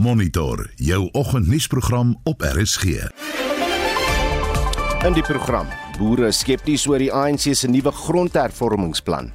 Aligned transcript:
Monitor 0.00 0.70
jou 0.74 1.08
oggendnuusprogram 1.12 2.20
op 2.24 2.40
RSG. 2.40 2.84
In 5.04 5.12
die 5.12 5.22
program 5.22 5.66
boere 5.98 6.30
skepties 6.32 6.86
oor 6.88 7.02
die 7.02 7.10
ANC 7.12 7.50
se 7.52 7.68
nuwe 7.68 7.92
grondhervormingsplan. 7.92 9.28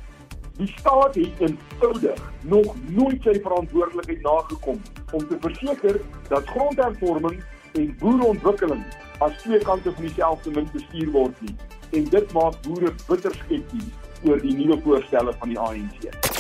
Die 0.57 0.71
staat 0.79 1.20
het 1.20 1.43
eenvoudig 1.46 2.23
nog 2.41 2.73
nooit 2.97 3.21
sy 3.21 3.36
verantwoordelikheid 3.46 4.25
nagekom 4.25 4.81
om 5.12 5.28
te 5.28 5.38
verseker 5.46 6.01
dat 6.31 6.49
grondhervorming 6.56 7.44
en 7.78 7.92
boereontwikkeling 8.00 8.82
as 9.20 9.38
twee 9.44 9.62
kante 9.70 9.94
van 9.94 10.08
dieselfde 10.10 10.56
munt 10.58 10.72
bestuur 10.74 11.12
word 11.12 11.42
nie. 11.46 11.54
En 11.92 12.10
dit 12.10 12.34
maak 12.34 12.58
boere 12.66 12.96
bitter 13.06 13.38
skepties 13.44 13.94
oor 14.24 14.42
die 14.42 14.58
nuwe 14.63 14.82
voorstelle 14.82 15.38
van 15.38 15.54
die 15.54 15.60
ANC. 15.60 16.34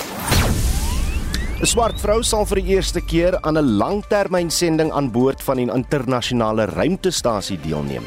'n 1.55 1.63
Swart 1.63 2.01
vrou 2.03 2.19
sal 2.19 2.43
vir 2.49 2.59
die 2.59 2.73
eerste 2.75 2.99
keer 2.99 3.37
aan 3.47 3.55
'n 3.57 3.77
langtermynsending 3.79 4.91
aan 4.91 5.07
boord 5.11 5.41
van 5.43 5.55
die 5.55 5.71
internasionale 5.71 6.65
ruimtestasie 6.65 7.57
deelneem. 7.63 8.03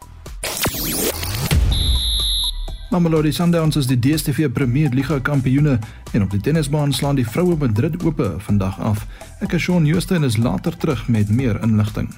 Mamelodi 2.91 3.31
Sundowns 3.31 3.77
is 3.79 3.87
die 3.87 3.99
DStv 4.03 4.49
Premier 4.51 4.91
Liga 4.91 5.21
kampioene 5.23 5.77
en 6.11 6.23
op 6.25 6.33
die 6.35 6.41
tennisbaan 6.43 6.91
slaan 6.93 7.15
die 7.15 7.27
vroue 7.27 7.55
Madrid 7.55 7.95
oop 8.03 8.19
vandag 8.43 8.81
af. 8.83 9.05
Ek 9.47 9.53
is 9.55 9.63
Shaun 9.63 9.85
Jooste 9.87 10.17
en 10.19 10.27
is 10.27 10.35
later 10.43 10.75
terug 10.75 11.05
met 11.07 11.29
meer 11.31 11.61
inligting. 11.63 12.09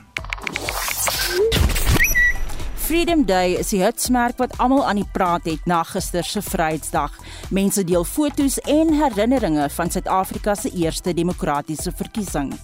Freedom 2.81 3.27
Day 3.29 3.59
is 3.61 3.75
die 3.75 3.83
hitsmerk 3.83 4.41
wat 4.41 4.55
almal 4.57 4.87
aan 4.89 5.03
die 5.03 5.09
praat 5.13 5.45
het 5.51 5.69
na 5.69 5.83
gister 5.91 6.25
se 6.25 6.41
Vryheidsdag. 6.41 7.19
Mense 7.53 7.85
deel 7.85 8.09
foto's 8.09 8.57
en 8.65 8.95
herinneringe 8.97 9.69
van 9.77 9.93
Suid-Afrika 9.93 10.55
se 10.57 10.73
eerste 10.73 11.13
demokratiese 11.13 11.93
verkiesing. 11.93 12.55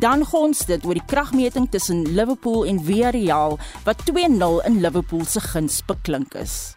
Dan 0.00 0.24
gons 0.24 0.64
dit 0.64 0.86
oor 0.88 0.96
die 0.96 1.04
kragmeting 1.12 1.68
tussen 1.68 2.06
Liverpool 2.08 2.64
en 2.64 2.80
Villarreal 2.88 3.58
wat 3.84 4.00
2-0 4.08 4.64
in 4.64 4.80
Liverpool 4.80 5.28
se 5.28 5.44
guns 5.44 5.82
beklink 5.84 6.40
is. 6.40 6.72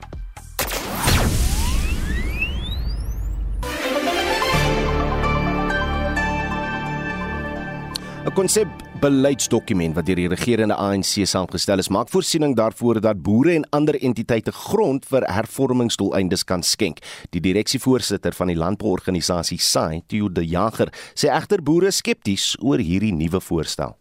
'n 8.23 8.32
konsep 8.32 8.70
beleidsdokument 9.02 9.98
wat 9.98 10.06
deur 10.08 10.16
die 10.16 10.30
regerende 10.32 10.76
ANC 10.80 11.26
saamgestel 11.28 11.82
is, 11.84 11.89
maak 11.92 12.08
voorsiening 12.08 12.54
daarvoor 12.56 13.02
dat 13.04 13.20
boere 13.22 13.52
en 13.52 13.66
ander 13.76 13.98
entiteite 14.00 14.52
grond 14.52 15.04
vir 15.11 15.28
hervormingsdoeleindes 15.28 16.45
kan 16.48 16.64
skenk. 16.64 17.02
Die 17.36 17.42
direksievoorsitter 17.44 18.32
van 18.32 18.48
die 18.48 18.56
landbouorganisasie 18.56 19.60
SAI, 19.60 20.02
Theo 20.08 20.32
de 20.32 20.45
Jager, 20.48 20.88
sê 21.20 21.28
egter 21.36 21.60
boere 21.60 21.92
skepties 21.92 22.56
oor 22.64 22.80
hierdie 22.80 23.12
nuwe 23.12 23.44
voorstel. 23.44 23.98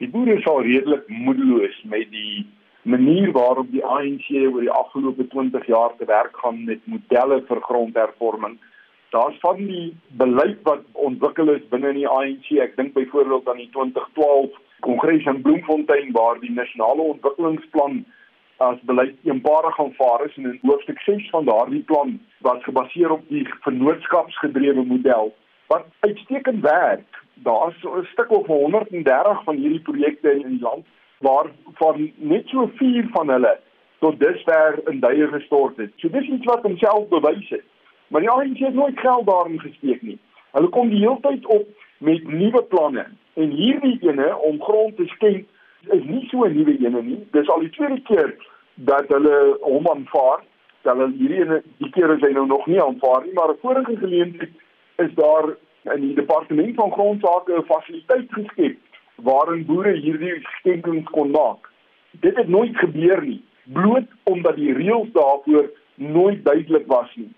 Die 0.00 0.08
boere 0.08 0.38
is 0.40 0.48
al 0.48 0.64
redelik 0.64 1.04
moedeloos 1.08 1.76
met 1.84 2.08
die 2.08 2.46
manier 2.88 3.36
waarop 3.36 3.68
die 3.68 3.84
ANC 3.84 4.32
oor 4.48 4.64
die 4.64 4.72
afgelope 4.72 5.28
20 5.28 5.68
jaar 5.68 5.92
te 5.98 6.08
werk 6.08 6.40
gaan 6.40 6.64
met 6.64 6.80
modelle 6.88 7.44
vir 7.44 7.60
grondhervorming 7.68 8.56
daar's 9.12 9.38
van 9.40 9.56
die 9.56 9.96
beleid 10.20 10.58
wat 10.62 10.84
ontwikkel 10.92 11.50
is 11.52 11.68
binne 11.68 11.92
in 11.92 12.00
die 12.00 12.08
ANC. 12.08 12.48
Ek 12.64 12.76
dink 12.76 12.94
byvoorbeeld 12.96 13.48
aan 13.48 13.60
die 13.60 13.68
2012 13.76 14.58
Kongres 14.86 15.26
in 15.30 15.42
Bloemfontein 15.44 16.12
waar 16.16 16.40
die 16.40 16.50
nasionale 16.50 17.04
ontwikkelingsplan 17.14 18.02
as 18.62 18.78
beleid 18.88 19.14
eenparig 19.28 19.78
aanvaar 19.80 20.24
is 20.26 20.36
en 20.36 20.48
in 20.50 20.58
hoofstuk 20.62 21.00
6 21.06 21.28
van 21.34 21.44
daardie 21.44 21.82
plan 21.90 22.14
was 22.46 22.64
gebaseer 22.64 23.10
op 23.10 23.28
die 23.28 23.44
vennootskapsgedrewe 23.66 24.84
model 24.84 25.34
wat 25.72 25.86
uitstekend 26.00 26.64
werk. 26.64 27.20
Daar's 27.34 27.84
'n 27.84 28.06
stuk 28.12 28.30
of 28.30 28.46
130 28.46 29.44
van 29.44 29.56
hierdie 29.56 29.86
projekte 29.90 30.32
in 30.32 30.48
die 30.56 30.64
land 30.68 30.86
waar 31.18 31.50
van 31.74 32.12
net 32.16 32.48
so 32.48 32.70
4 32.76 33.08
van 33.12 33.28
hulle 33.28 33.58
tot 33.98 34.20
dusver 34.20 34.80
in 34.90 35.00
duie 35.00 35.26
gestort 35.26 35.76
het. 35.76 35.92
So 35.96 36.08
dis 36.08 36.28
iets 36.28 36.44
wat 36.44 36.62
homself 36.62 37.08
bewys 37.08 37.48
het. 37.48 37.68
Maar 38.12 38.20
die 38.20 38.30
ANC 38.30 38.58
het 38.58 38.74
nooit 38.74 39.00
geld 39.00 39.26
daarin 39.26 39.60
gesteek 39.60 40.02
nie. 40.02 40.18
Hulle 40.50 40.68
kom 40.68 40.88
die 40.88 40.98
hele 41.00 41.20
tyd 41.20 41.46
op 41.46 41.68
met 41.98 42.26
nuwe 42.28 42.62
planne 42.62 43.06
en 43.40 43.54
hierdie 43.56 43.96
ene 44.04 44.26
om 44.48 44.60
grond 44.60 44.96
te 44.96 45.06
skenk 45.06 45.46
is 45.96 46.04
nie 46.04 46.26
so 46.28 46.44
'n 46.44 46.52
nuwe 46.56 46.76
ene 46.78 47.02
nie. 47.02 47.26
Dis 47.30 47.48
al 47.48 47.64
die 47.64 47.70
tweede 47.70 48.00
keer 48.02 48.34
dat 48.74 49.08
hulle 49.08 49.56
hom 49.60 49.88
aanvaar. 49.88 50.44
Hulle 50.82 51.08
hierdie 51.16 51.40
ene 51.40 51.62
die 51.78 51.90
keer 51.90 52.12
is 52.16 52.20
hy 52.20 52.32
nou 52.32 52.46
nog 52.46 52.66
nie 52.66 52.82
aanvaar 52.82 53.24
nie, 53.24 53.32
maar 53.32 53.48
'n 53.48 53.62
vorige 53.64 53.96
geleentheid 53.96 54.52
is 54.96 55.14
daar 55.14 55.56
in 55.94 56.00
die 56.00 56.14
departement 56.14 56.74
van 56.74 56.92
grondsake 56.92 57.56
'n 57.56 57.64
fasiliteit 57.64 58.32
geskep 58.32 58.76
waarin 59.16 59.66
boere 59.66 59.92
hierdie 59.92 60.40
skenkings 60.58 61.10
kon 61.10 61.30
maak. 61.30 61.70
Dit 62.10 62.36
het 62.36 62.48
nooit 62.48 62.76
gebeur 62.76 63.22
nie, 63.22 63.42
bloot 63.64 64.08
omdat 64.22 64.56
die 64.56 64.72
reëls 64.72 65.12
daarvoor 65.12 65.70
nooit 65.94 66.44
duidelik 66.44 66.86
was 66.86 67.16
nie. 67.16 67.32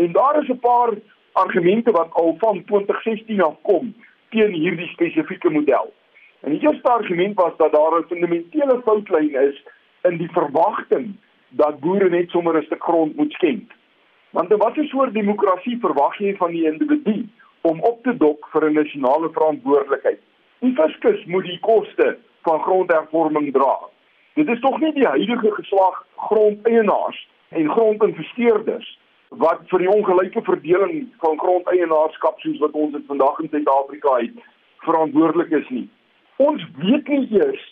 En 0.00 0.12
daar 0.12 0.42
is 0.42 0.48
'n 0.48 0.58
paar 0.58 0.90
argumente 1.32 1.90
wat 1.90 2.12
al 2.12 2.36
van 2.38 2.64
2016 2.64 3.42
af 3.42 3.56
kom 3.62 3.94
teen 4.28 4.52
hierdie 4.52 4.88
spesifieke 4.88 5.50
model. 5.50 5.92
En 6.40 6.50
die 6.50 6.60
eerste 6.60 6.88
argument 6.88 7.34
was 7.34 7.52
dat 7.56 7.72
daar 7.72 7.98
'n 7.98 8.06
fundamentele 8.08 8.80
foutlyn 8.84 9.34
is 9.34 9.62
in 10.02 10.16
die 10.16 10.30
verwagting 10.32 11.16
dat 11.48 11.80
boere 11.80 12.08
net 12.08 12.30
sommer 12.30 12.56
'n 12.56 12.62
stuk 12.62 12.82
grond 12.82 13.16
moet 13.16 13.32
skenk. 13.32 13.72
Want 14.30 14.48
wat 14.48 14.76
'n 14.76 14.86
soort 14.86 15.14
demokrasie 15.14 15.78
verwag 15.80 16.18
jy 16.18 16.36
van 16.36 16.50
die 16.50 16.64
individu 16.72 17.28
om 17.60 17.80
op 17.80 18.02
te 18.02 18.16
dok 18.16 18.48
vir 18.52 18.64
'n 18.64 18.72
nasionale 18.72 19.28
verantwoordelikheid? 19.32 20.20
Die 20.58 20.74
fiskus 20.74 21.24
moet 21.24 21.44
die 21.44 21.60
koste 21.60 22.18
van 22.42 22.62
grondhervorming 22.62 23.52
dra. 23.52 23.78
Dit 24.34 24.48
is 24.48 24.60
tog 24.60 24.80
nie 24.80 24.92
die 24.92 25.06
huidige 25.06 25.50
geslag 25.50 26.06
grondeienaars 26.16 27.28
en 27.48 27.70
grondinvesteerders 27.70 28.98
wat 29.30 29.62
vir 29.70 29.84
die 29.84 29.90
ongelyke 29.90 30.42
verdeling 30.42 31.06
van 31.22 31.38
grondeienaarskap 31.38 32.40
soos 32.40 32.58
wat 32.58 32.72
ons 32.74 32.92
dit 32.92 33.06
vandag 33.06 33.38
in 33.40 33.50
Suid-Afrika 33.52 34.16
het 34.18 34.40
verantwoordelik 34.86 35.50
is 35.50 35.68
nie. 35.68 35.86
Ons 36.36 36.64
weet 36.82 37.08
nie 37.08 37.28
eers 37.38 37.62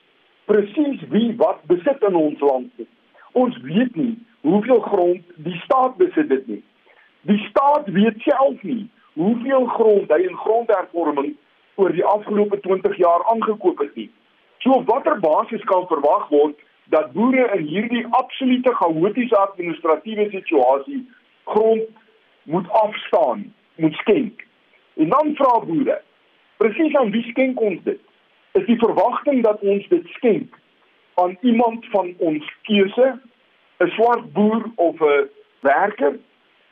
presies 0.46 1.02
wie 1.10 1.32
wat 1.40 1.64
besit 1.66 2.02
in 2.06 2.14
ons 2.14 2.40
land 2.40 2.70
nie. 2.78 2.86
Ons 3.32 3.58
weet 3.64 3.96
nie 3.96 4.14
hoeveel 4.46 4.80
grond 4.80 5.34
die 5.48 5.58
staat 5.64 5.96
besit 5.98 6.28
dit 6.28 6.46
nie. 6.46 6.62
Die 7.26 7.40
staat 7.48 7.90
weet 7.90 8.22
self 8.22 8.62
nie 8.62 8.86
hoeveel 9.18 9.66
grond 9.74 10.14
hy 10.14 10.22
in 10.28 10.38
grondhervorming 10.38 11.34
oor 11.74 11.92
die 11.94 12.06
afgelope 12.06 12.60
20 12.62 12.96
jaar 13.02 13.24
aangekoop 13.32 13.82
het 13.82 13.94
nie. 13.98 14.10
So 14.62 14.78
op 14.78 14.86
watter 14.86 15.18
basis 15.20 15.64
kan 15.66 15.86
verwag 15.90 16.30
word 16.30 16.58
dat 16.94 17.12
boere 17.12 17.50
in 17.58 17.66
hierdie 17.66 18.06
absolute 18.16 18.74
chaotiese 18.74 19.36
administratiewe 19.36 20.30
situasie 20.30 21.02
grond 21.48 21.82
moet 22.42 22.70
afstaan, 22.70 23.54
moet 23.74 23.94
skenk. 23.94 24.46
En 24.96 25.08
dan 25.08 25.34
vra 25.34 25.58
boere, 25.64 26.00
presies 26.56 26.96
aan 26.96 27.10
wie 27.10 27.22
skenk 27.30 27.60
ons 27.60 27.82
dit? 27.82 28.00
Is 28.52 28.66
die 28.66 28.78
verwagting 28.78 29.42
dat 29.42 29.60
ons 29.60 29.88
dit 29.88 30.06
skenk 30.06 30.54
aan 31.14 31.36
iemand 31.40 31.86
van 31.90 32.14
ons 32.18 32.52
keuse, 32.62 33.20
'n 33.78 33.90
swart 33.96 34.32
boer 34.32 34.70
of 34.74 35.00
'n 35.00 35.28
werker, 35.60 36.18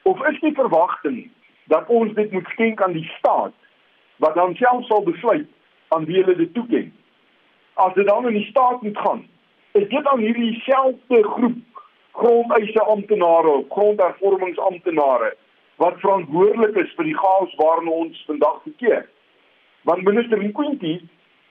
of 0.03 0.27
is 0.27 0.41
die 0.41 0.55
verwagting 0.55 1.31
dat 1.65 1.89
ons 1.89 2.15
dit 2.15 2.33
moet 2.33 2.49
skenk 2.49 2.83
aan 2.83 2.93
die 2.93 3.11
staat 3.19 3.55
wat 4.17 4.35
dan 4.35 4.55
self 4.55 4.87
sal 4.87 5.03
besluit 5.03 5.49
aan 5.89 6.05
wie 6.05 6.17
hulle 6.17 6.37
dit 6.37 6.55
toeken? 6.55 6.95
As 7.75 7.95
dit 7.95 8.07
dan 8.07 8.27
in 8.27 8.35
die 8.35 8.47
staat 8.51 8.83
moet 8.83 8.99
gaan, 8.99 9.27
is 9.73 9.89
dit 9.89 10.07
aan 10.07 10.19
hierdie 10.19 10.61
selfde 10.61 11.23
groep 11.23 11.57
grondeise 12.17 12.81
amptenare 12.81 13.49
of 13.49 13.69
grondhervormingsamptenare 13.69 15.35
wat 15.77 16.01
verantwoordelik 16.01 16.77
is 16.85 16.93
vir 16.97 17.05
die 17.11 17.17
chaos 17.17 17.53
waarna 17.61 17.91
ons 17.91 18.23
vandag 18.29 18.63
verkeer. 18.65 19.05
Want 19.89 20.07
minister 20.09 20.41
Nkwinti 20.41 20.95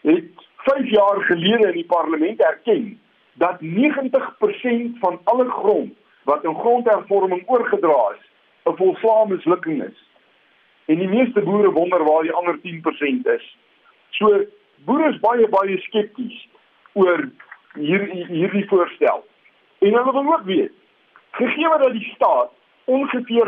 het 0.10 0.46
5 0.66 0.90
jaar 0.90 1.22
gelede 1.30 1.68
in 1.68 1.78
die 1.82 1.90
parlement 1.90 2.42
erken 2.42 2.88
dat 3.34 3.62
90% 3.62 4.98
van 5.04 5.20
alle 5.24 5.46
grond 5.50 5.94
wat 6.24 6.44
in 6.44 6.56
grondhervorming 6.56 7.44
oorgedra 7.46 8.16
is, 8.16 8.24
'n 8.66 8.76
volslae 8.78 9.28
mislukking 9.28 9.84
is. 9.84 10.00
En 10.86 10.98
die 10.98 11.08
meeste 11.08 11.42
boere 11.42 11.72
wonder 11.72 12.04
waar 12.04 12.22
die 12.22 12.34
ander 12.34 12.60
10% 12.62 13.28
is. 13.28 13.58
So 14.10 14.46
boere 14.86 15.10
is 15.10 15.20
baie 15.20 15.48
baie 15.48 15.78
skepties 15.78 16.48
oor 16.94 17.30
hier 17.74 18.06
hierdie 18.28 18.68
voorstel. 18.68 19.24
En 19.86 19.94
hulle 19.94 20.12
wil 20.12 20.34
ook 20.34 20.46
weet, 20.46 20.72
gegee 21.32 21.78
dat 21.78 21.92
die 21.92 22.12
staat 22.16 22.50
ongeveer 22.84 23.48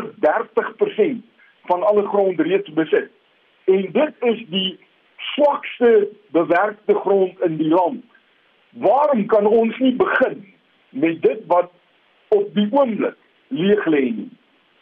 30% 1.10 1.24
van 1.64 1.82
alle 1.82 2.06
grond 2.06 2.40
reeds 2.40 2.72
besit. 2.72 3.10
En 3.64 3.88
dit 3.92 4.12
is 4.18 4.44
die 4.48 4.78
swakste 5.16 6.08
bewerkte 6.30 6.94
grond 6.94 7.40
in 7.40 7.56
die 7.56 7.68
land. 7.68 8.04
Waarom 8.70 9.26
kan 9.26 9.46
ons 9.46 9.78
nie 9.78 9.94
begin 9.94 10.54
met 10.90 11.22
dit 11.22 11.40
wat 11.46 11.70
op 12.28 12.54
die 12.54 12.68
oomblik 12.70 13.16
leeg 13.48 13.86
lê 13.86 14.04
nie? 14.20 14.30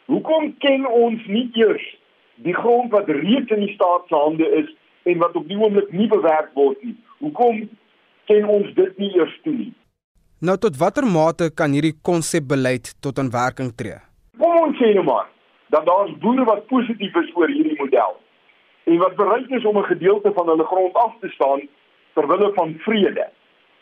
Hoekom 0.05 0.53
ken 0.57 0.85
ons 0.87 1.25
nie 1.25 1.49
eers 1.53 1.87
die 2.35 2.53
grond 2.53 2.91
wat 2.91 3.09
reeds 3.09 3.49
in 3.49 3.65
die 3.65 3.73
staat 3.73 4.05
se 4.07 4.15
hande 4.15 4.51
is 4.61 4.69
en 5.03 5.17
wat 5.17 5.35
op 5.35 5.47
die 5.47 5.57
oomblik 5.57 5.89
nie 5.91 6.07
bewerk 6.07 6.53
word 6.53 6.83
nie? 6.83 6.95
Hoekom 7.17 7.65
ken 8.29 8.45
ons 8.45 8.73
dit 8.73 8.97
nie 8.97 9.13
eers 9.17 9.39
toe 9.43 9.57
nie? 9.57 9.73
Nou 10.39 10.53
tot 10.61 10.75
watter 10.77 11.05
mate 11.09 11.47
kan 11.49 11.73
hierdie 11.73 11.95
konsepbeleid 12.05 12.91
tot 13.01 13.17
in 13.17 13.31
werking 13.33 13.71
tree? 13.73 13.95
Kom 14.37 14.59
ons 14.67 14.77
sê 14.77 14.91
nou 14.93 15.03
maar 15.07 15.25
dat 15.73 15.87
daar 15.89 16.11
boere 16.21 16.45
wat 16.45 16.67
positief 16.69 17.17
is 17.23 17.31
oor 17.33 17.49
hierdie 17.49 17.73
model 17.79 18.13
en 18.85 18.99
wat 19.01 19.15
bereid 19.17 19.49
is 19.57 19.65
om 19.65 19.79
'n 19.81 19.89
gedeelte 19.89 20.31
van 20.37 20.47
hulle 20.53 20.69
grond 20.69 20.93
af 20.93 21.17
te 21.21 21.29
staan 21.33 21.65
ter 22.13 22.27
wille 22.27 22.51
van 22.53 22.77
vrede. 22.85 23.25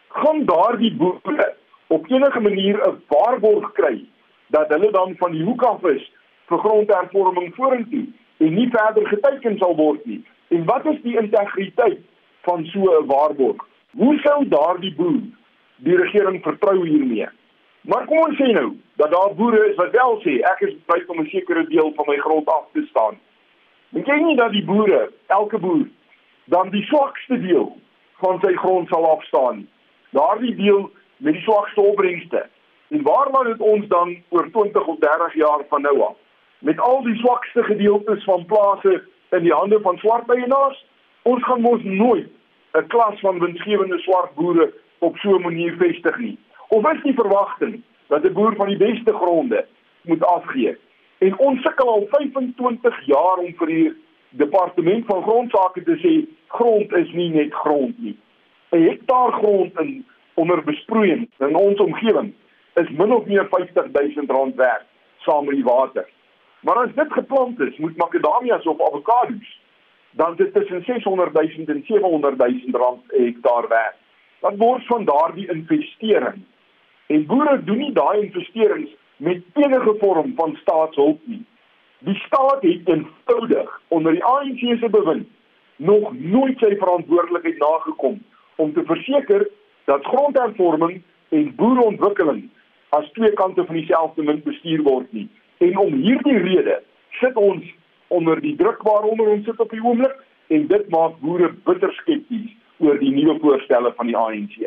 Gaan 0.08 0.46
daardie 0.46 0.96
boere 0.96 1.54
op 1.88 2.08
enige 2.08 2.40
manier 2.40 2.80
'n 2.88 3.04
waarborg 3.08 3.72
kry 3.74 4.06
dat 4.48 4.68
hulle 4.70 4.92
dan 4.92 5.16
van 5.18 5.32
die 5.32 5.44
hoek 5.44 5.62
af 5.62 5.84
is 5.84 6.12
vir 6.48 6.60
grondhervorming 6.60 7.56
vorentoe 7.56 8.08
en 8.38 8.54
nie 8.54 8.70
verder 8.72 9.08
geteken 9.08 9.58
sal 9.58 9.76
word 9.76 10.06
nie. 10.06 10.24
En 10.48 10.66
wat 10.66 10.86
is 10.86 11.02
die 11.02 11.20
integriteit 11.20 12.00
van 12.42 12.66
so 12.66 12.80
'n 12.80 13.06
waarborg? 13.06 13.68
Hoe 13.92 14.20
sou 14.20 14.48
daardie 14.48 14.96
boer 14.96 15.22
die 15.76 15.98
regering 15.98 16.42
vertrou 16.44 16.88
hiermee. 16.88 17.28
Maar 17.82 18.06
kom 18.06 18.18
ons 18.18 18.38
sê 18.40 18.48
nou 18.54 18.74
dat 18.98 19.12
daar 19.12 19.36
boere 19.36 19.70
is 19.70 19.76
wat 19.76 19.92
wel 19.94 20.20
sê 20.24 20.40
ek 20.52 20.62
is 20.68 20.76
bereid 20.86 21.10
om 21.10 21.20
'n 21.22 21.30
sekere 21.30 21.68
deel 21.68 21.92
van 21.96 22.06
my 22.08 22.18
grond 22.18 22.48
af 22.50 22.66
te 22.74 22.86
staan. 22.90 23.20
Dink 23.90 24.08
jy 24.08 24.16
nie 24.20 24.36
dat 24.36 24.52
die 24.52 24.66
boere, 24.66 25.12
elke 25.28 25.58
boer, 25.58 25.88
dan 26.46 26.70
die 26.70 26.84
swakste 26.84 27.42
deel 27.42 27.78
van 28.22 28.40
sy 28.40 28.54
grond 28.54 28.88
sal 28.88 29.06
afstaan? 29.10 29.68
Daardie 30.10 30.56
deel 30.56 30.92
met 31.18 31.34
die 31.34 31.42
swakste 31.42 31.82
opbrengste. 31.82 32.46
En 32.88 33.02
waar 33.02 33.30
laat 33.32 33.46
dit 33.46 33.60
ons 33.60 33.88
dan 33.88 34.18
oor 34.30 34.50
20 34.52 34.88
of 34.88 35.00
30 35.00 35.34
jaar 35.34 35.62
van 35.70 35.82
nou 35.82 36.02
af? 36.02 36.18
Met 36.60 36.80
al 36.80 37.04
die 37.04 37.16
swakste 37.16 37.64
gedeeltes 37.64 38.24
van 38.24 38.46
plase 38.46 39.04
in 39.30 39.44
die 39.44 39.54
hande 39.54 39.80
van 39.82 39.98
swart 39.98 40.30
eienaars, 40.30 40.86
ons 41.22 41.44
gaan 41.44 41.62
mos 41.62 41.84
nooit 41.84 42.30
'n 42.74 42.88
klas 42.88 43.20
van 43.20 43.40
winsgewende 43.40 44.00
swart 44.00 44.36
boere 44.36 44.74
op 45.06 45.18
so 45.18 45.38
'n 45.38 45.42
manier 45.42 45.76
vestig 45.78 46.18
nie. 46.18 46.38
Of 46.68 46.92
is 46.92 47.04
die 47.04 47.14
verwagting 47.14 47.82
dat 48.08 48.24
'n 48.24 48.34
boer 48.34 48.56
van 48.56 48.68
die 48.68 48.78
beste 48.78 49.14
gronde 49.14 49.66
moet 50.02 50.24
afgee? 50.24 50.78
En 51.18 51.38
ons 51.38 51.62
sukkel 51.62 51.90
al 51.90 52.08
25 52.10 53.06
jaar 53.06 53.38
om 53.38 53.54
vir 53.58 53.68
die 53.68 53.94
departement 54.30 55.06
van 55.06 55.22
grondsake 55.24 55.84
te 55.84 55.96
sê 56.04 56.14
grond 56.48 56.94
is 56.94 57.12
nie 57.12 57.30
net 57.30 57.54
grond 57.54 58.00
nie. 58.00 58.18
'n 58.72 58.82
Hektaar 58.82 59.32
grond 59.32 59.80
in 59.80 60.06
onder 60.34 60.64
besproeiing 60.64 61.30
in 61.40 61.56
ons 61.56 61.80
omgewing 61.80 62.34
is 62.74 62.90
min 62.90 63.14
of 63.14 63.26
meer 63.26 63.48
50 63.50 63.92
000 63.92 64.26
rand 64.28 64.56
werd 64.56 64.84
saam 65.18 65.46
met 65.46 65.56
die 65.56 65.64
water. 65.64 66.10
Maar 66.60 66.76
as 66.76 66.94
dit 66.96 67.12
geplant 67.14 67.60
is, 67.60 67.78
moet 67.78 67.98
makadamias 67.98 68.66
of 68.66 68.82
avokado's 68.82 69.62
dan 70.12 70.36
dit 70.36 70.54
tussen 70.54 70.84
600 70.84 71.34
000 71.34 71.66
en 71.66 71.84
700 71.86 72.38
000 72.38 72.82
rand 72.82 73.08
per 73.08 73.20
hektaar 73.20 73.68
werd 73.68 73.96
wat 74.46 74.58
word 74.62 74.86
van 74.86 75.06
daardie 75.06 75.48
investering. 75.52 76.44
En 77.08 77.26
boere 77.26 77.58
doen 77.64 77.78
nie 77.82 77.94
daai 77.94 78.26
investerings 78.26 78.92
met 79.18 79.42
enige 79.54 79.94
vorm 80.00 80.34
van 80.38 80.58
staatshulp 80.62 81.20
nie. 81.24 81.42
Die 82.06 82.16
staat 82.16 82.62
het 82.62 82.90
eenvoudig 82.94 83.80
onder 83.88 84.14
die 84.14 84.24
ANC 84.24 84.62
se 84.80 84.90
bewind 84.90 85.28
nog 85.76 86.14
nooit 86.14 86.60
sy 86.62 86.76
verantwoordelikheid 86.78 87.58
nagekom 87.58 88.20
om 88.56 88.74
te 88.74 88.84
verseker 88.86 89.48
dat 89.90 90.06
grondhervorming 90.06 91.02
en 91.30 91.56
boereontwikkeling 91.56 92.44
as 92.90 93.10
twee 93.18 93.34
kante 93.40 93.66
van 93.66 93.80
dieselfde 93.80 94.24
munt 94.24 94.44
bestuur 94.44 94.84
word 94.86 95.10
nie. 95.12 95.26
En 95.58 95.78
om 95.78 95.98
hierdie 96.06 96.38
rede 96.38 96.78
sit 97.22 97.36
ons 97.36 97.66
onder 98.08 98.42
die 98.42 98.54
druk 98.62 98.86
waaronder 98.86 99.34
ons 99.34 99.50
sit 99.50 99.60
op 99.60 99.74
die 99.74 99.82
oomblik 99.84 100.22
en 100.48 100.68
dit 100.70 100.90
maak 100.94 101.18
boere 101.26 101.50
bitter 101.66 101.98
skepties 102.04 102.54
oor 102.80 103.00
die 103.00 103.14
nuwe 103.16 103.38
voorstelle 103.42 103.94
van 103.98 104.12
die 104.12 104.18
ANC. 104.18 104.66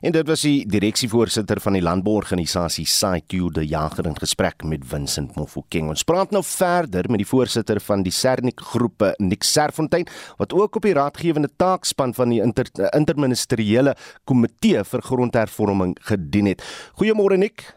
En 0.00 0.12
dit 0.12 0.28
was 0.28 0.42
die 0.44 0.66
direksievoorsitter 0.68 1.60
van 1.60 1.76
die 1.76 1.82
landbouorganisasie 1.84 2.84
SAITU 2.88 3.48
de 3.52 3.64
Jager 3.66 4.06
in 4.06 4.16
gesprek 4.18 4.64
met 4.64 4.84
Vincent 4.84 5.36
Mofokeng. 5.36 5.88
Ons 5.92 6.04
praat 6.04 6.34
nou 6.34 6.42
verder 6.44 7.08
met 7.10 7.22
die 7.22 7.28
voorsitter 7.28 7.80
van 7.80 8.04
die 8.04 8.12
Sernik 8.12 8.60
groepe 8.72 9.14
Nick 9.18 9.44
Serfontein 9.44 10.06
wat 10.40 10.52
ook 10.52 10.76
op 10.76 10.86
die 10.86 10.94
raadgewende 10.96 11.50
taakspan 11.56 12.14
van 12.14 12.34
die 12.34 12.42
inter, 12.44 12.68
interministeriële 12.92 13.96
komitee 14.24 14.84
vir 14.84 15.02
grondhervorming 15.02 15.96
gedien 16.12 16.52
het. 16.52 16.64
Goeiemôre 17.00 17.40
Nick. 17.40 17.72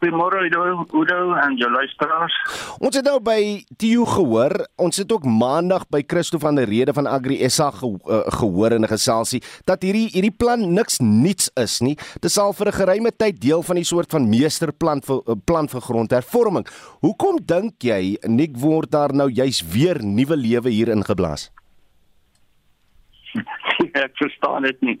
Goeiemôre 0.00 0.46
Udo, 0.46 0.86
Udo 0.96 1.34
en 1.36 1.56
jou 1.60 1.68
luisteraars. 1.68 2.32
Ons 2.80 2.96
het 2.96 3.04
nou 3.04 3.18
by 3.20 3.60
Tieu 3.76 4.06
gehoor. 4.08 4.54
Ons 4.80 4.96
het 5.02 5.12
ook 5.12 5.26
maandag 5.28 5.84
by 5.92 6.00
Christo 6.08 6.40
van 6.40 6.56
der 6.56 6.70
Rede 6.72 6.94
van 6.96 7.04
Agri 7.04 7.36
SA 7.52 7.68
ge, 7.76 7.90
uh, 8.08 8.22
gehoor 8.40 8.72
in 8.72 8.80
'n 8.80 8.88
geselsie 8.88 9.42
dat 9.68 9.82
hierdie 9.82 10.08
hierdie 10.08 10.32
plan 10.32 10.72
niks 10.72 10.98
nuuts 11.04 11.50
is 11.54 11.80
nie. 11.80 11.98
Dit 12.20 12.32
sal 12.32 12.52
vir 12.52 12.68
'n 12.68 12.80
geruime 12.80 13.12
tyd 13.12 13.40
deel 13.40 13.62
van 13.62 13.76
die 13.76 13.84
soort 13.84 14.10
van 14.10 14.28
meesterplan 14.28 15.02
vir 15.02 15.20
uh, 15.28 15.34
plan 15.44 15.68
vir 15.68 15.80
grondhervorming. 15.80 16.66
Hoekom 17.00 17.36
dink 17.44 17.82
jy 17.82 18.16
nik 18.26 18.56
word 18.56 18.90
daar 18.90 19.12
nou 19.12 19.28
juis 19.28 19.60
weer 19.60 20.02
nuwe 20.02 20.36
lewe 20.36 20.70
hier 20.70 20.88
ingeblaas? 20.88 21.50
ek 24.04 24.16
verstaan 24.20 24.62
dit 24.62 24.80
nie. 24.80 24.98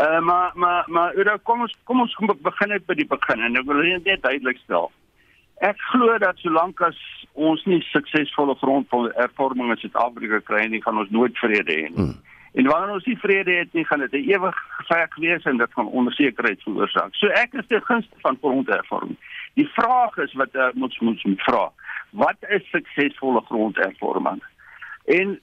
Uh 0.00 0.20
maar 0.20 0.52
maar 0.54 0.84
maar 0.86 1.14
Udo, 1.16 1.38
kom 1.42 1.60
ons 1.66 1.76
kom 1.84 2.00
ons 2.00 2.16
begin 2.42 2.68
net 2.68 2.86
by 2.86 2.94
die 2.94 3.08
begin 3.08 3.42
en 3.42 3.56
ek 3.56 3.66
wil 3.66 3.82
net 3.82 4.22
duidelik 4.22 4.58
stel. 4.64 4.90
Ek 5.60 5.78
glo 5.90 6.18
dat 6.22 6.38
solank 6.38 6.80
as 6.86 6.98
ons 7.34 7.64
nie 7.66 7.80
suksesvolle 7.90 8.54
grondhervorming 8.60 9.72
in 9.74 9.80
Suid-Afrika 9.82 10.38
kry 10.46 10.66
nie, 10.70 10.82
gaan 10.82 11.00
ons 11.02 11.10
nooit 11.10 11.34
vrede 11.38 11.74
hê 11.74 11.88
nie. 11.88 11.96
Hmm. 11.96 12.18
En 12.58 12.66
wanneer 12.66 12.94
ons 12.94 13.06
nie 13.06 13.18
vrede 13.18 13.56
het 13.58 13.72
nie, 13.72 13.84
gaan 13.84 14.00
dit 14.00 14.12
'n 14.12 14.30
ewige 14.30 14.62
geveg 14.78 15.16
wees 15.16 15.42
en 15.44 15.56
dit 15.56 15.72
gaan 15.72 15.86
onsekerheid 15.86 16.62
veroorsaak. 16.62 17.14
So 17.14 17.26
ek 17.26 17.52
is 17.52 17.66
te 17.66 17.80
gunste 17.80 18.16
van 18.20 18.38
grondhervorming. 18.40 19.18
Die 19.54 19.68
vraag 19.68 20.16
is 20.16 20.32
wat 20.32 20.54
uh, 20.54 20.68
ons 20.80 20.98
moet 20.98 21.42
vra. 21.42 21.70
Wat 22.10 22.36
is 22.48 22.70
suksesvolle 22.70 23.42
grondhervorming? 23.50 24.42
En 25.04 25.40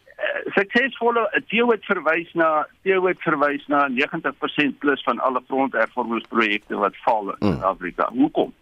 suksesvolle 0.55 1.43
Theo 1.47 1.71
het 1.71 1.85
verwys 1.85 2.33
na 2.33 2.67
Theo 2.83 3.07
het 3.07 3.21
verwys 3.21 3.65
na 3.67 3.87
90% 3.89 4.77
plus 4.79 5.03
van 5.03 5.19
alle 5.19 5.41
grondhervormingsprojekte 5.47 6.75
wat 6.75 6.95
val 7.03 7.33
in 7.39 7.55
mm. 7.55 7.63
Afrika. 7.63 8.09
Hoekom? 8.13 8.53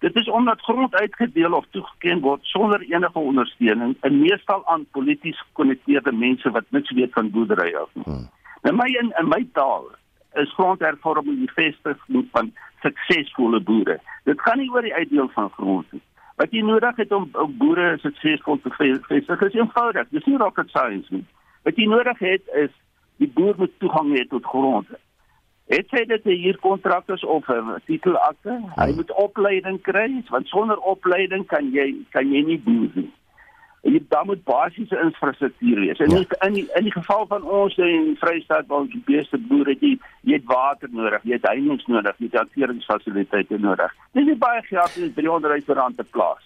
Dit 0.00 0.16
is 0.16 0.28
omdat 0.28 0.60
grond 0.60 0.94
uitgedeel 0.94 1.52
of 1.52 1.66
toegeken 1.70 2.20
word 2.20 2.44
sonder 2.44 2.80
enige 2.80 3.18
ondersteuning 3.18 3.96
en 4.00 4.20
meestal 4.20 4.66
aan 4.66 4.86
polities 4.90 5.40
gekonnekteerde 5.40 6.12
mense 6.12 6.50
wat 6.50 6.64
niks 6.68 6.90
weet 6.90 7.12
van 7.12 7.30
boerdery 7.30 7.74
af 7.74 7.88
nie. 7.92 8.04
Mm. 8.06 8.28
In 8.62 8.76
my 8.76 8.88
in, 9.00 9.12
in 9.18 9.28
my 9.28 9.46
taal 9.52 9.90
is 10.34 10.52
grondhervorming 10.54 11.38
die 11.38 11.52
vestiging 11.54 12.28
van 12.32 12.52
suksesvolle 12.82 13.60
boere. 13.60 14.00
Dit 14.24 14.40
gaan 14.40 14.58
nie 14.58 14.70
oor 14.72 14.82
die 14.82 14.94
uitdeel 14.94 15.28
van 15.34 15.50
grond 15.50 15.92
nie. 15.92 16.02
Wat 16.40 16.54
jy 16.56 16.62
nodig 16.64 16.96
het 16.96 17.10
om, 17.12 17.28
om 17.36 17.56
boere 17.60 17.98
suksesvol 18.00 18.60
te 18.64 18.70
vestig 18.72 19.42
is 19.44 19.56
eenvoudig. 19.58 20.08
Dis 20.08 20.24
nie 20.24 20.38
rocket 20.40 20.70
science 20.72 21.12
nie. 21.12 21.26
Wat 21.68 21.76
jy 21.76 21.84
nodig 21.90 22.22
het 22.24 22.54
is 22.62 22.72
die 23.20 23.28
boer 23.28 23.58
moet 23.60 23.74
toegang 23.82 24.14
hê 24.16 24.24
tot 24.30 24.48
grond. 24.48 24.88
Het 25.70 25.92
sy 25.92 26.04
dit 26.08 26.24
'n 26.24 26.40
huurkontrak 26.44 27.08
of 27.08 27.48
'n 27.48 27.82
titelakte? 27.86 28.56
Hy 28.76 28.90
moet 28.96 29.12
opleiding 29.12 29.82
kry, 29.82 30.22
want 30.30 30.46
sonder 30.46 30.78
opleiding 30.78 31.46
kan 31.46 31.70
jy 31.72 31.94
kan 32.10 32.32
jy 32.32 32.42
nie 32.42 32.58
boer 32.58 32.90
nie. 32.94 33.12
Jy 33.82 34.02
daar 34.12 34.26
moet 34.28 34.42
basiese 34.44 34.98
infrastruktuur 35.00 35.80
wees. 35.80 35.98
En 35.98 36.10
ja. 36.10 36.24
in 36.46 36.52
die, 36.52 36.66
in 36.74 36.84
die 36.84 36.92
geval 36.92 37.26
van 37.26 37.42
ons 37.42 37.76
in 37.80 38.16
Vrystaat 38.20 38.66
waar 38.68 38.84
ons 38.84 38.92
die 38.92 39.02
beste 39.06 39.38
boere 39.38 39.72
het, 39.72 39.80
jy, 39.80 39.94
jy 40.28 40.36
het 40.36 40.48
water 40.50 40.90
nodig, 40.92 41.22
jy 41.24 41.38
het 41.38 41.46
heininge 41.48 41.86
nodig, 41.86 42.18
jy 42.18 42.28
het 42.28 42.40
hanteringsfasiliteite 42.42 43.58
nodig. 43.58 43.94
Dis 44.12 44.28
nie 44.28 44.36
baie 44.36 44.60
geld 44.68 44.98
om 45.00 45.14
300 45.16 45.66
000 45.66 45.78
rand 45.80 45.96
te 45.96 46.04
plaas. 46.04 46.44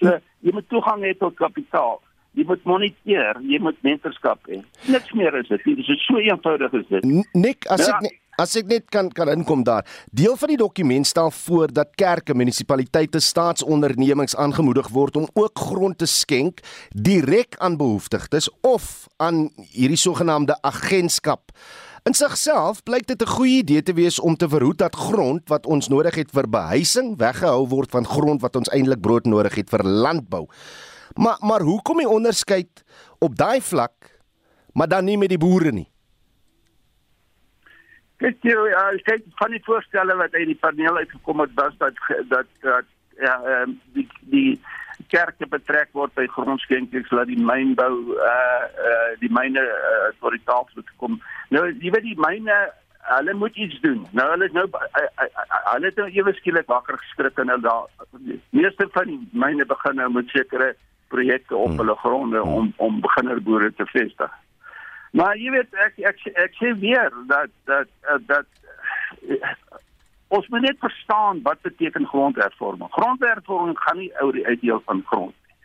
So 0.00 0.16
jy 0.40 0.56
moet 0.56 0.68
toegang 0.72 1.04
hê 1.04 1.12
tot 1.20 1.36
kapitaal. 1.36 2.00
Jy 2.38 2.46
moet 2.46 2.64
moniteer, 2.64 3.40
jy 3.42 3.58
moet 3.60 3.78
mentorskap 3.84 4.48
hê. 4.48 4.62
Niks 4.88 5.12
meer 5.18 5.34
is 5.40 5.48
dit. 5.50 5.64
Dit 5.66 5.82
is 5.84 6.04
so 6.06 6.22
eenvoudig 6.22 6.74
as 6.78 6.88
dit. 6.88 7.08
Nik, 7.34 7.66
as 7.68 7.84
ja. 7.84 7.96
ek 7.96 8.06
nie 8.06 8.14
As 8.40 8.54
ek 8.56 8.70
net 8.70 8.86
kan 8.88 9.10
kan 9.12 9.28
inkom 9.28 9.66
daar. 9.68 9.84
Deel 10.16 10.32
van 10.40 10.48
die 10.48 10.56
dokument 10.56 11.04
stel 11.06 11.28
voor 11.42 11.68
dat 11.76 11.90
kerke, 12.00 12.32
munisipaliteite, 12.32 13.20
staatsondernemings 13.20 14.36
aangemoedig 14.36 14.88
word 14.94 15.18
om 15.20 15.26
ook 15.34 15.60
grond 15.60 15.98
te 16.00 16.08
skenk 16.08 16.62
direk 16.96 17.58
aan 17.60 17.76
behoeftiges 17.76 18.48
of 18.64 19.10
aan 19.20 19.50
hierdie 19.74 20.00
sogenaamde 20.00 20.56
agentskap. 20.64 21.52
In 22.08 22.16
sigself 22.16 22.80
blyk 22.82 23.06
dit 23.12 23.22
'n 23.22 23.28
goeie 23.28 23.60
idee 23.60 23.82
te 23.82 23.92
wees 23.92 24.20
om 24.20 24.36
te 24.36 24.48
verhoed 24.48 24.78
dat 24.78 24.96
grond 24.96 25.42
wat 25.48 25.66
ons 25.66 25.88
nodig 25.88 26.14
het 26.14 26.30
vir 26.32 26.48
behuising 26.48 27.18
weggehou 27.18 27.68
word 27.68 27.90
van 27.90 28.06
grond 28.06 28.40
wat 28.40 28.56
ons 28.56 28.72
eintlik 28.72 29.00
brood 29.00 29.26
nodig 29.26 29.54
het 29.54 29.68
vir 29.68 29.84
landbou. 29.84 30.48
Maar 31.14 31.36
maar 31.40 31.60
hoekom 31.60 31.96
die 31.96 32.08
onderskeid 32.08 32.84
op 33.18 33.36
daai 33.36 33.60
vlak 33.60 34.20
maar 34.72 34.88
dan 34.88 35.04
nie 35.04 35.18
met 35.18 35.28
die 35.28 35.38
boere 35.38 35.72
nie? 35.72 35.89
Kyk 38.20 38.42
jy, 38.44 38.56
ja, 38.68 38.82
kyk 39.06 39.24
van 39.40 39.54
die 39.54 39.62
voorstelle 39.64 40.16
wat 40.18 40.34
uit 40.36 40.50
die 40.50 40.58
paneel 40.60 40.96
uitgekom 41.00 41.40
het 41.40 41.54
was 41.56 41.76
dat 41.80 41.96
dat 42.28 42.48
dat 42.60 42.88
ja, 43.20 43.36
ehm 43.44 43.72
die 43.96 44.08
die 44.32 44.60
kerke 45.08 45.46
betrek 45.48 45.88
word 45.96 46.12
by 46.14 46.26
grondskenkings 46.34 47.12
laat 47.16 47.30
die 47.30 47.40
mynbou 47.40 47.94
uh 48.16 48.64
uh 48.90 49.08
die 49.22 49.32
myne 49.32 49.62
uh, 49.64 50.10
tot 50.20 50.36
die 50.36 50.44
tafel 50.44 50.82
moet 50.82 50.92
kom. 51.00 51.16
Nou 51.48 51.64
jy 51.70 51.94
weet 51.94 52.08
die 52.10 52.20
myne 52.20 52.58
hulle 53.10 53.34
moet 53.34 53.56
iets 53.56 53.80
doen. 53.80 54.04
Nou 54.12 54.28
hulle 54.34 54.50
is 54.50 54.56
nou 54.56 54.66
hulle 54.68 55.88
het 55.88 55.96
nou 56.02 56.10
ewe 56.10 56.36
skielik 56.36 56.68
wakker 56.68 57.00
geskrik 57.00 57.40
en 57.40 57.54
hulle 57.54 57.64
daar 57.64 57.88
meeste 58.50 58.88
van 58.92 59.08
die 59.14 59.20
myne 59.32 59.66
begin 59.72 60.00
nou 60.02 60.10
met 60.12 60.28
sekere 60.36 60.74
projekte 61.08 61.56
op 61.56 61.72
hmm. 61.72 61.82
hulle 61.82 61.96
gronde 62.04 62.42
om 62.42 62.72
om 62.76 63.00
beginnerboere 63.00 63.72
te 63.74 63.88
vestig. 63.96 64.30
Maar 65.10 65.36
jy 65.36 65.50
weet 65.50 65.74
ek 65.86 65.98
ek 66.12 66.26
ek 66.38 66.56
sê 66.58 66.72
weer 66.78 67.10
dat 67.30 67.50
dat 67.66 67.88
dat, 68.30 68.46
ons 70.30 70.46
moet 70.48 70.62
net 70.62 70.78
verstaan 70.78 71.42
wat 71.42 71.62
beteken 71.66 72.06
grondhervorming. 72.06 72.92
Grondhervorming 72.94 73.78
gaan 73.78 73.98
nie 73.98 74.12
oor 74.22 74.36
die 74.36 74.46
uitdeel 74.46 74.82
van 74.86 75.02
grond 75.06 75.34
nie. 75.34 75.56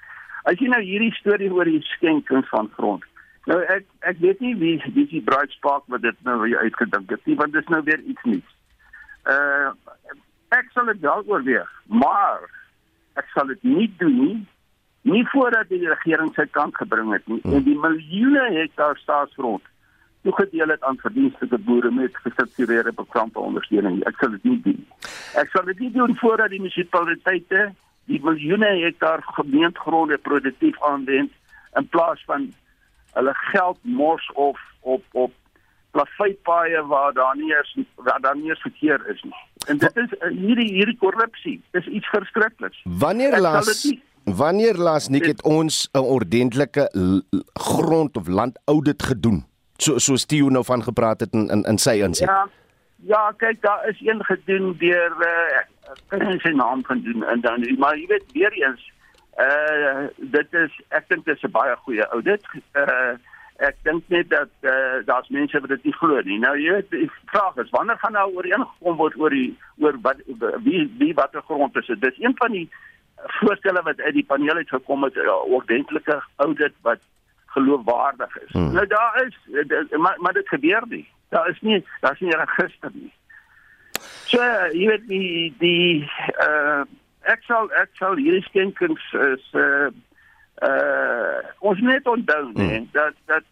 As 0.50 0.58
jy 0.62 0.70
nou 0.70 0.82
hierdie 0.82 1.14
storie 1.20 1.52
oor 1.54 1.70
die 1.70 1.84
skenking 1.94 2.46
van 2.50 2.72
grond. 2.78 3.06
Nou 3.46 3.60
ek 3.70 3.86
ek 4.10 4.18
weet 4.24 4.42
nie 4.42 4.56
wie 4.58 4.76
wie 4.98 5.06
die 5.14 5.22
Braaitspark 5.22 5.86
wat 5.94 6.02
dit 6.02 6.18
nou 6.26 6.40
weer 6.42 6.66
uitgedink 6.66 7.14
het 7.14 7.26
nie, 7.30 7.38
want 7.38 7.54
dit 7.54 7.62
is 7.62 7.74
nou 7.74 7.84
weer 7.86 8.02
iets 8.02 8.26
nuuts. 8.26 8.58
Uh 9.30 9.70
ek 10.56 10.70
sal 10.74 10.90
dit 10.90 11.02
dalk 11.04 11.30
oorweeg, 11.30 11.70
maar 11.86 12.46
ek 13.20 13.30
sal 13.34 13.50
dit 13.50 13.64
nie 13.64 13.90
doen 14.00 14.20
nie 14.24 14.38
nie 15.06 15.24
voordat 15.30 15.70
die 15.70 15.84
regering 15.86 16.32
sy 16.36 16.48
kant 16.58 16.76
gebring 16.82 17.12
het 17.14 17.26
nie 17.30 17.42
en 17.46 17.64
die 17.66 17.78
miljoene 17.78 18.46
hektaar 18.58 18.98
staatsgrond 18.98 19.66
toegedeel 20.26 20.74
het 20.74 20.84
aan 20.84 20.98
verdienstelike 20.98 21.60
boere 21.68 21.92
met 21.94 22.18
gestruktureerde 22.18 22.94
bekrompe 22.98 23.40
ondersteuning. 23.40 24.00
Ek 24.10 24.18
sal 24.18 24.32
dit 24.34 24.48
nie 24.50 24.58
doen. 24.66 24.80
Ek 25.38 25.52
sal 25.54 25.68
dit 25.70 25.84
nie 25.84 25.92
doen 25.94 26.16
voordat 26.18 26.50
die 26.50 26.62
munisipaliteite 26.64 27.68
die 28.10 28.20
miljoene 28.24 28.72
hektaar 28.82 29.22
gemeentegronde 29.38 30.18
produktief 30.26 30.82
aanwend 30.90 31.34
in 31.78 31.90
plaas 31.94 32.22
van 32.26 32.50
hulle 33.14 33.34
geld 33.52 33.78
mors 33.82 34.26
of 34.34 34.62
op 34.82 35.04
op 35.26 35.34
plaveipaaie 35.96 36.82
waar 36.90 37.14
daar 37.14 37.38
nie 37.38 37.54
eens 37.56 37.78
waar 37.96 38.22
daar 38.22 38.36
nie 38.36 38.50
eens 38.50 38.66
verkeer 38.66 39.06
is 39.14 39.22
nie. 39.24 39.38
En 39.68 39.78
dit 39.78 40.02
is 40.04 40.18
hierdie 40.30 40.72
hierdie 40.74 40.98
korrupsie 40.98 41.62
is 41.72 41.86
iets 41.86 42.10
verskrikliks. 42.18 42.82
Wanneer 42.84 43.40
laas 43.40 43.86
Wanneer 44.26 44.76
laas 44.76 45.08
nik 45.08 45.26
het 45.26 45.44
ons 45.44 45.90
'n 45.94 46.00
ordentlike 46.00 46.90
grond 47.54 48.18
of 48.18 48.28
land 48.28 48.60
audit 48.66 49.04
gedoen? 49.04 49.46
So 49.78 49.98
so 49.98 50.16
Steve 50.16 50.50
nou 50.50 50.64
van 50.64 50.84
gepraat 50.84 51.20
het 51.20 51.34
in 51.34 51.48
in, 51.50 51.64
in 51.64 51.78
sy 51.78 52.02
insig. 52.02 52.28
Ja. 52.28 52.50
Ja, 53.06 53.34
kyk, 53.38 53.62
daar 53.62 53.90
is 53.90 54.02
een 54.02 54.24
gedoen 54.26 54.76
deur 54.78 55.14
uh, 55.20 55.94
kan 56.08 56.28
nie 56.28 56.40
sy 56.40 56.50
naam 56.50 56.82
kan 56.82 57.02
doen 57.02 57.24
en 57.24 57.42
dan 57.42 57.66
maar 57.78 57.98
jy 57.98 58.08
weet 58.08 58.32
weer 58.34 58.54
eens 58.54 58.92
uh 59.38 60.08
dit 60.18 60.54
is 60.54 60.82
ek 60.90 61.10
dink 61.10 61.26
dit 61.26 61.36
is 61.36 61.44
'n 61.44 61.52
baie 61.52 61.76
goeie 61.76 62.06
audit. 62.08 62.44
Uh 62.74 63.14
ek 63.56 63.76
dink 63.84 64.04
net 64.08 64.30
dat 64.30 64.50
uh, 64.62 65.00
daar's 65.06 65.30
mense 65.30 65.60
wat 65.60 65.70
dit 65.70 65.84
nie 65.84 65.94
glo 65.94 66.22
nie. 66.22 66.40
Nou 66.40 66.56
jy 66.60 66.72
weet 66.72 66.90
die 66.92 67.12
vraag 67.26 67.56
is 67.56 67.70
wanneer 67.70 67.98
gaan 67.98 68.12
nou 68.18 68.34
ooreengekom 68.34 68.98
word 68.98 69.16
oor 69.20 69.30
die 69.30 69.58
oor 69.78 69.96
wat 70.02 70.18
wie 70.64 70.90
wie 70.98 71.14
watter 71.14 71.42
grond 71.42 71.76
is 71.76 71.88
dit? 71.88 72.02
Dis 72.02 72.20
een 72.20 72.36
van 72.36 72.52
die 72.52 72.70
voorstelle 73.16 73.82
wat 73.82 74.00
uit 74.00 74.14
die 74.14 74.26
paneel 74.26 74.56
uit 74.56 74.70
gekom 74.70 75.04
het, 75.04 75.16
'n 75.16 75.20
ja, 75.20 75.36
ordentlike 75.36 76.24
audit 76.36 76.74
wat 76.82 77.00
geloofwaardig 77.46 78.38
is. 78.38 78.52
Hmm. 78.52 78.74
Nou 78.74 78.88
daar 78.88 79.28
is 79.28 79.38
maar 79.98 80.16
maar 80.20 80.34
dit 80.34 80.48
gebeur 80.48 80.84
nie. 80.88 81.10
Daar 81.30 81.50
is 81.50 81.62
nie 81.62 81.86
daar's 82.00 82.20
nie 82.20 82.32
'n 82.32 82.46
register 82.46 82.90
nie. 82.94 83.14
So, 84.26 84.42
jy 84.72 84.88
weet 84.88 85.08
die 85.08 85.56
die 85.58 86.12
uh 86.48 86.84
ek 87.22 87.44
sal 87.44 87.72
ek 87.72 87.90
sal 87.94 88.16
hierdie 88.16 88.44
skenkings 88.44 89.14
is 89.14 89.46
uh 89.54 89.90
uh 90.70 91.40
ons 91.60 91.80
net 91.80 92.08
onthou 92.08 92.52
nee 92.54 92.78
hmm. 92.78 92.90
dat 92.92 93.14
dat 93.26 93.44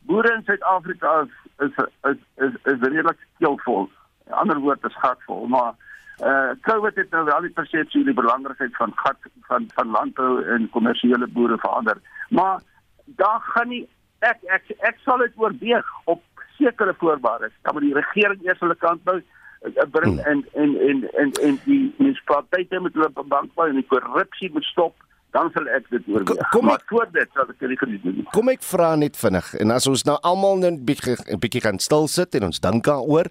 boere 0.00 0.34
in 0.34 0.44
Suid-Afrika 0.44 1.20
is 1.20 1.34
is 1.66 1.84
is 2.10 2.20
is, 2.36 2.54
is 2.72 2.80
redelik 2.80 3.18
skillvol. 3.34 3.90
'n 4.28 4.32
Ander 4.32 4.58
woord 4.58 4.84
is 4.84 4.96
gatvol, 4.96 5.46
maar 5.46 5.74
Uh 6.20 6.52
COVID 6.60 6.94
het 6.94 7.10
nou 7.10 7.24
wel 7.24 7.40
die 7.40 7.56
persepsie 7.56 8.00
oor 8.00 8.10
die 8.10 8.22
belangrikheid 8.22 8.76
van 8.76 8.92
gat 8.94 9.16
van 9.48 9.68
van 9.74 9.90
landbou 9.90 10.44
en 10.44 10.68
kommersiële 10.70 11.26
boere 11.26 11.58
verander. 11.58 11.96
Maar 12.28 12.60
daar 13.04 13.40
gaan 13.40 13.68
nie 13.68 13.88
ek 14.18 14.42
ek 14.56 14.74
ek 14.78 14.98
sal 15.04 15.18
dit 15.24 15.32
oorweeg 15.36 15.86
op 16.04 16.22
sekere 16.58 16.94
voorwaardes. 16.98 17.52
Dan 17.62 17.74
moet 17.74 17.88
die 17.88 17.94
regering 17.94 18.44
eers 18.44 18.60
hulle 18.60 18.76
kant 18.76 19.04
bou 19.04 19.16
uh, 19.16 19.86
bring 19.90 20.20
hmm. 20.20 20.26
en 20.32 20.44
en 20.52 20.76
en 20.88 21.06
en 21.22 21.32
en 21.32 21.60
die 21.64 21.94
munisipaliteite 21.98 22.80
moet 22.80 22.98
hulle 22.98 23.12
bankbou 23.24 23.68
en 23.68 23.80
die 23.80 23.88
korrupsie 23.88 24.52
moet 24.52 24.68
stop 24.68 25.08
dan 25.30 25.50
sal 25.54 25.68
ek 25.70 25.86
dit 25.90 26.06
oorweeg. 26.10 26.48
Kom 26.50 26.70
ek 26.72 26.84
voor 26.90 27.06
dit 27.14 27.36
sal 27.36 27.50
ek 27.52 27.60
dit 27.62 28.02
doen. 28.02 28.22
Kom 28.34 28.50
ek 28.52 28.64
vra 28.66 28.92
net 28.98 29.18
vinnig 29.18 29.52
en 29.62 29.74
as 29.74 29.86
ons 29.90 30.04
nou 30.08 30.16
almal 30.26 30.58
net 30.58 30.80
'n 30.80 30.84
bietjie 30.84 31.16
'n 31.16 31.38
bietjie 31.38 31.62
kan 31.62 31.78
stil 31.78 32.08
sit 32.08 32.34
en 32.34 32.50
ons 32.50 32.60
dink 32.60 32.84
daaroor 32.84 33.30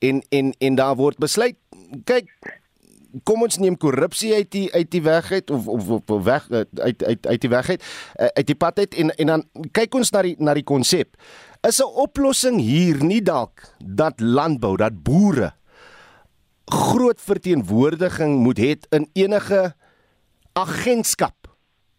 en 0.00 0.22
en 0.30 0.52
en 0.60 0.74
daar 0.74 0.96
word 0.96 1.18
besluit 1.18 1.58
kyk 2.04 2.28
kom 3.26 3.42
ons 3.42 3.58
neem 3.58 3.76
korrupsie 3.80 4.32
uit 4.36 4.50
die 4.54 4.66
uit 4.72 4.90
die 4.92 5.02
weg 5.02 5.30
uit 5.32 5.50
of 5.50 5.66
of, 5.68 5.88
of 5.98 6.24
weg 6.24 6.46
uit 6.50 7.02
uit 7.06 7.26
uit 7.26 7.40
die 7.40 7.50
weg 7.50 7.70
uit 7.70 7.82
eh, 7.82 8.26
uit 8.26 8.46
die 8.46 8.58
pad 8.58 8.78
uit 8.78 8.94
en 8.94 9.10
en 9.16 9.32
dan 9.34 9.44
kyk 9.74 9.94
ons 9.94 10.12
na 10.14 10.22
die 10.26 10.36
na 10.38 10.54
die 10.54 10.66
konsep. 10.66 11.16
Is 11.66 11.80
'n 11.80 11.90
oplossing 12.06 12.60
hier 12.60 13.04
nie 13.04 13.22
dalk 13.22 13.74
dat 13.78 14.20
landbou 14.20 14.76
dat 14.76 15.02
boere 15.02 15.52
groot 16.70 17.20
verteenwoordiging 17.20 18.38
moet 18.42 18.58
hê 18.58 18.76
in 18.94 19.08
enige 19.12 19.74
agentskap 20.52 21.50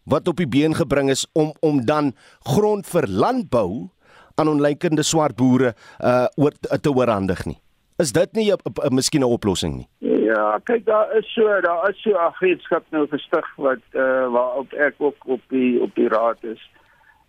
wat 0.04 0.28
op 0.28 0.36
die 0.36 0.48
been 0.48 0.74
gebring 0.74 1.10
is 1.10 1.26
om 1.32 1.52
om 1.60 1.84
dan 1.84 2.14
grond 2.40 2.86
vir 2.86 3.06
landbou 3.06 3.90
aan 4.34 4.48
onlykende 4.48 5.02
swart 5.02 5.36
boere 5.36 5.74
uh 6.00 6.26
oor 6.36 6.52
te 6.80 6.90
oorhandig 6.90 7.44
nie 7.46 7.60
Is 8.02 8.12
dit 8.12 8.32
nie 8.34 8.50
'n 8.52 8.94
miskien 8.94 9.22
'n 9.22 9.34
oplossing 9.38 9.74
nie? 9.76 9.88
Ja, 10.26 10.58
kyk 10.64 10.84
daar 10.86 11.16
is 11.16 11.32
so, 11.34 11.60
daar 11.60 11.90
is 11.90 12.02
so 12.02 12.10
'n 12.10 12.16
agentskap 12.16 12.84
nou 12.90 13.06
gestig 13.08 13.46
wat 13.56 13.84
eh 13.92 14.00
uh, 14.00 14.26
waarop 14.32 14.72
ek 14.72 14.94
ook 14.98 15.26
op 15.26 15.40
die 15.48 15.80
op 15.80 15.94
die 15.94 16.08
raad 16.08 16.44
is. 16.44 16.62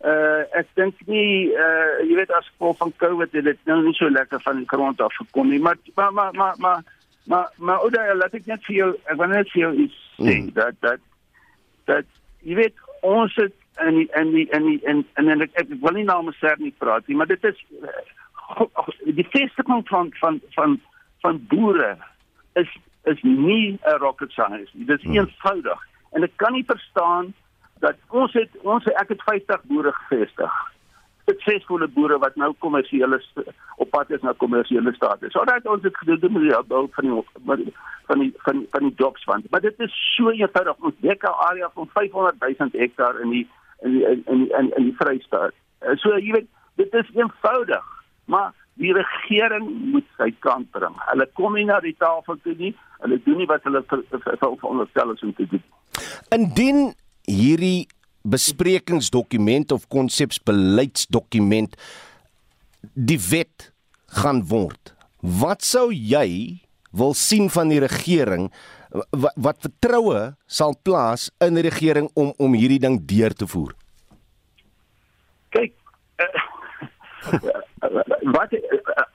Uh, 0.03 0.41
ek 0.59 0.67
dink 0.73 0.95
nie 1.05 1.53
uh, 1.53 1.93
jy 2.09 2.15
weet 2.15 2.31
as 2.31 2.49
gevolg 2.51 2.77
van 2.77 2.93
COVID 2.97 3.31
het 3.31 3.43
dit 3.43 3.59
nou 3.65 3.83
nie 3.83 3.93
so 3.93 4.09
lekker 4.09 4.41
van 4.41 4.57
die 4.57 4.67
grond 4.67 5.01
af 5.01 5.15
gekom 5.15 5.49
nie, 5.49 5.59
maar 5.59 5.77
maar 5.95 6.13
maar 6.13 6.33
maar 6.33 6.55
maar 6.57 6.83
maar 7.25 7.51
maar 7.57 7.79
ou 7.79 7.89
daai 7.89 8.15
laat 8.15 8.33
ek 8.33 8.45
net 8.45 8.65
vir 8.65 8.75
jou 8.75 8.89
ek 9.05 9.17
wil 9.17 9.27
net 9.27 9.51
vir 9.51 9.61
jou 9.61 9.73
iets 9.85 9.99
sê 10.17 10.33
mm. 10.39 10.49
dat 10.53 10.75
dat 10.79 10.99
dat 11.85 12.05
jy 12.39 12.55
weet 12.55 12.75
ons 13.01 13.35
het 13.35 13.55
en 13.75 14.07
en 14.11 14.47
en 14.49 14.79
en 14.83 15.05
en 15.13 15.27
en 15.27 15.41
ek, 15.41 15.51
ek 15.53 15.67
wil 15.81 15.95
nie 15.95 16.03
namens 16.03 16.37
Sernie 16.37 16.73
praat 16.77 17.07
nie, 17.07 17.15
maar 17.15 17.27
dit 17.31 17.43
is 17.43 17.63
die 19.03 19.27
vestiging 19.29 19.87
van 19.87 20.13
van 20.19 20.41
van 20.55 20.81
van 21.21 21.45
boere 21.47 21.97
is 22.53 22.69
is 23.03 23.21
nie 23.21 23.79
'n 23.83 23.97
rocket 23.97 24.31
science 24.31 24.71
nie. 24.73 24.85
Dit 24.85 24.97
is 24.97 25.05
hmm. 25.05 25.17
eenvoudig 25.17 25.79
en 26.11 26.23
ek 26.23 26.31
kan 26.35 26.53
nie 26.53 26.65
verstaan 26.65 27.33
dat 27.79 27.95
ons 28.09 28.33
het 28.33 28.49
ons 28.61 28.85
ek 28.85 29.07
het 29.07 29.23
50 29.23 29.63
boere 29.63 29.91
gevestig. 29.91 30.53
Suksesvolle 31.25 31.87
boere 31.87 32.17
wat 32.19 32.35
nou 32.35 32.53
kommersiële 32.59 33.21
op 33.75 33.89
pad 33.89 34.09
is 34.09 34.21
na 34.21 34.33
kommersiële 34.37 34.93
status. 34.93 35.31
So 35.31 35.43
dat 35.43 35.65
ons 35.65 35.83
het 35.83 35.97
gedoen 35.97 36.33
met 36.33 36.41
die 36.41 36.63
bou 36.67 36.87
van 36.91 37.03
die 37.09 37.23
van 37.45 37.55
die 37.55 37.73
van 38.07 38.19
die 38.19 38.33
van, 38.45 38.65
van 38.69 38.87
die 38.87 38.93
jobs 38.95 39.23
want 39.23 39.49
maar 39.49 39.61
dit 39.61 39.79
is 39.79 40.15
so 40.15 40.29
eenvoudig 40.29 40.75
ons 40.79 40.95
dek 40.99 41.23
'n 41.23 41.39
area 41.49 41.69
van 41.73 41.89
500 41.93 42.39
000 42.39 42.69
hektaar 42.71 43.19
in 43.19 43.29
die 43.29 43.47
in 43.81 43.91
die, 43.91 44.05
in 44.05 44.23
in 44.25 44.49
in, 44.59 44.71
in 44.75 44.83
die 44.83 44.95
Vrystaat. 44.97 45.53
So 45.95 46.17
jy 46.17 46.31
weet 46.31 46.49
dit 46.75 46.93
is 46.93 47.09
eenvoudig, 47.15 47.85
maar 48.33 48.51
die 48.81 48.93
regering 48.95 49.67
moet 49.93 50.07
sy 50.17 50.31
kant 50.41 50.69
bring. 50.73 50.95
Hulle 51.11 51.27
kom 51.37 51.57
nie 51.57 51.67
na 51.69 51.79
die 51.83 51.95
tafel 51.99 52.39
toe 52.41 52.55
nie. 52.57 52.73
Hulle 53.03 53.19
doen 53.25 53.41
nie 53.43 53.49
wat 53.49 53.65
hulle 53.67 53.83
veronderstel 53.85 55.13
is 55.13 55.25
om 55.25 55.33
te 55.37 55.45
doen. 55.51 55.63
Indien 56.33 56.81
hierdie 57.29 57.85
besprekingsdokument 58.23 59.73
of 59.75 59.87
konsepsbeleidsdokument 59.91 61.75
die 62.93 63.19
wet 63.29 63.69
gaan 64.19 64.41
word. 64.49 64.93
Wat 65.21 65.63
sou 65.63 65.89
jy 65.93 66.63
wil 66.93 67.13
sien 67.17 67.49
van 67.51 67.71
die 67.73 67.81
regering 67.83 68.49
wat, 68.93 69.33
wat 69.35 69.61
vertroue 69.65 70.33
sal 70.45 70.75
plaas 70.85 71.29
in 71.41 71.57
die 71.57 71.65
regering 71.65 72.09
om 72.19 72.33
om 72.37 72.57
hierdie 72.57 72.81
ding 72.81 72.99
deur 73.09 73.33
te 73.33 73.47
voer? 73.49 73.73
Kyk, 75.53 75.73
uh, 76.21 76.43
wat 78.35 78.53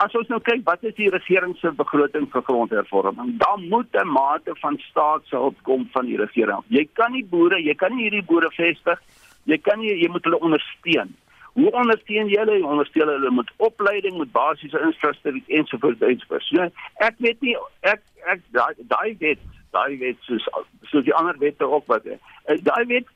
as 0.05 0.15
ons 0.15 0.29
nou 0.33 0.41
kyk 0.45 0.65
wat 0.67 0.85
is 0.87 0.95
die 0.99 1.11
regering 1.13 1.55
se 1.61 1.71
begroting 1.77 2.29
vir 2.33 2.45
grondhervorming? 2.47 3.37
Dan 3.43 3.69
moet 3.69 3.95
'n 3.97 4.09
mate 4.09 4.55
van 4.63 4.79
staatshulp 4.91 5.57
kom 5.63 5.89
van 5.93 6.07
die 6.07 6.17
regering. 6.17 6.63
Jy 6.69 6.89
kan 6.93 7.13
nie 7.13 7.25
boere, 7.25 7.63
jy 7.63 7.75
kan 7.75 7.97
nie 7.97 8.09
hierdie 8.09 8.27
boere 8.27 8.51
vestig. 8.51 9.01
Jy 9.45 9.59
kan 9.59 9.79
nie 9.79 9.95
jy 9.95 10.09
moet 10.09 10.25
hulle 10.25 10.41
ondersteun. 10.41 11.17
Hoe 11.53 11.71
ondersteun 11.71 12.29
jy 12.29 12.39
hulle? 12.39 12.67
Ondersteun 12.67 13.09
hulle 13.09 13.31
met 13.31 13.51
opleiding, 13.57 14.19
met 14.19 14.33
basiese 14.33 14.81
infrastruktuur 14.81 15.59
ensovoorts 15.59 16.01
ensovoorts. 16.01 16.51
Ja, 16.51 16.69
ek 16.97 17.15
weet 17.19 17.41
nie 17.41 17.57
ek 17.81 18.03
ek 18.27 18.41
daai 18.53 18.75
daai 18.93 19.17
wet, 19.19 19.41
daai 19.71 19.99
wet 19.99 20.17
soos 20.21 20.47
soos 20.83 21.05
die 21.05 21.15
ander 21.15 21.39
wette 21.39 21.65
ook 21.65 21.87
wat 21.87 22.07
eh, 22.07 22.19
daai 22.63 22.85
wet 22.87 23.07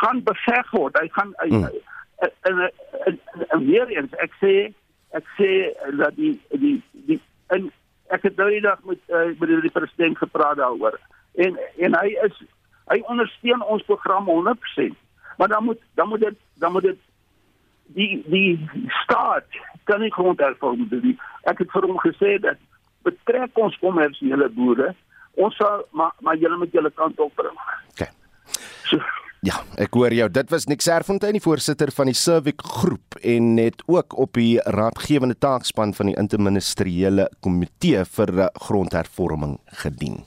gaan 0.00 0.22
beveg 0.22 0.70
word. 0.70 0.98
Hy 0.98 1.08
gaan 1.12 1.34
hmm. 1.38 1.68
En 2.20 2.70
en 3.48 3.66
weer 3.66 3.88
eens 3.88 4.14
ek 4.24 4.32
sê 4.42 4.54
ek 5.16 5.26
sê 5.38 5.50
dat 5.98 6.16
die 6.16 6.34
die 6.62 6.78
die 6.92 7.20
en 7.46 7.70
ek 8.14 8.22
het 8.28 8.36
nou 8.36 8.48
eendag 8.50 8.82
met 8.84 8.98
uh, 9.08 9.30
met 9.38 9.48
die 9.48 9.70
president 9.70 10.18
gepraat 10.18 10.56
daaroor. 10.56 10.98
En 11.34 11.58
en 11.78 11.96
hy 12.00 12.16
is 12.26 12.42
hy 12.90 13.00
ondersteun 13.12 13.62
ons 13.62 13.86
program 13.86 14.26
100% 14.28 14.98
maar 15.38 15.48
dan 15.48 15.64
moet 15.64 15.80
dan 15.94 16.08
moet 16.08 16.20
dit 16.20 16.38
dan 16.54 16.72
moet 16.72 16.82
dit 16.82 16.98
die 17.94 18.22
die 18.26 18.70
staat 19.02 19.46
kan 19.84 20.00
nie 20.00 20.12
grondhervorming 20.12 20.88
doen 20.90 21.14
ek 21.42 21.62
het 21.62 21.70
vir 21.70 21.86
hom 21.86 21.98
gesê 22.02 22.34
dat 22.42 22.58
betrek 23.06 23.58
ons 23.58 23.78
kommersiële 23.78 24.48
boere 24.58 24.90
ons 25.44 25.56
sal 25.56 25.86
maar 25.90 26.12
maar 26.20 26.36
julle 26.36 26.58
moet 26.58 26.72
julle 26.72 26.90
kant 26.90 27.18
op 27.20 27.34
bring. 27.34 27.58
Okay. 27.90 28.10
so 28.90 28.98
Ja, 29.40 29.62
ek 29.80 29.94
hoor 29.96 30.12
jou. 30.12 30.26
Dit 30.28 30.50
was 30.52 30.66
Nick 30.68 30.82
Serfontein, 30.84 31.32
die 31.38 31.40
voorsitter 31.40 31.88
van 31.96 32.10
die 32.10 32.16
Civic 32.18 32.60
Groep 32.60 33.16
en 33.24 33.54
het 33.56 33.80
ook 33.88 34.12
op 34.20 34.34
die 34.36 34.60
raadgewende 34.60 35.38
taakspan 35.40 35.94
van 35.96 36.10
die 36.10 36.16
interministeriële 36.20 37.30
komitee 37.40 38.04
vir 38.18 38.34
grondhervorming 38.66 39.56
gedien. 39.80 40.20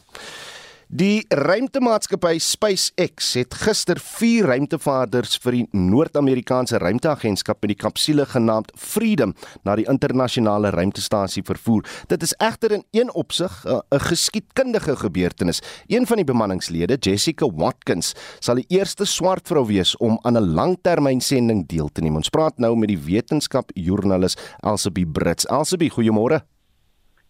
Die 0.94 1.24
ruimtemaatskappy 1.34 2.36
SpaceX 2.38 3.32
het 3.40 3.56
gister 3.64 3.98
4 3.98 4.46
ruimtevaarders 4.52 5.40
vir 5.42 5.56
die 5.56 5.64
Noord-Amerikaanse 5.74 6.78
Ruimteagentskap 6.84 7.66
in 7.66 7.72
die 7.72 7.78
kapsule 7.82 8.28
genaamd 8.30 8.70
Freedom 8.78 9.34
na 9.66 9.74
die 9.80 9.88
internasionale 9.90 10.70
ruimtestasie 10.76 11.42
vervoer. 11.48 11.82
Dit 12.14 12.28
is 12.28 12.36
egter 12.38 12.78
in 12.78 12.86
een 12.94 13.10
opsig 13.10 13.58
eh, 13.66 13.80
'n 13.90 14.06
geskiedkundige 14.06 14.96
gebeurtenis. 15.02 15.64
Een 15.90 16.06
van 16.06 16.22
die 16.22 16.30
bemanningslede, 16.30 16.98
Jessica 17.02 17.50
Watkins, 17.50 18.14
sal 18.40 18.62
die 18.62 18.70
eerste 18.70 19.06
swart 19.06 19.48
vrou 19.48 19.66
wees 19.66 19.98
om 19.98 20.20
aan 20.22 20.38
'n 20.38 20.54
langtermynsending 20.54 21.68
deel 21.68 21.90
te 21.90 22.02
neem. 22.02 22.16
Ons 22.16 22.30
praat 22.30 22.60
nou 22.60 22.78
met 22.78 22.90
die 22.90 23.02
wetenskapjoernalis 23.02 24.38
Elsabie 24.62 25.08
Brits. 25.08 25.46
Elsabie, 25.46 25.90
goeiemôre. 25.90 26.53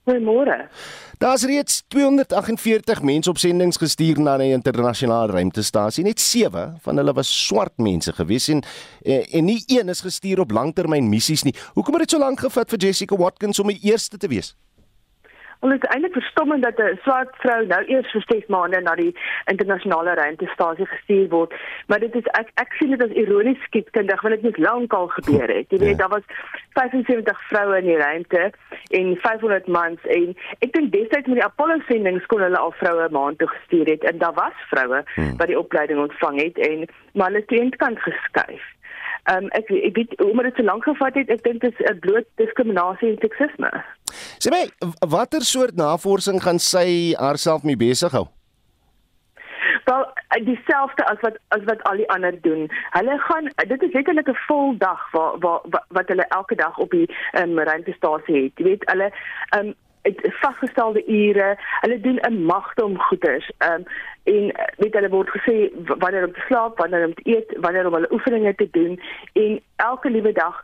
Goeiemôre. 0.03 0.67
Daar's 1.17 1.43
reeds 1.43 1.83
248 1.87 3.01
mense 3.01 3.29
op 3.29 3.37
sendinge 3.37 3.77
gestuur 3.79 4.19
na 4.19 4.33
die 4.37 4.49
internasionale 4.51 5.31
ruimtestasie. 5.31 6.03
Net 6.03 6.19
7 6.19 6.73
van 6.83 6.99
hulle 6.99 7.13
was 7.15 7.31
swart 7.45 7.77
mense 7.79 8.11
gewees 8.13 8.49
en 8.51 8.59
eh, 9.05 9.23
en 9.31 9.45
nie 9.47 9.63
een 9.67 9.89
is 9.89 10.03
gestuur 10.03 10.43
op 10.43 10.51
langtermyn 10.51 11.07
missies 11.09 11.43
nie. 11.47 11.55
Hoekom 11.73 11.95
het 11.95 12.03
dit 12.03 12.17
so 12.17 12.19
lank 12.19 12.43
gevat 12.43 12.69
vir 12.69 12.79
Jessica 12.79 13.15
Watkins 13.15 13.59
om 13.59 13.71
die 13.71 13.79
eerste 13.79 14.17
te 14.17 14.27
wees? 14.27 14.55
Wel 15.63 15.71
dit 15.71 15.83
is 15.83 15.89
eintlik 15.89 16.13
verstommend 16.13 16.63
dat 16.63 16.77
'n 16.77 16.99
swart 17.01 17.35
vrou 17.35 17.65
nou 17.65 17.83
eers 17.85 18.11
vir 18.11 18.23
6 18.27 18.45
maande 18.47 18.79
na 18.81 18.95
die 18.95 19.15
internasionale 19.45 20.13
ruimtestasie 20.13 20.85
gestuur 20.85 21.29
word. 21.29 21.53
Maar 21.87 21.99
dit 21.99 22.15
is 22.15 22.27
ek 22.39 22.49
ek 22.53 22.73
sien 22.79 22.89
dit 22.89 23.03
as 23.03 23.15
ironies 23.23 23.63
skietkundig 23.63 24.21
want 24.21 24.35
dit 24.35 24.43
het 24.43 24.57
lank 24.57 24.93
al 24.93 25.07
gebeur 25.07 25.47
het. 25.47 25.65
Jy 25.69 25.77
weet 25.77 25.89
ja. 25.89 25.95
daar 25.95 26.09
was 26.09 26.27
75 26.73 27.47
vroue 27.47 27.77
in 27.77 27.85
die 27.85 27.97
ruimte 27.97 28.51
en 28.89 29.15
500 29.15 29.67
mans 29.67 29.99
en 30.03 30.35
ek 30.59 30.73
dink 30.73 30.91
destyds 30.91 31.27
met 31.27 31.39
die 31.39 31.49
Apollo 31.49 31.79
sendinge 31.87 32.25
kon 32.25 32.41
hulle 32.41 32.57
al 32.57 32.71
vroue 32.71 33.07
maan 33.09 33.35
toe 33.35 33.47
gestuur 33.47 33.85
het 33.85 34.03
en 34.03 34.17
daar 34.17 34.33
was 34.33 34.67
vroue 34.67 35.03
hmm. 35.15 35.37
wat 35.37 35.47
die 35.47 35.59
opleiding 35.59 35.99
ontvang 35.99 36.41
het 36.41 36.57
en 36.57 36.87
maar 37.13 37.31
hulle 37.31 37.43
het 37.47 37.75
kant 37.75 37.99
geskuif. 37.99 38.63
Ehm 39.23 39.43
um, 39.43 39.49
ek 39.49 39.69
ek 39.69 39.95
weet 39.95 40.21
omdat 40.23 40.43
dit 40.43 40.55
so 40.55 40.63
lank 40.63 40.83
gevat 40.83 41.15
het, 41.15 41.29
ek 41.29 41.43
dink 41.43 41.61
dit 41.61 41.79
is 41.79 41.87
'n 41.89 41.99
bloot 41.99 42.27
diskriminasie 42.35 43.09
en 43.09 43.17
seksisme. 43.19 43.71
Sê 44.43 44.51
my, 44.51 44.65
watter 45.07 45.45
soort 45.47 45.77
navorsing 45.79 46.41
gaan 46.43 46.57
sy 46.59 47.13
haarself 47.15 47.63
mee 47.63 47.79
besig 47.79 48.11
hou? 48.11 48.25
Wel, 49.87 50.03
dieselfde 50.49 51.05
as 51.07 51.21
wat 51.23 51.37
as 51.55 51.63
wat 51.69 51.83
al 51.87 52.01
die 52.01 52.09
ander 52.11 52.35
doen. 52.43 52.65
Hulle 52.97 53.15
gaan 53.27 53.47
dit 53.69 53.85
is 53.87 53.93
letterlik 53.95 54.27
'n 54.27 54.41
vol 54.47 54.75
dag 54.77 54.99
waar 55.11 55.39
waar 55.39 55.85
wat 55.95 56.11
hulle 56.11 56.27
elke 56.39 56.55
dag 56.55 56.77
op 56.77 56.91
die 56.91 57.07
um, 57.39 57.55
ruimtestasie 57.59 58.43
het. 58.43 58.51
Jy 58.59 58.63
weet, 58.63 58.83
hulle 58.91 59.07
ehm 59.55 59.71
um, 59.71 59.73
vasgestelde 60.43 61.05
ure. 61.07 61.55
Hulle 61.81 61.99
doen 61.99 62.19
'n 62.19 62.43
magte 62.45 62.85
om 62.85 62.99
goeders. 62.99 63.51
Ehm 63.57 63.73
um, 63.73 63.85
en 64.23 64.51
weet 64.77 64.93
hulle 64.93 65.09
word 65.09 65.29
gesê 65.29 65.55
wanneer 65.85 66.25
om 66.25 66.33
te 66.33 66.43
slaap, 66.47 66.77
wanneer 66.77 67.05
om 67.05 67.13
te 67.13 67.29
eet, 67.35 67.55
wanneer 67.59 67.87
om 67.87 67.93
hulle 67.93 68.11
oefeninge 68.11 68.55
te 68.55 68.67
doen 68.71 68.99
en 69.33 69.59
elke 69.75 70.09
liewe 70.09 70.31
dag 70.31 70.61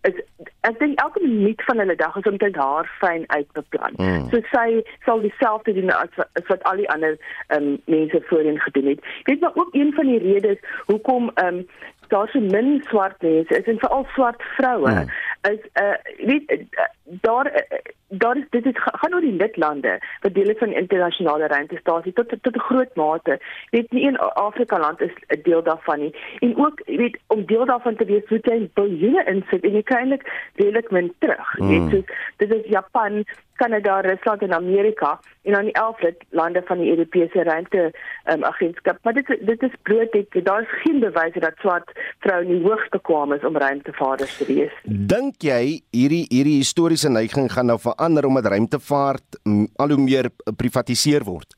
ek 0.00 0.78
dink 0.78 1.00
elke 1.00 1.20
minuut 1.22 1.62
van 1.64 1.78
hulle 1.78 1.96
dag 1.96 2.16
is 2.16 2.28
omtrent 2.30 2.56
haar 2.56 2.88
fyn 3.00 3.24
uitbeplan. 3.26 3.96
Mm. 3.96 4.28
So 4.30 4.40
sy 4.52 4.82
sal 5.04 5.22
dieselfde 5.24 5.74
doen 5.74 5.90
as, 5.94 6.12
as 6.38 6.46
wat 6.52 6.62
al 6.70 6.82
die 6.82 6.90
ander 6.90 7.18
um, 7.56 7.76
mense 7.90 8.22
voorheen 8.30 8.60
gedoen 8.60 8.92
het. 8.94 9.04
Weet 9.24 9.40
maar 9.40 9.54
ook 9.54 9.74
een 9.74 9.92
van 9.94 10.06
die 10.06 10.18
redes 10.18 10.58
hoekom 10.86 11.30
um, 11.42 11.66
daar 12.08 12.28
so 12.32 12.40
min 12.40 12.82
swart 12.88 13.22
mense 13.22 13.58
is 13.58 13.64
en 13.72 13.78
veral 13.78 14.06
swart 14.14 14.42
vroue 14.56 14.90
mm. 14.90 15.08
is 15.50 15.60
uh 15.82 16.26
weet 16.26 16.50
uh, 16.50 16.86
daar 17.04 17.46
uh, 17.46 17.78
daar 18.08 18.36
is 18.36 18.44
dit 18.50 18.66
is 18.66 18.72
gaan 18.74 19.14
oor 19.14 19.20
die 19.20 19.36
lidlande 19.36 19.98
wat 20.20 20.34
deel 20.34 20.48
is 20.48 20.58
van 20.58 20.72
internasionale 20.72 21.46
ruimtestasie 21.46 22.12
tot 22.12 22.34
tot 22.42 22.56
'n 22.56 22.66
groot 22.68 22.94
mate 22.94 23.38
weet 23.70 23.92
nie 23.92 24.06
een 24.06 24.18
Afrika 24.18 24.78
land 24.78 25.00
is 25.00 25.14
'n 25.26 25.40
deel 25.42 25.62
daarvan 25.62 25.98
nie 25.98 26.14
en 26.38 26.56
ook 26.56 26.82
weet 26.84 27.18
om 27.26 27.46
deel 27.46 27.64
daarvan 27.64 27.96
te 27.96 28.04
wees 28.04 28.28
moet 28.28 28.46
jy 28.46 28.70
biljoene 28.74 29.24
insit 29.24 29.64
en 29.64 29.72
jy 29.72 29.82
kan 29.82 29.98
eintlik 29.98 30.24
redelik 30.54 30.90
min 30.90 31.14
terug 31.18 31.58
mm. 31.58 31.68
weet 31.68 31.90
so 31.90 32.14
dit 32.36 32.50
is 32.52 32.70
Japan 32.70 33.24
Kanada, 33.60 34.00
Rusland 34.06 34.42
en 34.46 34.54
Amerika 34.54 35.18
en 35.42 35.52
dan 35.52 35.68
die 35.68 35.74
11 35.74 36.14
lande 36.30 36.62
van 36.66 36.78
die 36.78 36.90
Europese 36.90 37.42
ruimte 37.42 37.90
um, 38.32 38.44
agentskap. 38.44 38.98
Maar 39.02 39.18
dit 39.18 39.38
dit 39.40 39.62
is 39.62 39.76
bloot 39.82 40.12
dit 40.12 40.44
daar 40.44 40.62
is 40.62 40.80
geen 40.82 41.00
bewyse 41.00 41.40
dat 41.40 41.60
swart 41.64 41.92
vroue 42.24 42.44
nie 42.44 42.62
hoogs 42.62 42.88
bekwame 42.94 43.36
is 43.36 43.44
om 43.44 43.56
ruimtevaarders 43.56 44.36
te 44.36 44.46
wees. 44.48 44.74
Dink 45.14 45.42
jy 45.42 45.80
hierdie 45.90 46.24
hierdie 46.30 46.58
historiese 46.62 47.10
neiging 47.10 47.50
gaan 47.52 47.70
nou 47.72 47.78
verander 47.82 48.26
omdat 48.26 48.52
ruimtevaart 48.54 49.40
al 49.76 49.94
hoe 49.94 50.02
meer 50.02 50.30
privatiseer 50.56 51.26
word? 51.26 51.56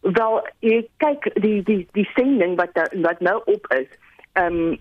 Wel, 0.00 0.42
ek 0.60 0.92
kyk 1.02 1.32
die 1.42 1.62
die 1.66 1.80
die 1.96 2.06
sending 2.14 2.56
wat 2.60 2.76
wat 3.04 3.24
nou 3.24 3.40
op 3.46 3.72
is. 3.80 3.88
Ehm 4.38 4.60
um, 4.68 4.76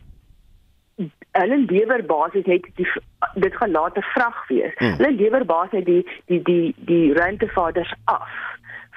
hulle 1.37 1.57
lewer 1.69 2.03
basies 2.05 2.45
net 2.45 2.65
die 2.75 2.87
dit 3.35 3.55
gaan 3.55 3.71
later 3.71 4.03
vrag 4.13 4.47
wees. 4.47 4.73
Hmm. 4.77 4.97
Hulle 4.97 5.11
lewer 5.11 5.45
basies 5.45 5.85
die 5.85 6.03
die 6.31 6.41
die 6.49 6.75
die 6.89 7.13
ruimtevaarders 7.13 7.93
af 8.05 8.27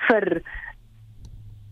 vir 0.08 0.40
'n 0.40 0.42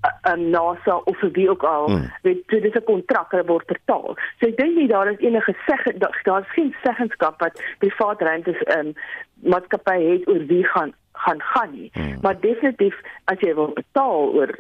uh, 0.07 0.33
um, 0.33 0.51
NASA 0.51 0.97
of 1.11 1.17
vir 1.19 1.31
wie 1.33 1.49
ook 1.51 1.63
al. 1.63 1.87
Hmm. 1.87 2.07
Dit 2.23 2.43
so 2.51 2.61
dis 2.61 2.75
'n 2.75 2.85
kontrak 2.85 3.33
wat 3.33 3.47
word 3.47 3.67
betaal. 3.67 4.17
So 4.39 4.47
ek 4.47 4.57
dink 4.57 4.77
nie 4.77 4.89
daar 4.89 5.11
is 5.11 5.19
enige 5.19 5.55
seg 5.67 5.83
daar 5.99 6.41
is 6.41 6.53
geen 6.55 6.75
seggenskap 6.83 7.41
wat 7.41 7.63
privaat 7.79 8.21
ruimtes 8.21 8.61
um 8.79 8.95
maatskappy 9.43 9.99
het 10.03 10.29
oor 10.29 10.47
wie 10.47 10.65
gaan 10.65 10.93
gaan 11.13 11.41
gaan 11.43 11.71
nie. 11.73 11.91
Hmm. 11.93 12.19
Maar 12.23 12.41
definitief 12.41 12.97
as 13.25 13.41
jy 13.41 13.55
wil 13.55 13.73
betaal 13.75 14.35
oor 14.35 14.53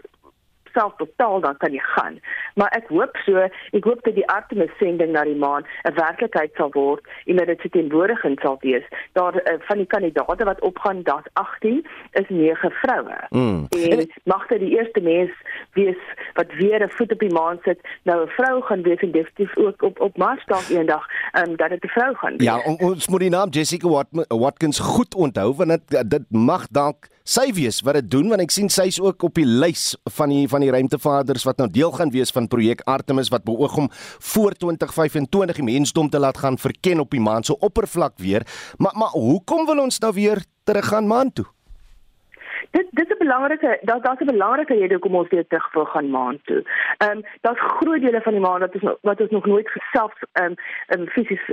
self 0.79 0.95
totaal 1.03 1.41
dan 1.41 1.57
kan 1.62 1.75
jy 1.75 1.83
gaan. 1.95 2.19
Maar 2.55 2.71
ek 2.79 2.91
hoop 2.95 3.17
so, 3.27 3.47
ek 3.79 3.85
hoop 3.85 4.03
dat 4.07 4.14
die 4.19 4.27
Artemis 4.31 4.73
sending 4.83 5.12
na 5.17 5.25
die 5.27 5.38
maan 5.38 5.67
'n 5.88 5.95
werklikheid 5.99 6.55
sal 6.57 6.71
word 6.77 7.03
en 7.27 7.37
dat 7.37 7.47
dit 7.47 7.73
teenwoordigend 7.73 8.41
sal 8.41 8.59
wees. 8.61 8.87
Daar 9.19 9.35
uh, 9.35 9.59
van 9.69 9.79
die 9.83 9.87
kandidate 9.87 10.45
wat 10.45 10.61
opgaan, 10.61 11.03
daar's 11.03 11.31
18, 11.33 11.87
is 12.12 12.29
9 12.29 12.71
vroue. 12.71 13.19
Mm. 13.31 13.67
En 13.71 14.07
mag 14.25 14.47
dit 14.47 14.61
die 14.61 14.77
eerste 14.79 15.01
mens 15.01 15.31
wees 15.73 16.01
wat 16.35 16.55
weer 16.55 16.85
'n 16.85 16.91
voet 16.97 17.12
op 17.12 17.19
die 17.19 17.33
maan 17.33 17.59
sit, 17.62 17.81
nou 18.03 18.23
'n 18.25 18.29
vrou 18.38 18.62
gaan 18.62 18.83
wees 18.83 19.01
en 19.01 19.12
definitief 19.12 19.57
ook 19.57 19.83
op 19.83 20.01
op 20.01 20.17
Mars 20.17 20.45
dalk 20.47 20.69
eendag, 20.69 21.07
ehm 21.33 21.51
um, 21.51 21.57
dat 21.57 21.69
dit 21.69 21.85
'n 21.85 21.88
vrou 21.88 22.14
gaan 22.14 22.37
wees. 22.37 22.47
Ja, 22.47 22.59
on, 22.59 22.79
ons 22.81 23.09
moet 23.09 23.21
die 23.21 23.31
naam 23.31 23.49
Jessica 23.49 23.88
Wat 23.88 24.07
Watkins 24.29 24.79
goed 24.79 25.14
onthou 25.14 25.55
want 25.55 25.69
dit 25.69 26.11
dit 26.11 26.25
mag 26.31 26.67
dalk 26.71 27.09
sy 27.29 27.51
wees 27.53 27.83
wat 27.85 27.99
dit 27.99 28.07
doen 28.09 28.31
want 28.33 28.41
ek 28.41 28.53
sien 28.55 28.71
sy's 28.73 28.97
ook 29.05 29.27
op 29.27 29.35
die 29.37 29.47
lys 29.47 29.91
van 30.17 30.33
die 30.33 30.47
van 30.49 30.64
die 30.64 30.67
ruimtevaarders 30.70 31.44
wat 31.44 31.57
nou 31.57 31.70
deel 31.70 31.92
gaan 31.92 32.11
wees 32.11 32.31
van 32.31 32.48
projek 32.48 32.81
Artemis 32.81 33.28
wat 33.28 33.44
beoog 33.44 33.76
om 33.76 33.88
voor 34.33 34.52
2025 34.52 35.57
die 35.57 35.64
mensdom 35.64 36.09
te 36.09 36.18
laat 36.18 36.38
gaan 36.38 36.59
verken 36.59 37.00
op 37.00 37.11
die 37.11 37.20
maan 37.20 37.44
se 37.44 37.59
oppervlak 37.59 38.18
weer. 38.18 38.46
Maar 38.76 38.96
maar 38.96 39.09
hoekom 39.09 39.66
wil 39.66 39.78
ons 39.78 39.98
nou 39.98 40.12
weer 40.14 40.44
terug 40.64 40.87
gaan 40.87 41.07
maan 41.07 41.33
toe? 41.33 41.46
dit 42.70 42.87
dit 42.90 43.11
is 43.11 43.14
'n 43.14 43.24
belangrike 43.24 43.78
daar 43.83 44.00
daar's 44.00 44.20
'n 44.20 44.24
belangrike 44.24 44.74
rede 44.74 44.94
hoekom 44.94 45.14
ons 45.14 45.28
weer 45.28 45.46
terug 45.46 45.72
wil 45.72 45.85
gaan 45.85 46.11
maan 46.11 46.38
toe. 46.44 46.62
Ehm 46.96 47.11
um, 47.11 47.24
daar's 47.40 47.61
groot 47.61 48.00
dele 48.00 48.20
van 48.20 48.33
die 48.33 48.40
maan 48.40 48.61
wat 48.61 48.74
ons 48.74 48.96
wat 49.00 49.20
ons 49.20 49.31
nog 49.31 49.46
nooit 49.46 49.68
geself 49.68 50.12
ehm 50.33 50.44
um, 50.44 51.00
um, 51.00 51.07
fisies 51.07 51.50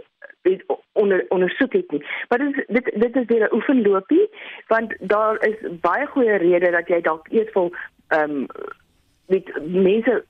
onder 0.92 1.26
ondersoek 1.30 1.74
het 1.74 1.92
nie. 1.92 2.06
Maar 2.30 2.40
dit 2.40 2.56
is 2.56 2.66
dit 2.68 3.02
dit 3.02 3.16
is 3.16 3.26
weer 3.26 3.48
'n 3.48 3.56
oefenloopie 3.56 4.30
want 4.68 4.96
daar 5.00 5.46
is 5.46 5.56
baie 5.82 6.06
goeie 6.06 6.38
redes 6.38 6.72
dat 6.72 6.88
jy 6.88 7.02
dalk 7.02 7.28
eers 7.30 7.54
wil 7.54 7.74
ehm 8.08 8.32
um, 8.32 8.48
met 9.26 9.62
mense 9.62 10.24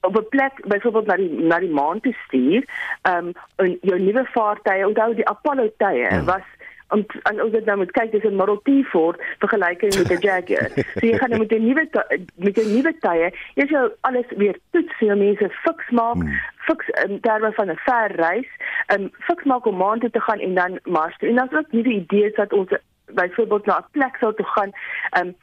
op 0.00 0.16
'n 0.16 0.28
plek 0.28 0.66
byvoorbeeld 0.66 1.06
na 1.06 1.16
die 1.16 1.30
na 1.30 1.58
die 1.58 1.70
maan 1.70 2.00
te 2.00 2.16
stuur. 2.26 2.64
Ehm 3.02 3.32
um, 3.56 3.78
jou 3.80 4.00
nuwe 4.00 4.24
vaartuie, 4.32 4.86
onthou 4.86 5.14
die 5.14 5.28
Apollo 5.28 5.72
tye 5.76 6.06
hmm. 6.08 6.24
was 6.24 6.46
en 6.88 7.06
en 7.22 7.42
ons 7.42 7.52
het 7.52 7.64
nou 7.64 7.78
met 7.78 7.90
kyk 7.90 8.10
dis 8.12 8.24
'n 8.24 8.34
Model 8.40 8.60
T 8.62 8.70
Ford 8.90 9.22
vergelyking 9.38 9.94
met 9.98 10.10
'n 10.10 10.20
Jaguar. 10.26 10.70
so 10.94 11.06
jy 11.06 11.18
gaan 11.18 11.30
nou 11.30 11.40
met 11.40 11.52
'n 11.52 11.66
nuwe 11.66 11.88
met 12.36 12.58
'n 12.58 12.74
nuwe 12.74 12.92
tye, 12.98 13.32
jy 13.54 13.66
sou 13.66 13.90
alles 14.00 14.26
weer 14.36 14.58
toets, 14.70 14.98
jy 14.98 15.14
mense 15.14 15.48
fiks 15.64 15.90
maak, 15.90 16.14
hmm. 16.14 16.40
fiks 16.56 16.88
in 16.88 17.20
terme 17.20 17.52
van 17.52 17.70
'n 17.70 17.76
ver 17.76 18.12
reis, 18.16 18.50
en 18.86 19.12
fiks 19.18 19.44
maak 19.44 19.66
om 19.66 19.76
maan 19.76 19.98
toe 19.98 20.10
te 20.10 20.20
gaan 20.20 20.38
en 20.38 20.54
dan 20.54 20.78
Mars 20.82 21.16
toe. 21.16 21.28
En 21.28 21.34
dan 21.34 21.48
is 21.50 21.58
ook 21.58 21.72
nuwe 21.72 21.88
idees 21.88 22.34
dat 22.34 22.52
ons 22.52 22.68
byvoorbeeld 23.06 23.66
na 23.66 23.78
'n 23.78 23.90
plek 23.90 24.16
sou 24.16 24.34
toe 24.34 24.46
gaan. 24.46 24.70
Um, 25.18 25.36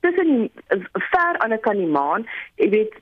tussen 0.00 0.50
ver 0.92 1.38
aan 1.38 1.52
'n 1.52 1.60
kan 1.60 1.76
die 1.76 1.86
maan, 1.86 2.26
jy 2.54 2.68
weet 2.70 2.94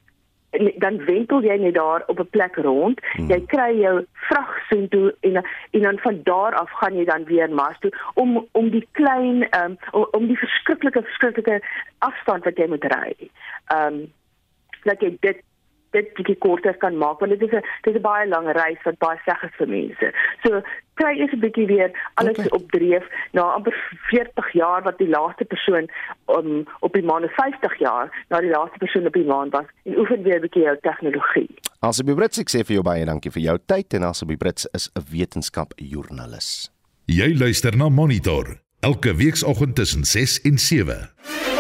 dan 0.78 1.04
wentel 1.04 1.42
jy 1.42 1.56
net 1.60 1.74
daar 1.74 2.02
op 2.06 2.18
'n 2.20 2.28
plek 2.30 2.56
rond. 2.56 3.00
Hmm. 3.12 3.28
Jy 3.28 3.40
kry 3.46 3.80
jou 3.80 4.04
vrag 4.12 4.58
soen 4.68 4.88
toe 4.88 5.14
en 5.20 5.44
en 5.70 5.82
dan 5.82 5.98
van 5.98 6.20
daar 6.22 6.54
af 6.54 6.70
gaan 6.70 6.96
jy 6.96 7.04
dan 7.04 7.24
weer 7.24 7.50
Mars 7.50 7.78
toe 7.78 7.92
om 8.14 8.46
om 8.52 8.70
die 8.70 8.88
klein 8.92 9.48
um, 9.62 9.76
om, 9.90 10.06
om 10.10 10.26
die 10.26 10.38
verskriklike 10.38 11.02
verskriklike 11.02 11.62
afstand 11.98 12.44
wat 12.44 12.56
jy 12.56 12.66
moet 12.66 12.84
ry. 12.84 13.30
Ehm 13.66 13.94
um, 13.94 14.12
dat 14.82 15.00
jy 15.00 15.16
dit 15.20 15.42
dit 15.96 16.12
bietjie 16.18 16.38
korter 16.44 16.76
kan 16.82 16.96
maak 17.02 17.22
want 17.22 17.32
dit 17.34 17.42
is 17.46 17.54
'n 17.58 17.64
dit 17.84 17.94
is 17.94 18.00
'n 18.00 18.08
baie 18.08 18.26
lang 18.28 18.46
reis 18.60 18.82
wat 18.84 18.98
baie 18.98 19.18
sleg 19.24 19.42
is 19.48 19.56
vir 19.58 19.68
mense. 19.68 20.06
So 20.42 20.62
kry 21.00 21.12
eers 21.16 21.32
'n 21.32 21.44
bietjie 21.44 21.66
weer 21.66 21.90
alles 22.14 22.38
okay. 22.38 22.52
opdreef 22.58 23.04
na 23.32 23.42
amper 23.56 23.76
40 24.10 24.52
jaar 24.52 24.82
wat 24.82 24.98
die 24.98 25.08
laaste 25.08 25.44
persoon 25.44 25.88
um, 26.36 26.64
op 26.80 26.92
die 26.92 27.06
maan 27.10 27.28
50 27.28 27.78
jaar 27.78 28.10
na 28.28 28.40
die 28.40 28.50
laaste 28.50 28.78
persoon 28.78 29.06
op 29.06 29.12
die 29.12 29.28
maan 29.32 29.50
was 29.50 29.68
en 29.84 29.98
oefen 29.98 30.22
weer 30.22 30.38
'n 30.38 30.46
bietjie 30.46 30.62
jou 30.62 30.76
tegnologie. 30.80 31.50
Asbe 31.80 32.14
Brits 32.14 32.38
ek 32.38 32.50
sê 32.50 32.64
vir 32.64 32.74
jou 32.80 32.82
baie 32.82 33.04
dankie 33.04 33.30
vir 33.30 33.42
jou 33.42 33.58
tyd 33.66 33.94
en 33.94 34.02
Asbe 34.02 34.36
Brits 34.36 34.68
is 34.72 34.90
'n 34.94 35.04
wetenskapjoernalis. 35.12 36.70
Jy 37.06 37.38
luister 37.38 37.76
na 37.76 37.88
Monitor 37.88 38.58
elke 38.80 39.14
weekoggend 39.14 39.74
tussen 39.74 40.04
6 40.04 40.40
en 40.40 40.58
7. 40.58 41.55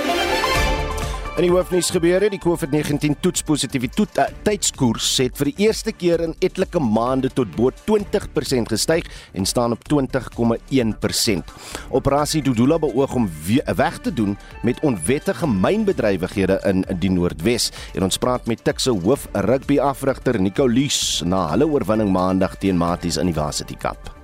In 1.36 1.44
die 1.44 1.50
hoofnuus 1.52 1.90
gebeur 1.92 2.22
het 2.24 2.32
die 2.32 2.40
COVID-19 2.40 3.18
toetspositiwiteitskoers 3.20 5.08
het 5.20 5.36
vir 5.36 5.50
die 5.50 5.66
eerste 5.66 5.92
keer 5.92 6.24
in 6.24 6.32
etlike 6.40 6.80
maande 6.80 7.28
tot 7.28 7.52
bo 7.52 7.68
20% 7.90 8.72
gestyg 8.72 9.04
en 9.36 9.44
staan 9.44 9.76
op 9.76 9.84
20,1%. 9.92 11.52
Operasie 11.92 12.40
Dudula 12.40 12.80
beoog 12.80 13.20
om 13.20 13.28
weg 13.76 14.00
te 14.00 14.16
doen 14.16 14.32
met 14.64 14.80
onwettige 14.80 15.44
mynbedrywighede 15.44 16.56
in 16.72 16.84
die 17.04 17.12
Noordwes. 17.12 17.68
En 17.92 18.08
ons 18.08 18.16
praat 18.16 18.48
met 18.48 18.64
Tikse 18.64 18.96
hoof 18.96 19.28
rugby 19.36 19.76
afrigter 19.76 20.40
Nico 20.40 20.64
Lees 20.64 21.20
na 21.20 21.50
hulle 21.52 21.68
oorwinning 21.68 22.16
maandag 22.16 22.56
teen 22.56 22.80
Maties 22.80 23.20
University 23.20 23.76
Cup. 23.76 24.15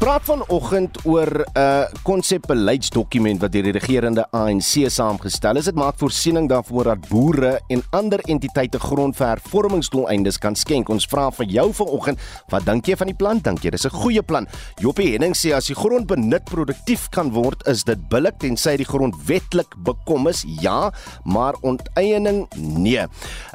Praat 0.00 0.24
vanoggend 0.24 0.96
oor 1.04 1.28
'n 1.28 1.58
uh, 1.60 1.84
konsepbeleidsdokument 2.02 3.40
wat 3.40 3.52
deur 3.52 3.66
die 3.68 3.76
regerende 3.76 4.24
ANC 4.32 4.88
saamgestel 4.88 5.56
is. 5.60 5.64
Dit 5.68 5.74
maak 5.74 5.98
voorsiening 6.00 6.48
daarvoor 6.48 6.84
dat 6.84 7.08
boere 7.08 7.60
en 7.68 7.82
ander 7.90 8.20
entiteite 8.24 8.80
grond 8.80 9.16
vir 9.16 9.26
hervormingsdoeleindes 9.26 10.38
kan 10.38 10.56
skenk. 10.56 10.88
Ons 10.88 11.04
vra 11.04 11.30
vir 11.30 11.46
jou 11.46 11.72
vanoggend, 11.72 12.18
wat 12.48 12.64
dink 12.64 12.86
jy 12.88 12.96
van 12.96 13.06
die 13.06 13.14
plan? 13.14 13.38
Dink 13.44 13.60
jy 13.62 13.70
dis 13.70 13.84
'n 13.84 13.90
goeie 13.90 14.22
plan? 14.22 14.46
Joppie 14.80 15.12
Henning 15.12 15.34
sê 15.36 15.52
as 15.52 15.66
die 15.66 15.74
grond 15.74 16.06
benut 16.06 16.44
produktief 16.44 17.10
kan 17.10 17.30
word, 17.30 17.66
is 17.68 17.84
dit 17.84 18.08
billik 18.08 18.38
tensy 18.38 18.76
die 18.76 18.88
grond 18.88 19.14
wetlik 19.26 19.68
bekom 19.84 20.28
is. 20.28 20.44
Ja, 20.62 20.92
maar 21.24 21.54
onteiening 21.60 22.48
nee. 22.56 23.06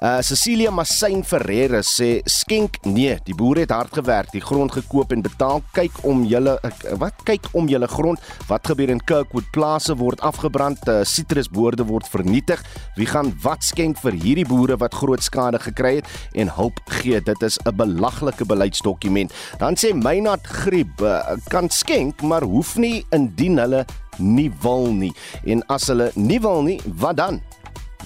Uh 0.01 0.21
Cecilia 0.21 0.69
Massain 0.69 1.23
Ferreira 1.23 1.81
sê 1.81 2.21
skenk 2.25 2.85
nee. 2.85 3.17
Die 3.25 3.35
boere 3.35 3.61
het 3.61 3.71
hard 3.71 3.93
gewerk, 3.93 4.31
die 4.31 4.45
grond 4.45 4.71
gekoop 4.71 5.11
en 5.11 5.21
betaal. 5.21 5.63
Kyk 5.73 6.03
om 6.03 6.23
jy 6.23 6.34
julle 6.35 6.57
wat? 7.01 7.23
Kyk 7.25 7.49
om 7.57 7.69
julle 7.71 7.87
grond. 7.89 8.21
Wat 8.49 8.67
gebeur 8.67 8.91
in 8.93 9.01
Kirkwood 9.01 9.47
plase 9.55 9.95
word 9.97 10.21
afgebrand 10.25 10.83
sitrusboorde 11.07 11.83
uh, 11.85 11.89
word 11.89 12.09
vernietig. 12.11 12.61
Wie 12.99 13.07
gaan 13.09 13.33
wat 13.43 13.65
skenk 13.65 13.99
vir 14.03 14.17
hierdie 14.19 14.47
boere 14.47 14.77
wat 14.81 14.95
groot 14.99 15.23
skade 15.23 15.59
gekry 15.63 15.97
het 15.99 16.09
en 16.37 16.51
hulp 16.57 16.79
gee? 16.99 17.21
Dit 17.21 17.41
is 17.43 17.59
'n 17.65 17.75
belaglike 17.75 18.45
beleidsdokument. 18.45 19.33
Dan 19.59 19.75
sê 19.75 19.93
Meinard 19.93 20.45
Griep 20.47 21.01
uh, 21.01 21.35
kan 21.49 21.69
skenk 21.69 22.21
maar 22.21 22.43
hoef 22.43 22.75
nie 22.77 23.05
indien 23.11 23.57
hulle 23.57 23.85
nie 24.17 24.51
wil 24.61 24.93
nie. 24.93 25.13
En 25.45 25.63
as 25.67 25.87
hulle 25.87 26.11
nie 26.15 26.39
wil 26.39 26.63
nie 26.63 26.79
wat 27.01 27.17
dan? 27.17 27.41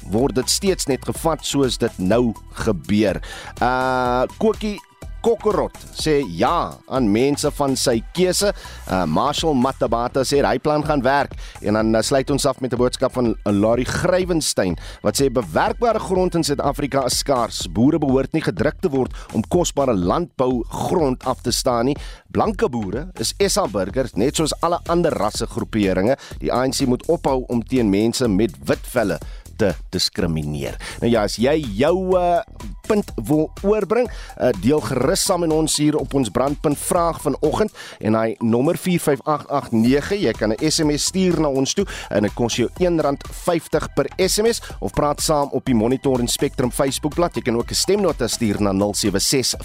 Word 0.10 0.36
dit 0.40 0.50
steeds 0.50 0.88
net 0.90 1.06
gevat 1.06 1.46
soos 1.46 1.78
dit 1.78 1.98
nou 1.98 2.34
gebeur. 2.66 3.22
Uh 3.62 4.26
Kokkie 4.38 4.78
Kokorot 5.20 5.76
sê 6.00 6.22
ja 6.40 6.72
aan 6.88 7.10
mense 7.12 7.50
van 7.58 7.76
sy 7.76 7.98
keuse. 8.16 8.54
Uh, 8.88 9.04
Marshall 9.04 9.58
Matabata 9.58 10.24
sê 10.28 10.40
hy 10.46 10.56
plan 10.64 10.84
gaan 10.86 11.04
werk 11.04 11.36
en 11.60 11.76
dan 11.76 11.92
uh, 11.96 12.04
sluit 12.06 12.30
ons 12.32 12.46
af 12.48 12.62
met 12.64 12.74
'n 12.74 12.80
boodskap 12.80 13.14
van 13.14 13.34
uh, 13.36 13.52
Larry 13.52 13.84
Grywenstein 13.84 14.78
wat 15.04 15.20
sê 15.20 15.28
bewerkbare 15.30 16.00
grond 16.00 16.36
in 16.36 16.44
Suid-Afrika 16.44 17.06
is 17.06 17.20
skaars. 17.20 17.68
Boere 17.68 18.00
behoort 18.00 18.34
nie 18.34 18.42
gedruk 18.42 18.80
te 18.80 18.90
word 18.90 19.12
om 19.34 19.44
kosbare 19.44 19.94
landbougrond 19.94 21.26
af 21.26 21.42
te 21.42 21.52
staan 21.52 21.86
nie. 21.86 21.98
Blanke 22.32 22.70
boere 22.70 23.10
is 23.20 23.34
SA 23.48 23.68
burgers 23.68 24.16
net 24.16 24.36
soos 24.36 24.54
alle 24.62 24.80
ander 24.88 25.12
rassegroeperinge. 25.12 26.16
Die 26.40 26.54
ANC 26.54 26.86
moet 26.88 27.04
ophou 27.08 27.44
om 27.48 27.64
teen 27.64 27.90
mense 27.90 28.28
met 28.28 28.56
wit 28.64 28.88
velle 28.94 29.20
te 29.60 29.74
diskrimineer. 29.94 30.78
Nou 31.04 31.12
ja, 31.12 31.26
as 31.28 31.36
jy 31.42 31.58
jou 31.78 31.96
uh, 32.18 32.40
punt 32.88 33.12
wil 33.28 33.50
oorbring, 33.68 34.10
uh, 34.10 34.50
deel 34.64 34.82
gerus 34.88 35.26
saam 35.28 35.44
met 35.46 35.54
ons 35.54 35.78
hier 35.82 35.98
op 36.00 36.14
ons 36.18 36.32
brandpunt 36.34 36.80
vraag 36.80 37.22
vanoggend 37.22 37.76
en 38.00 38.18
hy 38.18 38.36
nommer 38.40 38.80
45889, 38.80 40.24
jy 40.24 40.34
kan 40.34 40.54
'n 40.54 40.72
SMS 40.72 41.10
stuur 41.12 41.40
na 41.40 41.50
ons 41.50 41.74
toe 41.74 41.86
en 42.10 42.24
dit 42.24 42.34
kos 42.34 42.56
jou 42.56 42.70
R1.50 42.80 43.94
per 43.96 44.08
SMS 44.18 44.62
of 44.80 44.94
praat 44.94 45.22
saam 45.22 45.50
op 45.52 45.66
die 45.66 45.76
Monitor 45.76 46.20
en 46.20 46.28
Spectrum 46.28 46.72
Facebookblad. 46.72 47.36
Jy 47.36 47.42
kan 47.42 47.58
ook 47.58 47.72
'n 47.72 47.76
stemnota 47.76 48.28
stuur 48.28 48.62
na 48.62 48.72
076 48.74 49.56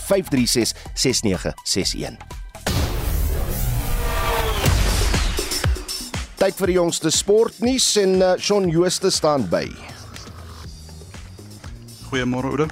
tyd 6.44 6.58
vir 6.60 6.74
die 6.74 6.76
jongste 6.76 7.10
sportnuus 7.14 7.86
en 8.02 8.18
uh, 8.20 8.34
Shaun 8.36 8.66
Jooste 8.68 9.08
staan 9.12 9.46
by. 9.48 9.64
Goeiemôre 12.10 12.50
Oude. 12.50 12.66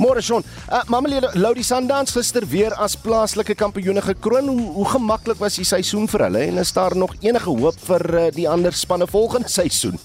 Môre 0.00 0.22
Shaun. 0.24 0.46
Uh, 0.70 0.80
Mamelodi 0.88 1.28
Lodi 1.36 1.64
Sundowns 1.66 2.14
gister 2.16 2.46
weer 2.48 2.72
as 2.80 2.96
plaaslike 2.96 3.58
kampioene 3.60 4.00
gekroon. 4.06 4.48
Hoe, 4.48 4.68
hoe 4.78 4.86
gemaklik 4.94 5.40
was 5.42 5.58
die 5.60 5.66
seisoen 5.68 6.08
vir 6.08 6.28
hulle 6.28 6.46
en 6.46 6.62
is 6.62 6.72
daar 6.72 6.96
nog 6.96 7.12
enige 7.20 7.52
hoop 7.60 7.76
vir 7.90 8.06
uh, 8.08 8.24
die 8.32 8.48
ander 8.48 8.72
spanne 8.72 9.10
volgende 9.10 9.52
seisoen? 9.52 10.00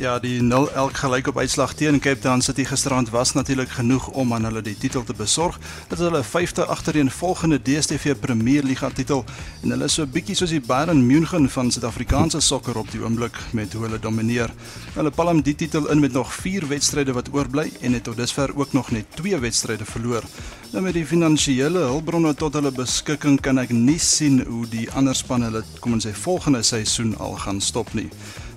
Ja, 0.00 0.18
die 0.18 0.40
0-11 0.40 0.94
gelyk 0.96 1.26
op 1.28 1.38
uitslag 1.38 1.74
teen 1.76 1.98
Cape 2.00 2.18
Town 2.18 2.40
City 2.40 2.64
gisterand 2.64 3.10
was 3.10 3.32
natuurlik 3.32 3.68
genoeg 3.68 4.06
om 4.08 4.32
aan 4.32 4.46
hulle 4.48 4.62
die 4.64 4.76
titel 4.78 5.04
te 5.04 5.12
besorg. 5.12 5.58
Dit 5.90 5.98
is 5.98 6.04
hulle 6.06 6.22
vyfde 6.24 6.64
agtereenvolgende 6.72 7.58
DStv 7.62 8.14
Premier 8.20 8.64
Liga 8.64 8.88
titel 8.96 9.26
en 9.60 9.74
hulle 9.74 9.84
is 9.84 9.98
so 10.00 10.08
bietjie 10.08 10.38
soos 10.40 10.56
die 10.56 10.62
Bayern 10.64 11.04
München 11.04 11.50
van 11.52 11.68
Suid-Afrikaanse 11.68 12.40
sokker 12.40 12.80
op 12.80 12.88
die 12.94 13.02
oomblik 13.04 13.36
met 13.52 13.76
hoe 13.76 13.84
hulle 13.84 14.00
domineer. 14.00 14.48
Hulle 14.96 15.12
palm 15.12 15.44
die 15.44 15.54
titel 15.54 15.92
in 15.92 16.00
met 16.00 16.16
nog 16.16 16.32
4 16.32 16.70
wedstryde 16.72 17.12
wat 17.12 17.28
oorbly 17.36 17.68
en 17.80 17.92
het 17.92 18.08
tot 18.08 18.16
dusver 18.16 18.56
ook 18.56 18.72
nog 18.72 18.90
net 18.96 19.16
2 19.20 19.44
wedstryde 19.44 19.84
verloor. 19.84 20.24
Nou 20.72 20.80
met 20.82 20.96
die 20.96 21.04
finansiële 21.06 21.90
hulpbronne 21.92 22.32
tot 22.40 22.56
hulle 22.56 22.72
beskikking 22.72 23.40
kan 23.44 23.60
ek 23.60 23.76
nie 23.76 24.00
sien 24.00 24.46
hoe 24.48 24.64
die 24.70 24.88
ander 24.96 25.18
spanne 25.18 25.52
hulle 25.52 25.66
kom 25.80 26.00
ons 26.00 26.08
sê 26.08 26.16
volgende 26.16 26.62
seisoen 26.64 27.18
al 27.18 27.36
gaan 27.44 27.60
stop 27.60 27.92
nie. 27.92 28.08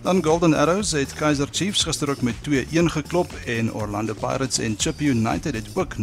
Dan 0.03 0.23
Golden 0.23 0.53
Arrows 0.53 0.91
het 0.91 1.13
Kaizer 1.13 1.47
Chiefs 1.51 1.83
gister 1.83 2.09
ook 2.09 2.21
met 2.21 2.35
2-1 2.49 2.55
geklop 2.71 3.31
en 3.45 3.73
Orlando 3.73 4.13
Pirates 4.13 4.59
en 4.59 4.75
Chippa 4.77 5.03
United 5.03 5.55
het 5.55 5.67
ook 5.73 5.93
0-0 5.95 5.99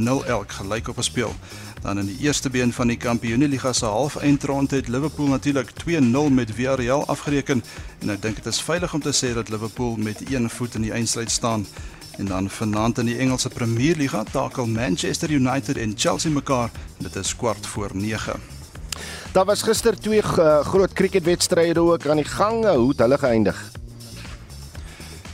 gelyk 0.47 0.89
op 0.89 0.97
gespeel. 0.97 1.35
Dan 1.83 1.99
in 1.99 2.07
die 2.07 2.19
eerste 2.21 2.51
been 2.51 2.73
van 2.73 2.87
die 2.87 2.97
Kampioenligga 2.97 3.73
se 3.73 3.85
halfeindronde 3.85 4.77
het 4.77 4.89
Liverpool 4.89 5.27
natuurlik 5.27 5.71
2-0 5.71 6.33
met 6.33 6.51
Villarreal 6.55 7.07
afgereken 7.07 7.65
en 7.99 8.11
ek 8.11 8.23
dink 8.23 8.37
dit 8.37 8.47
is 8.47 8.61
veilig 8.61 8.95
om 8.95 9.03
te 9.03 9.13
sê 9.13 9.35
dat 9.35 9.49
Liverpool 9.49 9.97
met 9.97 10.23
een 10.31 10.51
voet 10.51 10.75
in 10.75 10.83
die 10.83 10.93
eindstryd 10.93 11.31
staan. 11.31 11.67
En 12.17 12.25
dan 12.25 12.51
vanaand 12.51 12.99
in 12.99 13.07
die 13.07 13.19
Engelse 13.19 13.49
Premierliga 13.49 14.25
takel 14.33 14.67
Manchester 14.67 15.31
United 15.31 15.77
en 15.77 15.93
Chelsea 15.97 16.31
mekaar. 16.31 16.71
Dit 16.99 17.17
is 17.17 17.37
kwart 17.37 17.67
voor 17.67 17.91
9. 17.93 18.41
Daar 19.33 19.45
was 19.45 19.63
gister 19.63 20.01
twee 20.01 20.23
uh, 20.23 20.61
groot 20.61 20.93
cricketwedstryde 20.93 21.81
ook 21.81 22.07
aan 22.07 22.17
die 22.17 22.25
gang. 22.25 22.65
Hoe 22.67 22.89
het 22.89 22.99
hulle 22.99 23.19
geëindig? 23.19 23.80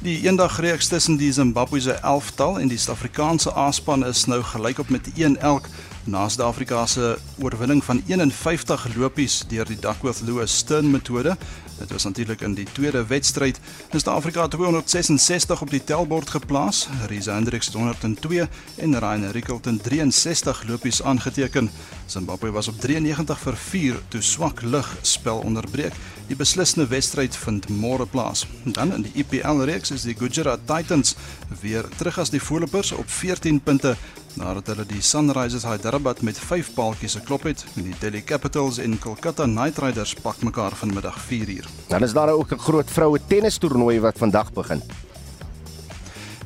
Die 0.04 0.26
eendagreeks 0.26 0.88
tussen 0.88 1.16
die 1.16 1.32
Zimbabwese 1.32 1.92
elftal 2.02 2.58
en 2.60 2.68
die 2.68 2.76
Suid-Afrikaanse 2.76 3.56
A-span 3.56 4.04
is 4.04 4.26
nou 4.28 4.42
gelykop 4.44 4.90
met 4.92 5.08
1-1 5.16 5.70
na 6.04 6.28
Suid-Afrika 6.28 6.86
se 6.86 7.16
oorwinning 7.40 7.80
van 7.84 8.02
51 8.06 8.84
lopies 8.96 9.40
deur 9.48 9.64
die 9.66 9.78
Duckworth 9.80 10.20
Lewis 10.20 10.58
Stern 10.58 10.90
metode. 10.90 11.36
Dit 11.78 11.90
was 11.92 12.04
natuurlik 12.04 12.40
in 12.40 12.54
die 12.54 12.66
tweede 12.72 13.06
wedstryd. 13.06 13.58
In 13.90 14.00
Suid-Afrika 14.00 14.46
266 14.48 15.62
op 15.62 15.70
die 15.70 15.84
tellbord 15.84 16.30
geplaas. 16.30 16.88
Riza 17.08 17.34
Hendricks 17.34 17.72
102 17.72 18.46
en 18.76 18.98
Ryan 18.98 19.30
Rickelton 19.30 19.80
63 19.80 20.62
lopies 20.68 21.02
aangeteken. 21.02 21.70
Zimbabwe 22.06 22.50
was 22.50 22.68
op 22.68 22.80
93 22.80 23.38
vir 23.38 23.56
4 23.56 24.00
toe 24.08 24.22
swak 24.22 24.62
lug 24.62 24.96
spel 25.00 25.38
onderbreek. 25.38 25.92
Die 26.26 26.36
beslissende 26.36 26.88
wedstryd 26.90 27.36
vind 27.38 27.68
môre 27.70 28.06
plaas. 28.06 28.46
Dan 28.64 28.92
in 28.92 29.04
die 29.06 29.12
IPL 29.22 29.62
reeks 29.68 29.92
is 29.94 30.02
die 30.02 30.16
Gujarat 30.18 30.64
Titans 30.66 31.14
weer 31.60 31.86
terug 31.98 32.18
as 32.18 32.32
die 32.34 32.42
voorlopers 32.42 32.90
op 32.92 33.10
14 33.10 33.60
punte 33.62 33.94
nadat 34.36 34.66
hulle 34.72 34.84
die 34.90 35.00
Sunrisers 35.00 35.64
Hyderabad 35.64 36.20
met 36.26 36.38
5 36.38 36.74
paaltjies 36.74 37.14
geklop 37.20 37.46
het. 37.48 37.64
Die 37.78 37.94
Delhi 38.00 38.24
Capitals 38.26 38.78
en 38.82 38.98
Kolkata 38.98 39.46
Knight 39.46 39.78
Riders 39.78 40.14
pak 40.14 40.42
mekaar 40.42 40.74
vanmiddag 40.76 41.16
4uur. 41.28 41.70
Dan 41.88 42.02
is 42.02 42.12
daar 42.12 42.34
ook 42.34 42.52
'n 42.52 42.58
groot 42.58 42.90
vroue 42.90 43.20
tennistoernooi 43.26 44.00
wat 44.00 44.18
vandag 44.18 44.52
begin. 44.52 44.82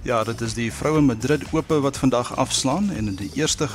Ja, 0.02 0.24
dit 0.24 0.40
is 0.40 0.54
die 0.54 0.72
Vroue 0.72 1.00
Madrid 1.00 1.42
Ope 1.52 1.80
wat 1.80 1.96
vandag 1.96 2.36
afslaan 2.36 2.90
en 2.90 3.08
in 3.08 3.14
die 3.14 3.30
eerste 3.34 3.68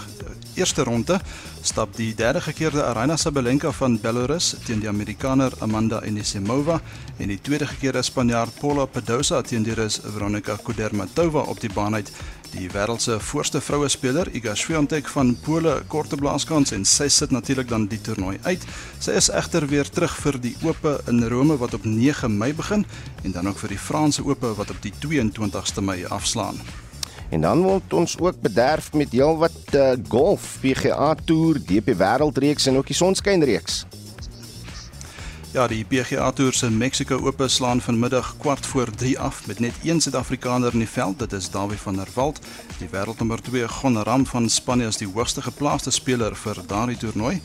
eerste 0.56 0.84
ronde 0.84 1.20
stap 1.66 1.96
die 1.98 2.14
derde 2.14 2.42
gekeerde 2.42 2.84
Aryna 2.86 3.16
Sabalenka 3.18 3.72
van 3.72 3.98
Belarus 4.02 4.52
teen 4.66 4.80
die 4.84 4.90
Amerikaner 4.90 5.54
Amanda 5.66 5.98
Anisimova 6.06 6.78
en 7.18 7.32
die 7.32 7.40
tweede 7.42 7.66
gekeerde 7.68 8.04
Spanjaard 8.06 8.54
Paula 8.60 8.86
Badosa 8.86 9.42
teen 9.42 9.66
die 9.66 9.74
Rus 9.74 9.98
Veronika 10.04 10.58
Kudermetova 10.62 11.42
op 11.50 11.60
die 11.62 11.72
baan 11.74 11.98
uit. 11.98 12.12
Die 12.54 12.70
wêreld 12.72 13.02
se 13.02 13.18
voorste 13.20 13.62
vroue 13.62 13.90
speler, 13.90 14.30
Iga 14.38 14.54
Swiatek 14.56 15.10
van 15.12 15.34
Pole, 15.44 15.74
korte 15.92 16.16
blaaskans 16.16 16.72
en 16.76 16.86
sy 16.86 17.10
sit 17.10 17.34
natuurlik 17.34 17.68
dan 17.70 17.90
die 17.92 18.00
toernooi 18.00 18.38
uit. 18.46 18.64
Sy 19.00 19.18
is 19.18 19.32
egter 19.34 19.66
weer 19.68 19.90
terug 19.90 20.16
vir 20.22 20.40
die 20.40 20.56
Ope 20.64 21.00
in 21.12 21.26
Rome 21.34 21.58
wat 21.60 21.74
op 21.74 21.86
9 21.90 22.38
Mei 22.38 22.54
begin 22.54 22.86
en 23.24 23.36
dan 23.36 23.50
ook 23.50 23.60
vir 23.66 23.74
die 23.74 23.84
Franse 23.90 24.24
Ope 24.24 24.54
wat 24.56 24.72
op 24.72 24.82
die 24.86 24.94
22ste 25.02 25.82
Mei 25.82 26.04
afslaan. 26.06 26.62
En 27.36 27.42
dan 27.42 27.62
word 27.62 27.94
ons 27.94 28.14
ook 28.20 28.38
bederf 28.40 28.94
met 28.94 29.12
heelwat 29.12 29.74
uh, 29.76 29.90
golf, 30.08 30.58
PGA 30.62 31.16
Tour, 31.28 31.60
DP 31.60 31.92
Wêreldreeks 32.00 32.70
en 32.72 32.78
ook 32.80 32.88
die 32.88 32.96
Sonskynreeks. 32.96 33.84
Ja, 35.52 35.66
die 35.68 35.84
PGA 35.84 36.32
Tour 36.32 36.56
se 36.56 36.70
Mexico 36.72 37.20
Ope 37.28 37.48
slaan 37.48 37.82
vanmiddag 37.82 38.36
kwart 38.40 38.66
voor 38.66 38.90
3 38.96 39.20
af 39.20 39.42
met 39.48 39.60
net 39.60 39.74
een 39.84 40.00
Suid-Afrikaner 40.02 40.74
in 40.74 40.86
die 40.86 40.90
veld, 40.90 41.20
dit 41.20 41.36
is 41.36 41.50
Dawie 41.52 41.78
van 41.78 42.00
der 42.00 42.08
Walt. 42.14 42.40
Die 42.80 42.88
wêreldnommer 42.92 43.44
2 43.44 43.68
Gon 43.68 44.04
Ram 44.04 44.26
van 44.26 44.50
Spanje 44.50 44.88
is 44.88 45.04
die 45.04 45.12
hoogste 45.12 45.44
geplaaste 45.44 45.92
speler 45.92 46.36
vir 46.40 46.64
daardie 46.68 46.98
toernooi. 47.04 47.42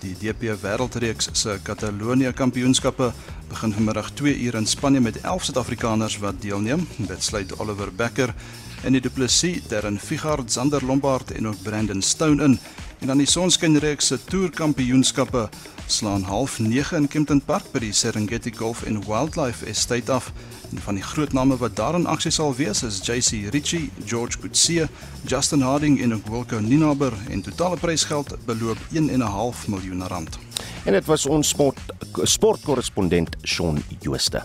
Die 0.00 0.16
DP 0.20 0.56
Wêreldreeks 0.64 1.28
se 1.32 1.58
Katalonië 1.62 2.32
Kampioenskappe 2.32 3.12
begin 3.48 3.76
vanmiddag 3.76 4.10
2 4.10 4.38
uur 4.38 4.54
in 4.54 4.66
Spanje 4.66 5.00
met 5.00 5.20
11 5.20 5.44
Suid-Afrikaners 5.44 6.18
wat 6.18 6.40
deelneem. 6.40 6.88
Dit 6.96 7.22
sluit 7.22 7.58
Oliver 7.58 7.92
Becker 7.92 8.34
en 8.84 8.92
die 8.92 9.00
Du 9.00 9.10
Plessis, 9.10 9.62
Darren 9.68 9.98
Figard, 9.98 10.52
Zander 10.52 10.84
Lombard 10.84 11.30
en 11.32 11.48
ook 11.48 11.62
Brandon 11.62 12.02
Stone 12.02 12.44
in. 12.44 12.58
En 13.00 13.06
dan 13.06 13.18
die 13.18 13.26
Sonskynreeks 13.26 14.06
se 14.06 14.18
Tourkampioenskappe 14.24 15.48
slaan 15.86 16.22
half 16.22 16.58
9 16.58 16.96
in 16.96 17.08
Kempton 17.08 17.40
Park 17.40 17.72
by 17.72 17.80
die 17.84 17.92
Serengeti 17.92 18.52
Golf 18.56 18.84
and 18.86 19.06
Wildlife 19.06 19.66
Estate 19.66 20.12
af. 20.12 20.32
En 20.70 20.80
van 20.84 20.94
die 20.94 21.04
groot 21.04 21.32
name 21.32 21.56
wat 21.60 21.76
daar 21.76 21.94
in 21.94 22.06
aksie 22.06 22.32
sal 22.32 22.54
wees 22.56 22.82
is 22.82 23.00
JC 23.04 23.50
Ritchie, 23.52 23.90
George 24.04 24.38
Coetzee, 24.38 24.88
Justin 25.26 25.60
Harding 25.60 26.00
en 26.02 26.14
ook 26.14 26.26
Wilco 26.26 26.60
Ninaber 26.60 27.12
en 27.30 27.42
totale 27.42 27.76
prysgeld 27.76 28.36
beloop 28.44 28.78
1.5 28.92 29.68
miljoen 29.68 30.06
rand. 30.08 30.38
En 30.84 30.92
dit 30.92 31.04
was 31.04 31.26
ons 31.26 31.48
sport 31.48 31.80
sportkorrespondent 32.22 33.36
Shaun 33.44 33.82
Jooste. 34.00 34.42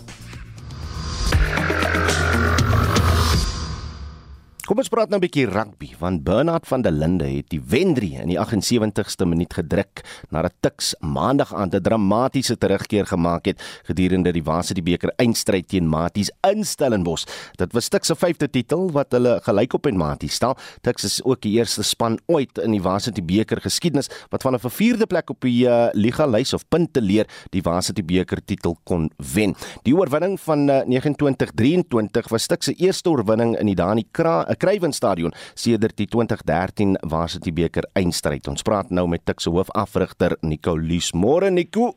Kom 4.70 4.78
ons 4.78 4.86
praat 4.86 5.10
nou 5.10 5.18
'n 5.18 5.26
bietjie 5.26 5.50
rugby 5.50 5.88
want 5.98 6.22
Bernard 6.22 6.62
van 6.64 6.82
der 6.82 6.92
Linde 6.92 7.26
het 7.26 7.48
die 7.50 7.58
Wendrie 7.58 8.14
in 8.22 8.28
die 8.28 8.38
78ste 8.38 9.26
minuut 9.26 9.50
gedruk 9.52 10.04
nadat 10.30 10.52
Tuks 10.62 10.94
maandag 11.00 11.52
aan 11.52 11.70
'n 11.74 11.82
dramatiese 11.82 12.54
terugkeer 12.56 13.04
gemaak 13.04 13.46
het 13.46 13.58
gedurende 13.82 14.30
die 14.32 14.42
Varsity 14.42 14.80
beker 14.80 15.10
eindstryd 15.18 15.66
teen 15.68 15.88
Maties 15.88 16.30
in 16.46 16.64
Stellenbosch. 16.64 17.26
Dit 17.56 17.72
was 17.72 17.88
Tuks 17.88 18.06
se 18.06 18.14
vyfde 18.14 18.48
titel 18.48 18.92
wat 18.92 19.10
hulle 19.10 19.40
gelykop 19.42 19.86
en 19.86 19.96
Maties 19.96 20.34
stel. 20.34 20.56
Tuks 20.82 21.04
is 21.04 21.24
ook 21.24 21.40
die 21.40 21.58
eerste 21.58 21.82
span 21.82 22.20
ooit 22.26 22.56
in 22.58 22.70
die 22.70 22.80
Varsity 22.80 23.22
beker 23.22 23.60
geskiedenis 23.60 24.08
wat 24.30 24.42
vanaf 24.42 24.64
'n 24.64 24.70
vierde 24.70 25.06
plek 25.06 25.30
op 25.30 25.40
die 25.40 25.66
uh, 25.66 25.88
liga 25.94 26.26
lys 26.26 26.54
of 26.54 26.62
punte 26.68 27.00
leer 27.00 27.26
die 27.50 27.62
Varsity 27.62 28.04
beker 28.04 28.38
titel 28.44 28.76
kon 28.84 29.10
wen. 29.34 29.56
Die 29.82 29.96
oorwinning 29.96 30.38
van 30.40 30.70
uh, 30.70 30.84
29-23 30.86 32.30
was 32.30 32.46
Tuks 32.46 32.66
se 32.66 32.74
eerste 32.74 33.10
oorwinning 33.10 33.58
in 33.58 33.66
die 33.66 33.74
Dani 33.74 34.06
Kra 34.12 34.46
Kruiven 34.60 34.92
Stadion 34.92 35.32
sedert 35.54 35.96
die 35.96 36.06
2013 36.10 36.98
Varsity 37.08 37.52
beker 37.56 37.88
eindstryd. 37.96 38.48
Ons 38.52 38.66
praat 38.66 38.92
nou 38.92 39.06
met 39.08 39.24
Tuks 39.24 39.48
se 39.48 39.52
hoofafrigter 39.54 40.36
Nico 40.44 40.76
Lies. 40.76 41.14
Môre 41.16 41.50
Nico. 41.50 41.94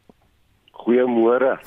Goeiemôre. 0.84 1.58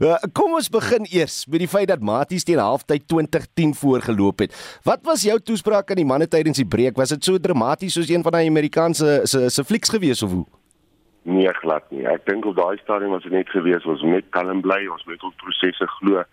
Ja, 0.00 0.16
kom 0.36 0.56
ons 0.58 0.68
begin 0.72 1.06
eers 1.08 1.44
met 1.48 1.62
die 1.62 1.70
feit 1.70 1.88
dat 1.88 2.02
Maties 2.04 2.44
teen 2.44 2.60
halftyd 2.60 3.06
2010 3.08 3.74
voorgeloop 3.80 4.44
het. 4.44 4.56
Wat 4.84 5.04
was 5.08 5.24
jou 5.24 5.38
toespraak 5.40 5.92
aan 5.92 6.02
die 6.02 6.08
manne 6.08 6.28
tydens 6.28 6.60
die 6.60 6.68
breek? 6.68 6.98
Was 7.00 7.14
dit 7.14 7.24
so 7.24 7.40
dramaties 7.40 7.96
soos 7.96 8.10
een 8.12 8.24
van 8.26 8.36
daai 8.36 8.48
Amerikaanse 8.48 9.20
se 9.30 9.46
se 9.48 9.64
flieks 9.64 9.92
gewees 9.92 10.24
of 10.26 10.34
hoe? 10.36 10.46
Nee, 11.28 11.52
glad 11.60 11.84
nie. 11.92 12.04
Ek 12.08 12.24
dink 12.28 12.48
op 12.48 12.56
daai 12.56 12.80
stadium 12.80 13.12
was 13.16 13.24
dit 13.24 13.32
net 13.32 13.48
gewees 13.52 13.84
ons 13.88 14.04
net 14.08 14.28
kalm 14.36 14.62
bly, 14.64 14.82
ons 14.92 15.04
moet 15.08 15.24
op 15.28 15.36
prosesse 15.44 15.88
glo. 15.98 16.24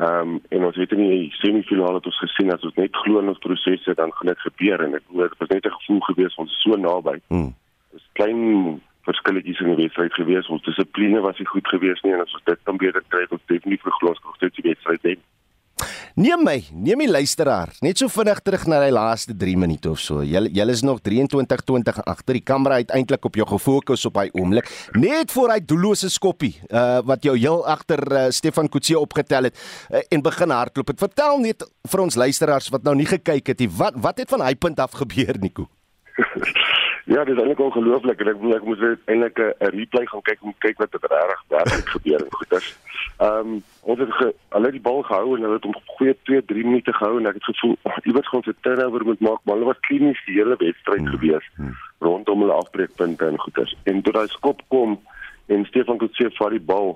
Ehm 0.00 0.28
um, 0.28 0.40
en 0.48 0.64
ons 0.64 0.76
het 0.76 0.92
in 0.92 1.02
die 1.04 1.32
semifinale 1.36 1.98
het 2.00 2.06
ons 2.08 2.18
gesien 2.18 2.52
as 2.52 2.62
ons 2.64 2.78
net 2.80 2.96
glo 2.96 3.20
in 3.20 3.28
ons 3.28 3.42
prosesse 3.44 3.94
dan 3.94 4.12
gaan 4.12 4.30
dit 4.32 4.40
gebeur 4.46 4.80
en 4.80 4.94
ek 4.96 5.04
hoor 5.12 5.28
dit 5.28 5.38
was 5.38 5.48
net 5.48 5.66
'n 5.66 5.76
gevoel 5.78 6.00
gewees 6.00 6.38
ons 6.40 6.50
is 6.50 6.62
so 6.62 6.76
naby. 6.76 7.18
Hmm. 7.28 7.52
Dis 7.92 8.08
klein 8.12 8.80
verskilletjies 9.04 9.60
in 9.60 9.74
die 9.74 9.82
wedstryd 9.82 10.14
gewees. 10.14 10.48
Ons 10.48 10.62
dissipline 10.62 11.20
was 11.20 11.38
nie 11.38 11.46
goed 11.46 11.68
gewees 11.68 12.00
nie 12.02 12.12
en 12.12 12.20
as 12.20 12.34
ons 12.34 12.44
dit 12.44 12.60
kan 12.62 12.76
beter 12.76 13.02
kry, 13.08 13.26
ons 13.28 13.46
definitief 13.46 13.82
vir 13.82 13.98
glas 14.00 14.20
nog 14.24 14.36
steeds 14.36 14.56
die 14.60 14.68
wedstryd 14.70 15.02
wen. 15.02 15.20
Neem 16.14 16.42
my, 16.44 16.58
neem 16.72 17.04
die 17.04 17.10
luisteraar, 17.10 17.70
net 17.80 18.00
so 18.00 18.10
vinnig 18.12 18.40
terug 18.44 18.66
na 18.68 18.80
die 18.84 18.92
laaste 18.92 19.34
3 19.38 19.56
minute 19.56 19.90
of 19.90 20.00
so. 20.00 20.20
Julle 20.26 20.50
julle 20.52 20.74
is 20.76 20.82
nog 20.84 21.00
23-20 21.06 22.02
agter. 22.04 22.36
Die 22.36 22.44
kamera 22.44 22.78
het 22.82 22.92
eintlik 22.92 23.24
op 23.24 23.38
jou 23.38 23.46
gefokus 23.48 24.04
op 24.08 24.20
hy 24.20 24.28
oomblik. 24.36 24.68
Net 24.98 25.32
voor 25.32 25.54
hy 25.54 25.60
doellose 25.64 26.10
skoppie 26.12 26.54
uh 26.70 27.00
wat 27.08 27.24
jou 27.24 27.34
heel 27.38 27.62
agter 27.66 28.02
uh, 28.12 28.24
Stefan 28.30 28.68
Kutsie 28.68 28.98
opgetel 28.98 29.48
het 29.48 29.56
uh, 29.90 30.02
en 30.12 30.22
begin 30.22 30.52
hardloop. 30.54 30.92
Het 30.92 31.04
vertel 31.06 31.40
net 31.42 31.64
vir 31.88 32.04
ons 32.04 32.18
luisteraars 32.24 32.68
wat 32.74 32.84
nou 32.84 32.94
nie 32.98 33.08
gekyk 33.08 33.54
het 33.54 33.64
nie, 33.64 33.70
wat 33.78 33.96
wat 34.02 34.20
het 34.20 34.30
van 34.30 34.44
hy 34.44 34.54
punt 34.54 34.80
af 34.80 34.98
gebeur, 35.00 35.38
Nico? 35.40 35.68
ja, 37.12 37.24
dit 37.24 37.34
is 37.34 37.40
eintlik 37.40 37.60
ongelooflik 37.60 38.20
ek 38.20 38.30
ek 38.58 38.64
moet 38.68 38.82
eintlik 39.06 39.38
'n 39.40 39.72
replay 39.76 40.06
gaan 40.06 40.22
kyk 40.28 40.42
om 40.42 40.54
kyk 40.58 40.78
wat 40.78 40.92
het 40.92 41.10
regtig 41.10 41.44
werklik 41.48 41.88
gebeur 41.96 42.20
en 42.20 42.32
goeders. 42.38 42.68
Ehm 43.18 43.52
um, 43.52 43.62
ons 43.80 43.98
het 43.98 44.12
ge, 44.18 44.28
hulle 44.54 44.70
die 44.74 44.80
bal 44.80 45.02
gehou 45.02 45.36
en 45.36 45.46
hulle 45.46 45.58
het 45.58 45.68
hom 45.68 45.76
goeie 45.96 46.14
2 46.28 46.44
3 46.50 46.64
minute 46.64 46.92
gehou 46.98 47.18
en 47.18 47.30
ek 47.30 47.38
het 47.40 47.48
gevoel 47.50 47.76
oh, 47.82 47.96
iewers 48.02 48.28
gaan 48.28 48.42
se 48.42 48.54
turnover 48.60 49.04
moet 49.04 49.20
maak, 49.20 49.40
maar 49.42 49.56
hulle 49.58 49.70
was 49.70 49.80
klinies 49.88 50.24
die 50.26 50.38
hele 50.38 50.58
wedstryd 50.58 51.04
hmm. 51.04 51.14
gewees 51.16 51.48
hmm. 51.56 51.76
rondom 51.98 52.44
hulle 52.44 52.58
afbreekpunte 52.58 53.26
en 53.26 53.38
goeders. 53.38 53.76
En 53.84 54.02
toe 54.02 54.12
daai 54.12 54.28
skop 54.28 54.62
kom 54.68 54.98
en 55.46 55.64
Stefan 55.70 55.98
Kutse 55.98 56.30
vat 56.38 56.54
die 56.54 56.66
bal. 56.72 56.94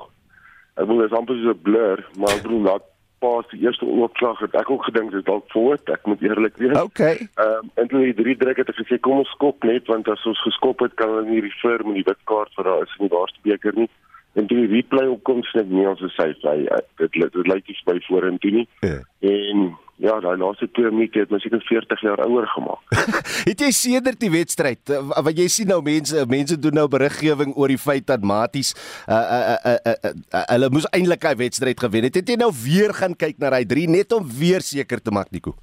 Ek 0.77 0.87
wil 0.87 1.03
net 1.03 1.16
amper 1.16 1.38
so 1.40 1.55
'n 1.55 1.62
blur, 1.62 2.05
maar 2.16 2.37
ek 2.37 2.45
bedoel 2.47 2.69
laat 2.71 2.87
pas 3.19 3.47
die 3.51 3.61
eerste 3.64 3.85
oorklag 3.85 4.38
het 4.45 4.55
ek 4.55 4.71
ook 4.71 4.85
gedink 4.85 5.11
dit 5.14 5.25
dalk 5.25 5.47
voort 5.55 5.88
ek 5.88 6.07
moet 6.07 6.23
eerlik 6.23 6.57
wees. 6.61 6.77
Okay. 6.81 7.29
Ehm 7.35 7.64
um, 7.64 7.71
en 7.75 7.88
toe 7.88 8.03
die 8.05 8.16
drie 8.23 8.37
druk 8.37 8.61
het 8.61 8.69
ek 8.73 8.81
gesê 8.83 8.99
kom 9.01 9.23
ons 9.23 9.33
skop 9.37 9.64
net 9.64 9.88
want 9.92 10.09
as 10.12 10.27
ons 10.27 10.42
geskop 10.49 10.85
het 10.85 10.95
kan 11.01 11.14
hulle 11.14 11.29
nie 11.31 11.45
refer 11.47 11.85
met 11.87 12.01
die 12.01 12.09
wit 12.11 12.23
kaart 12.31 12.53
vir 12.59 12.69
daai 12.69 12.83
is 12.85 12.99
nie 13.01 13.12
daarste 13.12 13.40
beker 13.49 13.81
nie. 13.83 13.88
En 14.37 14.46
toe 14.46 14.61
die 14.62 14.70
replay 14.77 15.09
opkom 15.09 15.42
sê 15.49 15.62
ek 15.64 15.72
nie 15.72 15.88
ons 15.88 16.03
is 16.05 16.14
safe 16.18 16.44
hy 16.44 16.68
dit 17.01 17.18
dit 17.25 17.51
lyk 17.53 17.72
iets 17.72 17.83
by 17.88 17.99
vorentoe 18.09 18.55
nie. 18.61 18.68
Ja. 18.85 19.01
En 19.25 19.72
Ja, 19.96 20.18
daai 20.20 20.37
laaste 20.37 20.66
twee 20.77 20.90
minute 20.92 21.22
het 21.22 21.31
my 21.33 21.38
seker 21.40 21.62
40 21.64 22.03
jaar 22.05 22.20
ouer 22.27 22.44
gemaak. 22.53 22.96
het 23.49 23.62
jy 23.64 23.70
sedert 23.72 24.18
die 24.20 24.29
wedstryd 24.33 24.92
eh, 24.92 24.99
wat 25.25 25.40
jy 25.40 25.46
sien 25.53 25.70
nou 25.72 25.79
mense 25.85 26.27
mense 26.29 26.59
doen 26.61 26.77
nou 26.77 26.85
beriggewing 26.92 27.55
oor 27.57 27.72
die 27.72 27.81
feit 27.81 28.05
dat 28.11 28.27
Maties 28.27 28.75
uh 29.09 29.16
uh, 29.16 29.38
uh, 29.40 29.72
uh, 29.72 29.94
uh, 30.11 30.12
uh 30.37 30.42
hulle 30.53 30.68
moes 30.75 30.88
eintlik 30.92 31.25
hy 31.25 31.33
wedstryd 31.46 31.81
gewen 31.81 32.11
het. 32.11 32.20
Het 32.20 32.35
jy 32.35 32.37
nou 32.42 32.51
weer 32.53 32.92
gaan 32.96 33.16
kyk 33.16 33.40
na 33.40 33.55
daai 33.57 33.64
3 33.64 33.88
net 33.96 34.12
om 34.12 34.29
weer 34.40 34.61
seker 34.61 35.01
te 35.01 35.14
maak 35.16 35.33
Nico? 35.33 35.57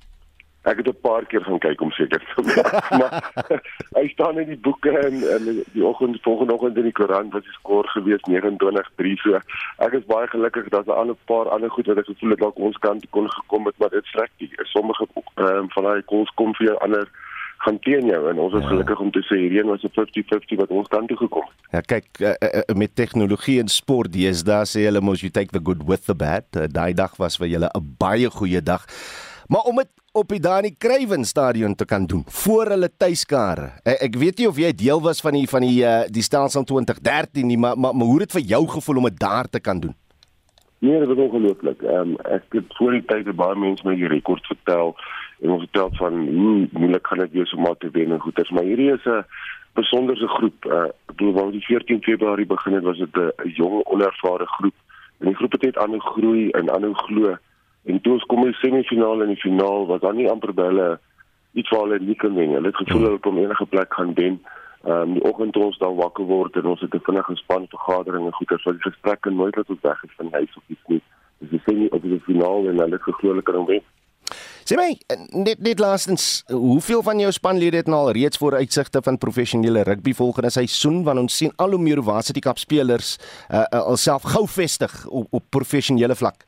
Ek 0.64 0.78
het 0.80 0.88
'n 0.88 1.02
paar 1.02 1.26
keer 1.26 1.44
gaan 1.44 1.60
kyk 1.60 1.82
om 1.82 1.92
seker 1.92 2.24
te 2.36 2.42
maak, 2.42 2.90
maar 3.00 3.32
hy 3.98 4.08
staan 4.08 4.40
in 4.40 4.48
die 4.48 4.58
boeke 4.58 4.92
en, 4.98 5.16
en 5.36 5.64
die 5.74 5.86
oggend 5.86 6.22
volgende 6.22 6.54
oggend 6.54 6.78
in 6.78 6.88
die 6.88 6.98
koerant 7.00 7.34
was 7.34 7.44
die 7.44 7.58
skoor 7.60 7.88
gewees 7.88 8.24
29-3 8.30 9.16
so. 9.24 9.40
Ek 9.78 9.94
is 10.00 10.08
baie 10.08 10.28
gelukkig 10.28 10.70
dat 10.70 10.86
daar 10.86 10.96
al 10.96 11.12
'n 11.12 11.26
paar 11.26 11.50
ander 11.50 11.70
goed 11.70 11.88
wat 11.88 11.98
ek 11.98 12.06
gevoel 12.06 12.30
het 12.30 12.40
dalk 12.40 12.58
ons 12.58 12.78
kant 12.78 13.10
kon 13.10 13.30
gekom 13.32 13.66
het, 13.66 13.78
maar 13.78 13.90
dit 13.90 14.06
strek 14.06 14.32
nie. 14.38 14.52
Sommige 14.64 15.08
um, 15.36 15.70
van 15.70 15.84
daai 15.84 16.02
goals 16.06 16.32
kom 16.36 16.56
vir 16.56 16.78
ander 16.78 17.08
gaan 17.64 17.80
teen 17.80 18.08
jou 18.08 18.22
en 18.30 18.40
ons 18.44 18.54
is 18.54 18.64
ja. 18.66 18.70
gelukkig 18.72 19.00
om 19.00 19.12
te 19.12 19.24
sê 19.28 19.40
hierdie 19.40 19.64
was 19.68 19.84
'n 19.84 19.94
50-50 19.96 20.60
wat 20.62 20.70
ons 20.70 20.88
kant 20.88 21.08
toe 21.08 21.18
gekom 21.18 21.46
het. 21.48 21.60
Ja 21.76 21.82
kyk 21.82 22.08
uh, 22.20 22.36
uh, 22.40 22.76
met 22.76 22.96
tegnologie 22.96 23.60
en 23.60 23.68
sport 23.68 24.16
daar 24.46 24.68
sê 24.68 24.86
hulle 24.88 25.02
mos 25.02 25.22
you 25.22 25.32
take 25.32 25.52
the 25.52 25.64
good 25.64 25.84
with 25.88 26.06
the 26.06 26.16
bad. 26.16 26.46
Uh, 26.56 26.68
daai 26.68 26.94
dag 26.94 27.16
was 27.18 27.38
vir 27.38 27.48
julle 27.48 27.70
'n 27.74 27.96
baie 27.98 28.30
goeie 28.30 28.62
dag. 28.62 28.86
Maar 29.48 29.62
om 29.62 29.76
dit 29.76 29.92
op 30.14 30.30
die 30.30 30.40
Dani 30.40 30.70
Kruiven 30.78 31.24
stadion 31.26 31.76
te 31.76 31.86
kan 31.86 32.06
doen 32.06 32.24
voor 32.28 32.70
hulle 32.76 32.90
tuiskare. 32.98 33.72
Ek, 33.82 33.98
ek 34.08 34.18
weet 34.22 34.38
nie 34.38 34.48
of 34.48 34.58
jy 34.62 34.70
deel 34.78 35.00
was 35.02 35.22
van 35.26 35.34
die 35.34 35.48
van 35.50 35.64
die 35.66 35.80
uh, 35.82 36.04
die 36.14 36.22
stelsel 36.22 36.66
2013 36.70 37.48
nie, 37.50 37.58
maar 37.58 37.74
maar, 37.74 37.96
maar 37.98 38.10
hoe 38.12 38.20
het 38.22 38.36
vir 38.36 38.44
jou 38.52 38.62
gevoel 38.76 39.00
om 39.02 39.08
dit 39.10 39.18
daar 39.20 39.50
te 39.50 39.60
kan 39.60 39.80
doen? 39.82 39.96
Nee, 40.86 41.00
dit 41.00 41.10
was 41.10 41.24
ongelooflik. 41.26 41.82
Ehm 41.82 42.14
um, 42.14 42.18
ek 42.30 42.46
het 42.54 42.76
voor 42.78 42.94
die 42.94 43.06
tyd 43.10 43.32
baie 43.40 43.58
mense 43.58 43.88
my 43.88 43.96
die 43.98 44.12
rekord 44.12 44.46
vertel 44.52 44.94
en 45.42 45.56
ons 45.56 45.66
vertel 45.66 45.90
van 45.98 46.20
hoe 46.28 46.54
moeilik 46.72 47.08
gaan 47.08 47.24
dit 47.26 47.34
wees 47.40 47.54
om 47.58 47.66
maar 47.66 47.80
te 47.82 47.90
wen 47.96 48.14
en 48.14 48.22
goeters, 48.22 48.52
maar 48.54 48.70
hierdie 48.70 48.92
is 48.94 49.08
'n 49.10 49.26
besonderse 49.74 50.28
groep. 50.28 50.66
Uh, 50.66 50.84
ek 50.94 51.16
bedoel 51.16 51.34
waar 51.34 51.52
die 51.52 51.66
14 51.66 52.04
Februarie 52.04 52.46
begin 52.46 52.78
het, 52.78 52.84
was 52.84 53.02
dit 53.02 53.18
'n 53.18 53.50
jong 53.58 53.82
onervare 53.86 54.46
groep. 54.46 54.78
En 55.20 55.28
die 55.28 55.36
groep 55.36 55.52
het 55.58 55.62
net 55.62 55.78
aanhou 55.78 56.00
groei 56.00 56.50
en 56.50 56.70
aanhou 56.70 56.94
glo 56.94 57.38
En 57.84 58.02
toe 58.02 58.14
ons 58.14 58.26
kom 58.32 58.46
in 58.46 58.54
die 58.54 58.60
semifinaal 58.62 59.22
en 59.22 59.34
die 59.34 59.42
finaal 59.42 59.88
was 59.88 60.02
dan 60.02 60.16
nie 60.16 60.30
amper 60.32 60.54
by 60.56 60.70
hulle 60.72 60.90
iets 61.54 61.70
waar 61.70 61.88
hulle 61.88 62.00
nie 62.00 62.16
kan 62.16 62.36
wen. 62.36 62.56
Hulle 62.56 62.72
het 62.72 62.82
gevoel 62.82 63.08
hulle 63.10 63.24
kon 63.24 63.38
enige 63.38 63.66
plek 63.66 63.94
gaan 63.94 64.14
wen. 64.20 64.40
Ehm 64.84 65.02
um, 65.02 65.14
die 65.16 65.24
oggend 65.24 65.58
ons 65.58 65.78
dan 65.80 65.96
wakker 65.96 66.26
word 66.28 66.56
en 66.60 66.66
ons 66.74 66.82
het 66.82 66.96
'n 66.96 67.06
vinnige 67.08 67.36
span 67.36 67.68
vergadering 67.72 68.26
en 68.26 68.38
goeie 68.40 68.60
vir 68.64 68.74
die 68.74 68.88
gesprekke 68.90 69.30
nooit 69.32 69.56
dat 69.56 69.70
ons 69.70 69.82
weg 69.82 70.04
is 70.04 70.16
van 70.18 70.32
huis 70.32 70.56
of 70.58 70.64
iets 70.68 70.88
nie. 70.88 71.02
Dis 71.40 71.50
die 71.50 71.62
semi 71.66 71.88
op 71.92 72.02
die 72.02 72.20
finaal 72.26 72.68
en 72.68 72.80
hulle 72.80 72.98
het 73.00 73.08
geglo 73.10 73.30
hulle 73.30 73.42
kan 73.42 73.66
wen. 73.66 73.84
Sê 74.64 74.78
my 74.80 74.98
net 75.44 75.60
net 75.60 75.80
laastens, 75.80 76.44
hoeveel 76.48 77.02
van 77.04 77.20
jou 77.20 77.32
spanlede 77.32 77.78
het 77.78 77.88
nou 77.88 78.00
al 78.00 78.12
reeds 78.12 78.38
vooruitsigte 78.38 79.02
van 79.04 79.18
professionele 79.18 79.84
rugby 79.84 80.14
volgende 80.14 80.50
seisoen 80.50 81.04
want 81.04 81.20
ons 81.20 81.38
sien 81.38 81.52
al 81.56 81.76
hoe 81.76 81.82
meer 81.82 82.04
Varsity 82.04 82.40
Cup 82.40 82.58
spelers 82.58 83.18
uh, 83.52 83.58
uh, 83.58 83.84
alself 83.84 84.24
gou 84.24 84.48
vestig 84.48 85.08
op, 85.08 85.28
op 85.32 85.44
professionele 85.50 86.16
vlak. 86.16 86.48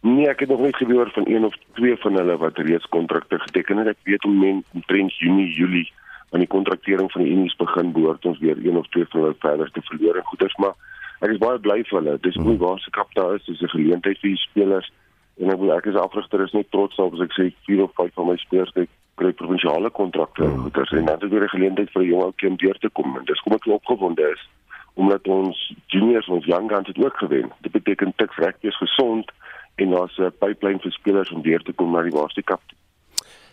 Nee, 0.00 0.28
ek 0.28 0.40
het 0.40 0.48
nog 0.48 0.60
nie 0.60 0.74
gehoor 0.76 1.10
van 1.12 1.26
een 1.28 1.44
of 1.44 1.54
twee 1.72 1.96
van 1.96 2.14
hulle 2.14 2.36
wat 2.36 2.58
reeds 2.58 2.88
kontrakte 2.88 3.38
geteken 3.38 3.76
het. 3.76 3.86
Ek 3.86 3.98
weet 4.02 4.24
om 4.24 4.38
men 4.38 4.64
omtrent 4.72 5.18
Junie, 5.18 5.52
Julie 5.52 5.92
aan 6.30 6.40
die 6.40 6.48
kontraktering 6.48 7.12
van 7.12 7.22
die 7.22 7.32
Unies 7.32 7.56
begin 7.56 7.92
behoort 7.92 8.24
ons 8.24 8.38
weer 8.38 8.56
een 8.64 8.76
of 8.76 8.88
twee 8.88 9.04
van 9.08 9.20
hulle 9.20 9.34
verder 9.38 9.70
te 9.70 9.82
verloor 9.82 10.16
en 10.16 10.24
goeders, 10.24 10.56
maar 10.56 10.74
ek 11.20 11.34
is 11.34 11.42
baie 11.42 11.58
bly 11.58 11.82
vir 11.88 11.98
hulle. 11.98 12.18
Dis 12.22 12.38
mooi 12.40 12.56
waar 12.56 12.78
se 12.80 12.90
kaptein 12.90 13.34
is, 13.36 13.44
dis 13.44 13.62
'n 13.62 13.74
geleentheid 13.74 14.18
vir 14.22 14.30
die 14.30 14.44
spelers 14.46 14.92
en 15.40 15.50
ek 15.50 15.58
wil 15.58 15.72
ek 15.72 15.86
as 15.86 16.00
afrigter 16.00 16.44
is 16.44 16.52
net 16.52 16.70
trots 16.70 16.96
op 16.98 17.14
as 17.14 17.24
ek 17.26 17.36
sê 17.36 17.52
vier 17.66 17.82
of 17.82 17.92
vyf 17.98 18.14
van 18.14 18.26
my 18.26 18.36
spelers 18.36 18.72
het 18.74 18.88
kry 19.20 19.32
provinsiale 19.32 19.90
kontrakte 19.90 20.44
en 20.44 20.58
goeders 20.64 20.92
en 20.92 21.04
dan 21.04 21.20
het 21.20 21.30
weer 21.30 21.44
'n 21.44 21.54
geleentheid 21.56 21.90
vir 21.90 22.02
'n 22.02 22.10
jong 22.12 22.22
ouetjie 22.22 22.48
om 22.48 22.56
deur 22.56 22.78
te 22.78 22.90
kom 22.90 23.16
en 23.16 23.24
dis 23.24 23.40
kom 23.40 23.52
ek 23.52 23.66
opgewonde 23.66 24.32
is 24.32 24.48
omdat 24.94 25.28
ons 25.28 25.74
juniors 25.86 26.28
ons 26.28 26.44
young 26.44 26.68
guns 26.70 26.88
het 26.88 26.98
ook 26.98 27.16
gewen. 27.16 27.50
Dit 27.60 27.72
beteken 27.72 28.12
tik 28.16 28.32
rugby 28.32 28.66
is 28.66 28.76
gesond 28.76 29.30
en 29.76 29.90
daar's 29.90 30.18
'n 30.18 30.32
pipeline 30.38 30.78
vir 30.78 30.92
spelers 30.92 31.30
om 31.30 31.42
weer 31.42 31.62
te 31.62 31.72
kom 31.72 31.92
na 31.92 32.02
die 32.02 32.12
Varsity 32.12 32.42
Cup. 32.42 32.62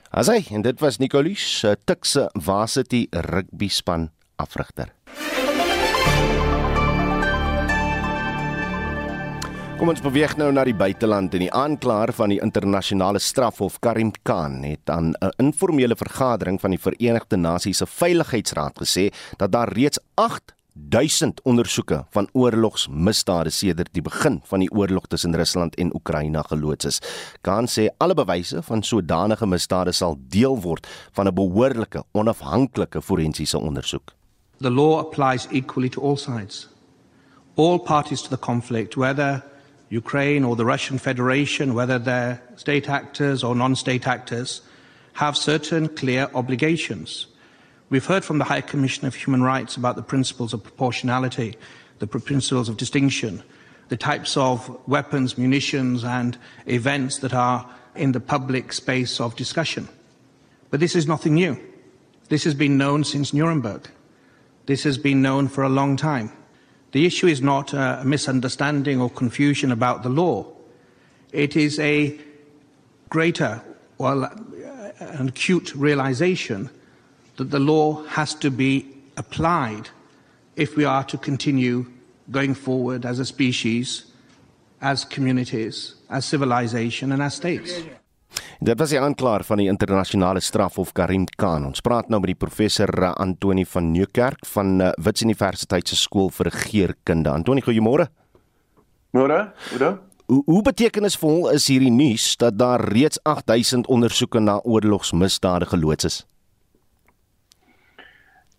Asai, 0.09 0.45
en 0.51 0.61
dit 0.61 0.79
was 0.79 0.97
Nicolies 0.97 1.63
uh, 1.63 1.71
Tikse 1.85 2.29
Varsity 2.33 3.07
rugby 3.11 3.67
span 3.67 4.09
afrigter. 4.35 4.93
Kom 9.77 9.91
ons 9.91 10.01
beweeg 10.01 10.31
nou 10.41 10.47
na 10.49 10.63
die 10.65 10.73
buiteland 10.73 11.35
en 11.37 11.43
die 11.43 11.51
aanklaer 11.53 12.09
van 12.17 12.31
die 12.33 12.39
internasionale 12.41 13.19
strafhof 13.21 13.75
Karim 13.85 14.09
Khan 14.25 14.63
het 14.65 14.89
aan 14.89 15.13
'n 15.13 15.29
informele 15.37 15.95
vergadering 15.95 16.57
van 16.61 16.71
die 16.71 16.81
Verenigde 16.81 17.37
Nasies 17.37 17.77
se 17.77 17.85
Veiligheidsraad 17.85 18.73
gesê 18.81 19.13
dat 19.37 19.51
daar 19.51 19.69
reeds 19.69 19.99
8 20.15 20.56
1000 20.89 21.41
ondersoeke 21.43 22.05
van 22.09 22.29
oorlogsmisdade 22.31 23.49
sedert 23.49 23.89
die 23.91 24.01
begin 24.01 24.39
van 24.43 24.59
die 24.59 24.69
oorlog 24.71 25.07
tussen 25.07 25.35
Rusland 25.35 25.75
en 25.75 25.95
Oekraïne 25.95 26.43
geloods 26.47 26.85
is. 26.85 27.01
Kan 27.41 27.67
sê 27.67 27.87
alle 27.97 28.13
bewyse 28.13 28.61
van 28.61 28.83
sodanige 28.83 29.47
misdade 29.47 29.91
sal 29.91 30.17
deel 30.29 30.61
word 30.61 30.87
van 31.11 31.27
'n 31.27 31.33
behoorlike 31.33 32.03
onafhanklike 32.11 33.01
forensiese 33.01 33.57
ondersoek. 33.57 34.13
The 34.59 34.71
law 34.71 34.99
applies 34.99 35.47
equally 35.51 35.89
to 35.89 36.01
all 36.01 36.17
sides. 36.17 36.67
All 37.55 37.79
parties 37.79 38.21
to 38.21 38.29
the 38.29 38.39
conflict, 38.39 38.95
whether 38.95 39.43
Ukraine 39.89 40.47
or 40.47 40.55
the 40.55 40.65
Russian 40.65 40.99
Federation, 40.99 41.73
whether 41.73 42.03
they're 42.03 42.41
state 42.55 42.89
actors 42.89 43.43
or 43.43 43.55
non-state 43.55 44.07
actors, 44.07 44.61
have 45.13 45.35
certain 45.35 45.93
clear 45.93 46.29
obligations. 46.33 47.27
We've 47.89 48.05
heard 48.05 48.25
from 48.25 48.37
the 48.37 48.43
High 48.43 48.59
Commission 48.59 49.07
of 49.07 49.15
Human 49.15 49.41
Rights 49.41 49.77
about 49.77 49.95
the 49.95 50.01
principles 50.01 50.53
of 50.53 50.61
proportionality, 50.61 51.55
the 51.99 52.07
principles 52.07 52.67
of 52.67 52.75
distinction, 52.75 53.41
the 53.87 53.95
types 53.95 54.35
of 54.35 54.77
weapons, 54.89 55.37
munitions, 55.37 56.03
and 56.03 56.37
events 56.65 57.19
that 57.19 57.33
are 57.33 57.65
in 57.95 58.11
the 58.11 58.19
public 58.19 58.73
space 58.73 59.21
of 59.21 59.37
discussion. 59.37 59.87
But 60.69 60.81
this 60.81 60.97
is 60.97 61.07
nothing 61.07 61.35
new. 61.35 61.57
This 62.27 62.43
has 62.43 62.53
been 62.53 62.77
known 62.77 63.05
since 63.05 63.33
Nuremberg. 63.33 63.89
This 64.65 64.83
has 64.83 64.97
been 64.97 65.21
known 65.21 65.47
for 65.47 65.63
a 65.63 65.69
long 65.69 65.95
time. 65.95 66.33
The 66.91 67.05
issue 67.05 67.27
is 67.27 67.41
not 67.41 67.73
a 67.73 68.01
misunderstanding 68.03 68.99
or 68.99 69.09
confusion 69.09 69.71
about 69.71 70.03
the 70.03 70.09
law. 70.09 70.45
It 71.31 71.55
is 71.55 71.79
a 71.79 72.19
greater, 73.07 73.61
well, 73.97 74.25
uh, 74.25 74.29
an 74.99 75.29
acute 75.29 75.73
realization 75.73 76.69
that 77.37 77.49
the 77.51 77.59
law 77.59 78.03
has 78.07 78.35
to 78.35 78.51
be 78.51 78.85
applied 79.15 79.89
if 80.55 80.75
we 80.75 80.85
are 80.85 81.03
to 81.03 81.17
continue 81.17 81.85
going 82.31 82.55
forward 82.55 83.05
as 83.05 83.19
a 83.19 83.25
species, 83.25 84.05
as 84.81 85.05
communities, 85.05 85.95
as 86.09 86.25
civilization 86.25 87.11
and 87.11 87.21
as 87.21 87.35
states. 87.35 87.71
Dit 88.59 88.79
was 88.81 88.89
die 88.89 88.99
aanklaer 88.99 89.45
van 89.45 89.61
die 89.61 89.67
internasionale 89.69 90.41
strafhof 90.41 90.91
Karim 90.97 91.27
Khan. 91.37 91.65
Ons 91.69 91.81
praat 91.85 92.09
nou 92.09 92.19
met 92.21 92.33
die 92.33 92.39
professor 92.41 92.89
uh, 92.89 93.13
Antoni 93.21 93.65
van 93.69 93.91
Nieuwkerk 93.93 94.45
van 94.49 94.81
uh, 94.81 94.91
Wits 95.01 95.23
Universiteit 95.25 95.87
se 95.87 95.97
skool 95.97 96.31
vir 96.33 96.49
regeringskunde. 96.51 97.31
Antoni, 97.31 97.63
goeiemôre. 97.65 98.09
Môre, 99.15 99.39
hoe? 99.71 99.91
Hoe, 100.27 100.41
hoe 100.43 100.61
betekenisvol 100.65 101.53
is 101.53 101.69
hierdie 101.71 101.93
nuus 101.93 102.33
dat 102.41 102.57
daar 102.59 102.83
reeds 102.91 103.21
8000 103.23 103.87
ondersoeke 103.87 104.41
na 104.43 104.57
oorlogsmisdade 104.59 105.69
geloods 105.71 106.09
is? 106.09 106.17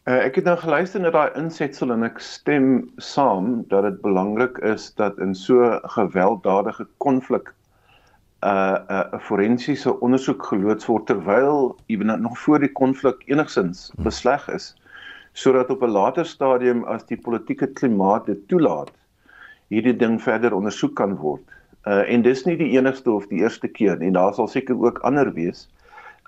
Uh, 0.09 0.23
ek 0.25 0.39
het 0.39 0.47
nou 0.49 0.55
geluister 0.57 1.03
na 1.05 1.11
daai 1.13 1.35
insetsel 1.37 1.91
en 1.93 2.07
ek 2.07 2.21
stem 2.25 2.69
saam 2.97 3.49
dat 3.69 3.83
dit 3.85 3.97
belangrik 4.01 4.57
is 4.65 4.87
dat 4.97 5.19
in 5.21 5.35
so 5.37 5.67
gewelddadige 5.99 6.87
konflik 7.05 7.51
uh 8.47 8.79
'n 8.79 9.17
uh, 9.17 9.21
forensiese 9.27 9.93
ondersoek 10.01 10.47
geloods 10.49 10.89
word 10.89 11.07
terwyl 11.11 11.77
ewen 11.93 12.23
nog 12.23 12.39
voor 12.39 12.65
die 12.65 12.73
konflik 12.73 13.21
enigsins 13.27 13.91
hmm. 13.91 14.05
besleg 14.09 14.49
is 14.49 14.71
sodat 15.33 15.71
op 15.71 15.83
'n 15.83 15.93
later 15.99 16.27
stadium 16.27 16.85
as 16.85 17.05
die 17.05 17.21
politieke 17.21 17.67
klimaat 17.67 18.27
dit 18.27 18.49
toelaat 18.49 18.95
hierdie 19.69 19.97
ding 19.97 20.23
verder 20.23 20.55
ondersoek 20.55 20.95
kan 20.97 21.17
word. 21.17 21.45
Uh 21.85 22.13
en 22.15 22.23
dis 22.23 22.45
nie 22.45 22.57
die 22.57 22.73
enigste 22.79 23.13
of 23.13 23.27
die 23.27 23.45
eerste 23.45 23.69
keer 23.69 23.99
nie. 23.99 24.11
Daar 24.11 24.35
sal 24.35 24.49
seker 24.49 24.81
ook 24.85 24.99
ander 24.99 25.33
wees. 25.33 25.69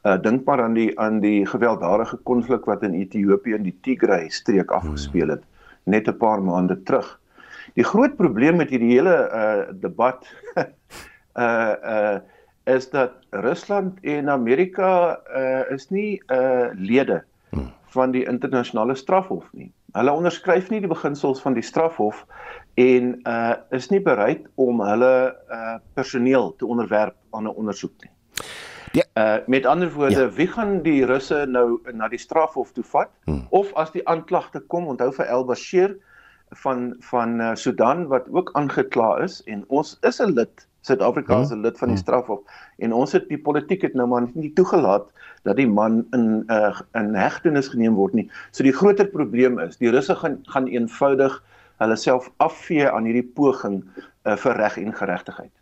Uh 0.03 0.16
dink 0.16 0.44
maar 0.44 0.62
aan 0.62 0.72
die 0.72 0.98
aan 0.98 1.20
die 1.20 1.46
gewelddadige 1.46 2.16
konflik 2.16 2.64
wat 2.64 2.82
in 2.82 2.94
Ethiopië 2.94 3.55
in 3.55 3.66
die 3.68 3.78
Tigray 3.84 4.28
streek 4.32 4.70
afgespeel 4.72 5.28
het 5.28 5.42
net 5.84 6.09
'n 6.09 6.16
paar 6.16 6.42
maande 6.42 6.82
terug. 6.82 7.20
Die 7.74 7.84
groot 7.84 8.16
probleem 8.16 8.57
met 8.57 8.70
hierdie 8.70 8.92
hele 8.92 9.16
uh 9.28 9.80
debat 9.80 10.26
uh 10.57 11.74
uh 11.94 12.18
is 12.64 12.90
dat 12.90 13.12
Rusland 13.30 14.01
en 14.01 14.28
Amerika 14.28 15.20
uh 15.36 15.70
is 15.70 15.90
nie 15.90 16.22
uh 16.32 16.68
lede 16.72 17.24
hmm. 17.51 17.72
van 17.92 18.11
die 18.11 18.24
internasionale 18.24 18.94
strafhof 18.94 19.44
nie. 19.53 19.72
Hulle 19.92 20.12
onderskryf 20.12 20.70
nie 20.70 20.80
die 20.80 20.88
beginsels 20.88 21.42
van 21.42 21.53
die 21.53 21.66
strafhof 21.66 22.26
en 22.74 23.20
uh 23.26 23.55
is 23.70 23.90
nie 23.90 24.01
bereid 24.01 24.46
om 24.55 24.80
hulle 24.80 25.36
uh 25.51 25.76
personeel 25.94 26.55
te 26.57 26.66
onderwerp 26.66 27.16
aan 27.30 27.44
'n 27.44 27.57
ondersoek 27.57 27.92
nie. 28.03 28.11
Ja. 28.93 29.05
Uh 29.14 29.47
met 29.47 29.66
ander 29.66 29.93
woorde, 29.93 30.20
ja. 30.20 30.30
wie 30.30 30.47
gaan 30.47 30.82
die 30.82 31.05
Russe 31.05 31.47
nou 31.49 31.80
na 31.93 32.09
die 32.09 32.18
strafhof 32.18 32.72
toe 32.72 32.84
vat? 32.84 33.11
Hmm. 33.24 33.47
Of 33.51 33.72
as 33.74 33.93
die 33.95 34.03
aanklagte 34.09 34.61
kom, 34.61 34.86
onthou 34.91 35.12
vir 35.14 35.26
El 35.26 35.45
Bashir 35.45 35.97
van 36.62 36.97
van 37.11 37.41
uh, 37.41 37.55
Sudan 37.55 38.07
wat 38.11 38.26
ook 38.30 38.51
aangekla 38.59 39.20
is 39.22 39.43
en 39.47 39.64
ons 39.68 39.99
is 40.03 40.20
'n 40.20 40.34
lid 40.34 40.66
Suid-Afrika 40.80 41.38
'n 41.38 41.45
hmm. 41.45 41.62
lid 41.62 41.78
van 41.78 41.88
die 41.88 41.97
hmm. 41.97 42.05
strafhof 42.05 42.41
en 42.78 42.93
ons 42.93 43.12
het 43.12 43.28
die 43.28 43.38
politiek 43.38 43.82
het 43.82 43.95
nou 43.95 44.09
maar 44.09 44.26
nie 44.34 44.53
toegelaat 44.53 45.07
dat 45.43 45.57
die 45.57 45.68
man 45.68 46.07
in 46.11 46.45
uh, 46.51 46.80
in 46.95 47.14
hegtenis 47.14 47.68
geneem 47.68 47.95
word 47.95 48.12
nie. 48.14 48.30
So 48.51 48.62
die 48.62 48.74
groter 48.74 49.07
probleem 49.07 49.59
is, 49.59 49.76
die 49.76 49.91
russe 49.91 50.14
gaan 50.14 50.41
gaan 50.51 50.66
eenvoudig 50.66 51.43
hulle 51.80 51.97
self 51.97 52.30
afvee 52.36 52.91
aan 52.91 53.05
hierdie 53.09 53.30
poging 53.34 53.84
uh, 54.24 54.36
vir 54.36 54.57
reg 54.57 54.76
en 54.76 54.93
geregtigheid. 54.93 55.53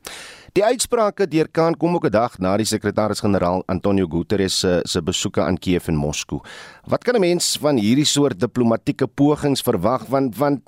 Die 0.59 0.65
uitsprake 0.67 1.29
deur 1.31 1.47
Khan 1.55 1.77
kom 1.79 1.95
ook 1.95 2.07
'n 2.07 2.11
dag 2.11 2.39
na 2.43 2.57
die 2.57 2.67
sekretaris-generaal 2.67 3.63
Antonio 3.69 4.09
Guterres 4.11 4.59
se 4.59 4.81
se 4.85 5.01
besoeke 5.01 5.41
aan 5.41 5.57
Kiev 5.59 5.87
en 5.89 5.95
Moskou. 5.95 6.41
Wat 6.85 7.05
kan 7.05 7.15
'n 7.15 7.21
mens 7.21 7.57
van 7.61 7.77
hierdie 7.77 8.05
soort 8.05 8.41
diplomatieke 8.41 9.07
pogings 9.07 9.63
verwag 9.63 10.07
want 10.09 10.37
want 10.37 10.63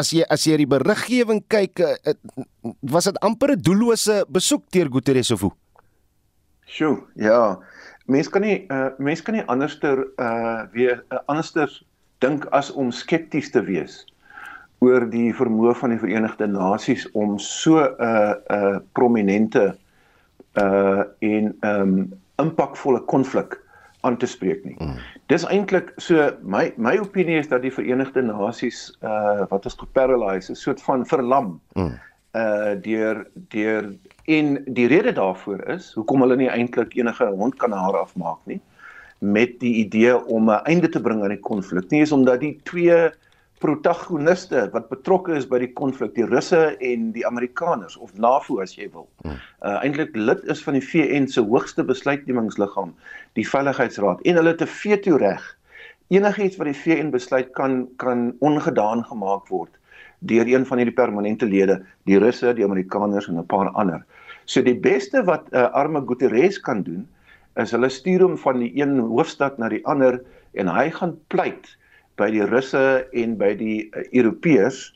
as 0.00 0.10
jy 0.10 0.24
as 0.30 0.44
jy 0.44 0.56
die 0.56 0.66
beriggewing 0.66 1.44
kyk 1.48 1.80
eh, 1.80 2.14
was 2.80 3.04
dit 3.04 3.18
amper 3.20 3.50
'n 3.50 3.60
doellose 3.60 4.24
besoek 4.28 4.70
deur 4.70 4.88
Guterres 4.88 5.30
of 5.30 5.40
hoe? 5.40 5.52
Sjoe, 6.64 7.02
ja. 7.14 7.58
Mens 8.06 8.28
kan 8.28 8.40
nie 8.40 8.64
uh, 8.70 8.88
mens 8.98 9.22
kan 9.22 9.34
nie 9.34 9.44
anderster 9.46 9.98
uh 10.16 10.64
weer 10.72 11.04
uh, 11.12 11.18
anderster 11.26 11.82
dink 12.20 12.46
as 12.52 12.70
om 12.70 12.90
skepties 12.90 13.50
te 13.50 13.60
wees 13.62 14.06
oor 14.80 15.06
die 15.12 15.30
vermoë 15.36 15.74
van 15.76 15.94
die 15.94 16.00
Verenigde 16.00 16.46
Nasies 16.48 17.06
om 17.12 17.38
so 17.38 17.78
'n 17.78 17.94
uh, 18.00 18.34
'n 18.34 18.74
uh, 18.74 18.78
prominente 18.92 19.76
uh 20.58 21.02
en 21.20 21.56
um 21.62 22.12
impakvolle 22.40 23.00
konflik 23.00 23.60
aan 24.00 24.16
te 24.16 24.26
spreek 24.26 24.64
nie. 24.64 24.76
Mm. 24.78 24.96
Dis 25.26 25.44
eintlik 25.44 25.92
so 25.96 26.30
my 26.42 26.72
my 26.76 26.96
opinie 26.98 27.38
is 27.38 27.48
dat 27.48 27.62
die 27.62 27.72
Verenigde 27.72 28.22
Nasies 28.22 28.96
uh 29.02 29.44
wat 29.50 29.66
is 29.66 29.76
geparalyse, 29.78 30.52
'n 30.52 30.56
soort 30.56 30.82
van 30.82 31.06
verlam. 31.06 31.60
Mm. 31.74 31.98
Uh 32.34 32.74
deur 32.82 33.26
deur 33.34 33.92
en 34.24 34.64
die 34.66 34.86
rede 34.86 35.12
daarvoor 35.12 35.68
is 35.68 35.92
hoekom 35.94 36.20
hulle 36.20 36.36
nie 36.36 36.48
eintlik 36.48 36.94
enige 36.94 37.26
hondkanaal 37.26 37.96
afmaak 37.96 38.38
nie 38.46 38.60
met 39.20 39.58
die 39.60 39.74
idee 39.84 40.14
om 40.26 40.50
'n 40.50 40.64
einde 40.64 40.88
te 40.88 41.00
bring 41.00 41.22
aan 41.22 41.34
die 41.34 41.40
konflik 41.40 41.90
nie 41.90 42.00
is 42.00 42.12
omdat 42.12 42.40
die 42.40 42.60
twee 42.62 43.10
protagoniste 43.60 44.64
wat 44.72 44.88
betrokke 44.88 45.34
is 45.36 45.46
by 45.48 45.58
die 45.60 45.72
konflik, 45.76 46.14
die 46.16 46.26
Russe 46.28 46.76
en 46.80 47.10
die 47.12 47.26
Amerikaners 47.28 47.98
of 48.00 48.14
NAVO 48.16 48.60
as 48.64 48.72
jy 48.76 48.88
wil. 48.92 49.08
Hmm. 49.24 49.36
Uh 49.60 49.76
eintlik 49.84 50.16
lid 50.16 50.44
is 50.52 50.62
van 50.64 50.78
die 50.78 50.84
VN 50.84 51.28
se 51.28 51.44
hoogste 51.44 51.84
besluitnemingsliggaam, 51.84 52.94
die 53.36 53.44
Veiligheidsraad 53.46 54.24
en 54.24 54.40
hulle 54.40 54.54
het 54.54 54.62
'n 54.64 54.72
veto 54.80 55.16
reg. 55.20 55.44
Enigiets 56.08 56.56
wat 56.56 56.72
die 56.72 56.80
VN 56.82 57.10
besluit 57.10 57.52
kan 57.52 57.86
kan 57.96 58.32
ongedaan 58.40 59.04
gemaak 59.04 59.48
word 59.48 59.76
deur 60.20 60.46
een 60.48 60.66
van 60.66 60.76
hierdie 60.76 60.94
permanente 60.94 61.46
lede, 61.46 61.80
die 62.04 62.18
Russe, 62.18 62.52
die 62.54 62.64
Amerikaners 62.64 63.28
en 63.28 63.38
'n 63.38 63.46
paar 63.46 63.70
ander. 63.70 64.04
So 64.44 64.62
die 64.62 64.76
beste 64.76 65.24
wat 65.24 65.48
uh, 65.52 65.70
arme 65.72 66.02
Guterres 66.06 66.60
kan 66.60 66.82
doen 66.82 67.08
is 67.56 67.70
hulle 67.70 67.88
stuur 67.88 68.20
hom 68.20 68.38
van 68.38 68.58
die 68.58 68.72
een 68.74 68.98
hoofstad 68.98 69.58
na 69.58 69.68
die 69.68 69.84
ander 69.86 70.20
en 70.52 70.68
hy 70.68 70.90
gaan 70.90 71.18
pleit 71.28 71.76
by 72.20 72.30
die 72.34 72.44
Russe 72.46 73.06
en 73.16 73.38
by 73.40 73.54
die 73.58 73.78
uh, 73.88 74.04
Europeërs 74.12 74.90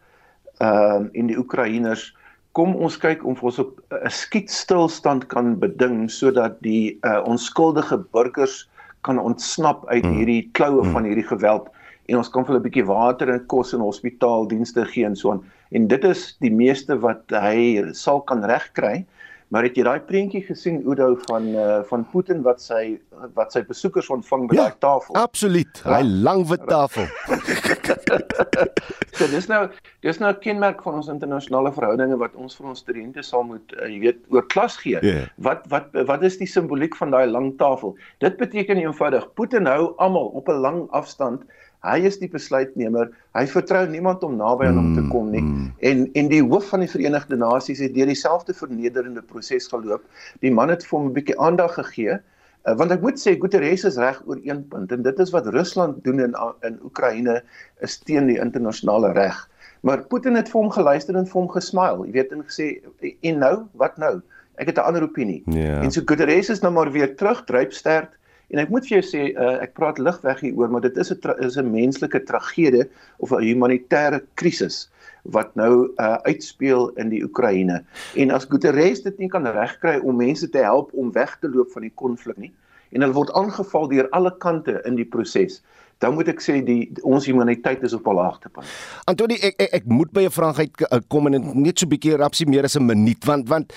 ehm 0.63 1.09
uh, 1.09 1.19
en 1.19 1.33
die 1.33 1.39
Oekraïners 1.41 2.13
kom 2.55 2.77
ons 2.79 2.97
kyk 3.03 3.25
of 3.27 3.43
ons 3.43 3.59
op 3.59 3.81
'n 3.91 4.05
uh, 4.05 4.11
skietstilstand 4.11 5.27
kan 5.33 5.57
beding 5.59 6.07
sodat 6.11 6.61
die 6.63 6.95
uh, 7.03 7.21
onskuldige 7.27 7.99
burgers 8.15 8.69
kan 9.03 9.19
ontsnap 9.19 9.83
uit 9.89 10.05
hmm. 10.05 10.15
hierdie 10.19 10.51
kloue 10.53 10.85
hmm. 10.85 10.93
van 10.93 11.09
hierdie 11.09 11.27
geweld 11.27 11.67
en 12.07 12.21
ons 12.21 12.31
kan 12.31 12.45
vir 12.45 12.55
hulle 12.55 12.63
'n 12.63 12.69
bietjie 12.69 12.87
water 12.87 13.33
en 13.33 13.47
kos 13.47 13.75
en 13.75 13.83
hospitaaldienste 13.83 14.85
gee 14.93 15.09
en 15.09 15.17
so 15.17 15.33
aan 15.33 15.43
en 15.75 15.89
dit 15.89 16.05
is 16.05 16.37
die 16.45 16.53
meeste 16.53 16.97
wat 17.03 17.25
hy 17.33 17.83
sal 17.93 18.23
kan 18.31 18.45
regkry 18.45 19.05
Maar 19.55 19.69
het 19.69 19.77
jy 19.79 19.85
daai 19.87 20.01
prentjie 20.03 20.41
gesien 20.43 20.81
Udo 20.83 21.13
van 21.29 21.45
uh, 21.55 21.77
van 21.87 22.03
Putin 22.11 22.41
wat 22.43 22.59
sy 22.59 22.97
wat 23.37 23.55
sy 23.55 23.61
besoekers 23.69 24.09
ontvang 24.11 24.49
by 24.51 24.57
ja, 24.59 24.65
daai 24.65 24.81
tafel? 24.83 25.15
Absoluut. 25.21 25.83
Hy 25.87 26.01
ja. 26.03 26.09
lang 26.27 26.43
wit 26.51 26.65
tafel. 26.67 27.07
so 29.17 29.29
dis 29.31 29.47
nou 29.47 29.61
dis 30.03 30.19
nou 30.19 30.33
'n 30.33 30.41
kenmerk 30.43 30.83
van 30.83 30.99
ons 30.99 31.13
internasionale 31.13 31.71
verhoudinge 31.77 32.19
wat 32.19 32.35
ons 32.35 32.59
vir 32.59 32.73
ons 32.73 32.83
studente 32.83 33.23
sal 33.23 33.47
moet 33.47 33.77
uh, 33.79 33.87
jy 33.87 34.01
weet 34.09 34.19
oor 34.35 34.43
klas 34.51 34.75
gee. 34.83 34.99
Yeah. 35.07 35.31
Wat 35.39 35.63
wat 35.71 35.95
wat 36.11 36.27
is 36.27 36.41
die 36.43 36.51
simboliek 36.51 36.99
van 36.99 37.15
daai 37.15 37.31
lang 37.31 37.55
tafel? 37.63 37.95
Dit 38.27 38.43
beteken 38.43 38.83
eenvoudig 38.83 39.31
Putin 39.39 39.71
hou 39.71 39.95
almal 40.03 40.35
op 40.35 40.51
'n 40.51 40.59
lang 40.67 40.83
afstand 40.91 41.47
Hy 41.85 42.01
is 42.09 42.17
die 42.21 42.29
besluitnemer. 42.33 43.11
Hy 43.37 43.45
vertrou 43.51 43.83
niemand 43.91 44.23
om 44.25 44.37
naby 44.41 44.69
aan 44.71 44.79
hom 44.81 44.93
te 44.97 45.05
kom 45.13 45.31
nie. 45.35 45.43
Mm. 45.45 45.67
En 45.91 46.05
en 46.21 46.31
die 46.33 46.43
hoof 46.43 46.71
van 46.73 46.85
die 46.85 46.91
Verenigde 46.91 47.37
Nasies 47.37 47.83
het 47.85 47.95
deur 47.97 48.09
dieselfde 48.09 48.57
vernederende 48.57 49.23
proses 49.23 49.69
geloop. 49.69 50.05
Die 50.45 50.53
man 50.53 50.73
het 50.73 50.87
vir 50.87 50.99
hom 50.99 51.11
'n 51.11 51.17
bietjie 51.19 51.39
aandag 51.39 51.77
gegee. 51.81 52.19
Uh, 52.65 52.77
want 52.81 52.91
ek 52.91 53.03
moet 53.05 53.21
sê 53.21 53.37
Guterres 53.37 53.85
is 53.85 54.01
reg 54.01 54.23
oor 54.25 54.41
een 54.41 54.65
punt 54.69 54.93
en 54.93 55.03
dit 55.05 55.19
is 55.21 55.33
wat 55.37 55.47
Rusland 55.53 56.01
doen 56.05 56.21
in 56.21 56.37
in 56.65 56.79
Oekraïne 56.85 57.43
is 57.85 57.99
teen 57.99 58.27
die 58.27 58.41
internasionale 58.41 59.13
reg. 59.13 59.37
Maar 59.85 60.07
Putin 60.09 60.35
het 60.35 60.49
vir 60.49 60.63
hom 60.63 60.71
geluister 60.73 61.17
en 61.17 61.27
vir 61.27 61.41
hom 61.41 61.51
gesmyl. 61.53 62.07
Jy 62.07 62.13
weet 62.13 62.33
en 62.33 62.45
gesê 62.45 62.81
en 63.21 63.39
nou, 63.39 63.57
wat 63.77 63.99
nou? 64.01 64.23
Ek 64.57 64.67
het 64.67 64.79
'n 64.79 64.87
ander 64.89 65.03
opinie. 65.03 65.43
Yeah. 65.47 65.67
Ja. 65.67 65.81
En 65.83 65.91
so 65.91 66.01
Guterres 66.05 66.49
is 66.49 66.61
nou 66.61 66.73
maar 66.73 66.91
weer 66.93 67.17
terug, 67.17 67.45
drypsterk 67.45 68.17
En 68.53 68.61
ek 68.61 68.73
moet 68.73 68.87
vir 68.87 68.99
jou 68.99 69.05
sê, 69.07 69.23
uh, 69.33 69.63
ek 69.65 69.75
praat 69.79 69.99
ligweg 69.99 70.41
hieroor, 70.45 70.71
maar 70.71 70.85
dit 70.85 70.97
is 70.97 71.11
'n 71.13 71.35
is 71.41 71.57
'n 71.57 71.71
menslike 71.71 72.25
tragedie 72.25 72.85
of 73.19 73.33
'n 73.33 73.43
humanitêre 73.43 74.21
krisis 74.35 74.91
wat 75.25 75.55
nou 75.57 75.95
uh, 75.97 76.19
uitspeel 76.29 76.91
in 77.01 77.09
die 77.09 77.23
Oekraïne. 77.25 77.85
En 78.17 78.31
as 78.31 78.45
Guterres 78.45 79.03
dit 79.03 79.19
nie 79.19 79.29
kan 79.29 79.47
regkry 79.47 79.99
om 80.05 80.17
mense 80.17 80.49
te 80.51 80.59
help 80.59 80.93
om 80.93 81.13
weg 81.13 81.39
te 81.41 81.49
loop 81.49 81.71
van 81.73 81.83
die 81.83 81.95
konflik 81.95 82.37
nie 82.37 82.53
en 82.95 83.03
hulle 83.03 83.17
word 83.17 83.33
aangeval 83.35 83.89
deur 83.91 84.09
alle 84.17 84.31
kante 84.39 84.81
in 84.89 84.95
die 84.95 85.09
proses. 85.09 85.63
Dan 85.99 86.15
moet 86.15 86.29
ek 86.29 86.41
sê 86.41 86.63
die 86.65 86.93
ons 87.03 87.27
humaniteit 87.27 87.83
is 87.83 87.93
op 87.93 88.07
'n 88.07 88.15
laagtepunt. 88.15 88.67
Antoni 89.05 89.35
ek, 89.35 89.55
ek 89.59 89.73
ek 89.73 89.85
moet 89.87 90.13
by 90.13 90.25
'n 90.25 90.31
vraag 90.31 90.59
uit 90.59 90.81
uh, 90.81 90.99
kom 91.09 91.27
en 91.27 91.63
net 91.63 91.79
so 91.79 91.87
'n 91.87 91.89
bietjie 91.89 92.17
rapsie 92.17 92.47
meer 92.47 92.65
as 92.65 92.77
'n 92.77 92.87
minuut 92.87 93.25
want 93.25 93.49
want 93.49 93.73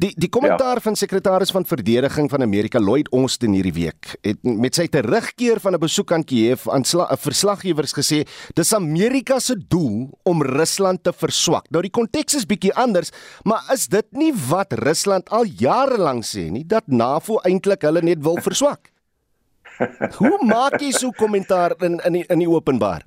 Die 0.00 0.14
die 0.16 0.30
kommentaar 0.32 0.78
ja. 0.78 0.80
van 0.80 0.96
sekretaris 0.96 1.50
van 1.52 1.66
verdediging 1.68 2.30
van 2.32 2.42
Amerika 2.42 2.80
Lloyd 2.80 3.10
Austin 3.12 3.52
hierdie 3.52 3.74
week 3.76 4.14
het 4.24 4.38
met 4.42 4.78
sy 4.78 4.86
terugkeer 4.88 5.60
van 5.60 5.76
'n 5.76 5.82
besoek 5.82 6.12
aan 6.12 6.24
Kiev 6.24 6.68
aan 6.68 6.84
'n 6.88 7.16
verslaggewers 7.20 7.92
gesê 7.92 8.24
dis 8.54 8.72
Amerika 8.72 9.38
se 9.38 9.56
doel 9.68 10.08
om 10.22 10.42
Rusland 10.42 11.02
te 11.02 11.12
verswak. 11.12 11.68
Nou 11.70 11.82
die 11.82 11.90
konteks 11.90 12.34
is 12.34 12.46
bietjie 12.46 12.74
anders, 12.74 13.10
maar 13.44 13.60
is 13.72 13.88
dit 13.88 14.06
nie 14.10 14.32
wat 14.48 14.72
Rusland 14.72 15.28
al 15.28 15.44
jare 15.44 15.98
lank 15.98 16.24
sê 16.24 16.50
nie 16.50 16.64
dat 16.66 16.86
NAVO 16.86 17.40
eintlik 17.44 17.82
hulle 17.82 18.00
net 18.02 18.22
wil 18.22 18.40
verswak? 18.40 18.90
Hoe 20.20 20.38
maak 20.46 20.80
jy 20.80 20.90
so 20.92 21.10
kommentaar 21.16 21.74
in 21.80 22.00
in 22.04 22.20
die, 22.20 22.24
in 22.28 22.44
die 22.44 22.48
openbaar? 22.48 23.06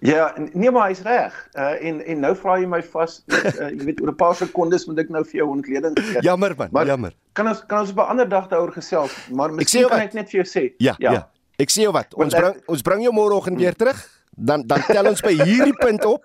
Ja, 0.00 0.30
nee 0.52 0.70
maar 0.70 0.92
hy's 0.92 1.02
reg. 1.02 1.34
Uh 1.58 1.74
en 1.88 2.04
en 2.06 2.20
nou 2.26 2.34
vra 2.38 2.58
jy 2.58 2.68
my 2.70 2.82
vas, 2.92 3.18
uh, 3.26 3.70
jy 3.70 3.88
weet 3.90 4.02
oor 4.02 4.12
'n 4.12 4.18
paar 4.20 4.36
sekondes 4.38 4.86
moet 4.86 4.98
ek 4.98 5.10
nou 5.10 5.24
vir 5.24 5.40
jou 5.42 5.48
ontleding 5.50 5.98
gee. 5.98 6.22
Jammer 6.22 6.54
man, 6.58 6.68
maar 6.72 6.86
jammer. 6.86 7.16
Kan 7.32 7.50
ons 7.50 7.64
kan 7.66 7.82
ons 7.82 7.90
op 7.90 8.04
'n 8.04 8.10
ander 8.14 8.28
dag 8.28 8.46
daaroor 8.48 8.72
gesels, 8.72 9.14
maar 9.30 9.52
miskien 9.52 9.88
kan 9.88 10.06
ek 10.06 10.14
net 10.14 10.30
vir 10.30 10.44
jou 10.44 10.46
sê. 10.46 10.74
Ja, 10.78 10.94
ja. 10.98 11.12
ja. 11.12 11.26
Ek 11.58 11.70
sê 11.70 11.82
jou 11.82 11.92
wat. 11.92 12.14
Ons 12.14 12.34
bring 12.34 12.62
ons 12.66 12.82
bring 12.82 13.02
jou 13.02 13.12
môreoggend 13.12 13.58
weer 13.58 13.74
terug 13.74 13.98
Dan 14.38 14.62
dan 14.66 14.82
tel 14.86 15.08
ons 15.10 15.18
by 15.18 15.34
hierdie 15.34 15.74
punt 15.74 16.04
op 16.06 16.22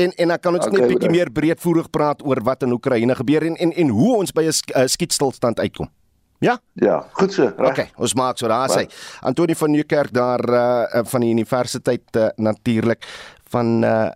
en 0.00 0.12
en 0.16 0.28
dan 0.32 0.40
kan 0.40 0.54
ons 0.56 0.66
okay, 0.66 0.72
net 0.72 0.88
'n 0.88 0.92
bietjie 0.92 1.10
meer 1.12 1.30
breedvoerig 1.30 1.90
praat 1.90 2.24
oor 2.24 2.40
wat 2.40 2.62
in 2.62 2.72
Oekraïne 2.72 3.14
gebeur 3.14 3.44
en 3.44 3.56
en 3.56 3.72
en 3.72 3.88
hoe 3.88 4.16
ons 4.16 4.32
by 4.32 4.48
'n 4.48 4.48
uh, 4.48 4.86
skietstilstand 4.86 5.60
uitkom. 5.60 5.88
Ja? 6.42 6.56
Ja, 6.74 6.98
goed 7.12 7.32
so. 7.32 7.46
Reg. 7.56 7.70
Okay, 7.70 7.90
ons 8.02 8.16
maak 8.18 8.40
so 8.40 8.50
daar 8.50 8.70
sê. 8.72 8.88
Antonie 9.22 9.56
van 9.56 9.70
Nieuwkerk 9.70 10.10
daar 10.14 10.42
uh, 10.50 11.04
van 11.06 11.22
die 11.22 11.30
universiteit 11.30 12.18
uh, 12.18 12.32
natuurlik 12.36 13.06
van 13.54 13.78
uh 13.84 14.10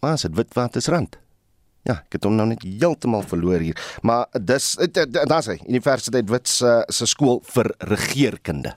wat 0.00 0.16
is 0.16 0.22
dit 0.24 0.36
Witwatersrand? 0.36 1.18
Ja, 1.84 1.98
ek 2.06 2.14
het 2.16 2.24
hom 2.24 2.38
nou 2.38 2.46
net 2.48 2.62
heeltemal 2.64 3.20
verloor 3.28 3.60
hier. 3.60 3.76
Maar 4.00 4.30
dis 4.32 4.72
daar's 5.28 5.50
hy, 5.50 5.58
Universiteit 5.68 6.28
Wits 6.32 6.62
uh, 6.64 6.78
se 6.88 7.08
skool 7.08 7.42
vir 7.52 7.68
regeringskunde. 7.90 8.72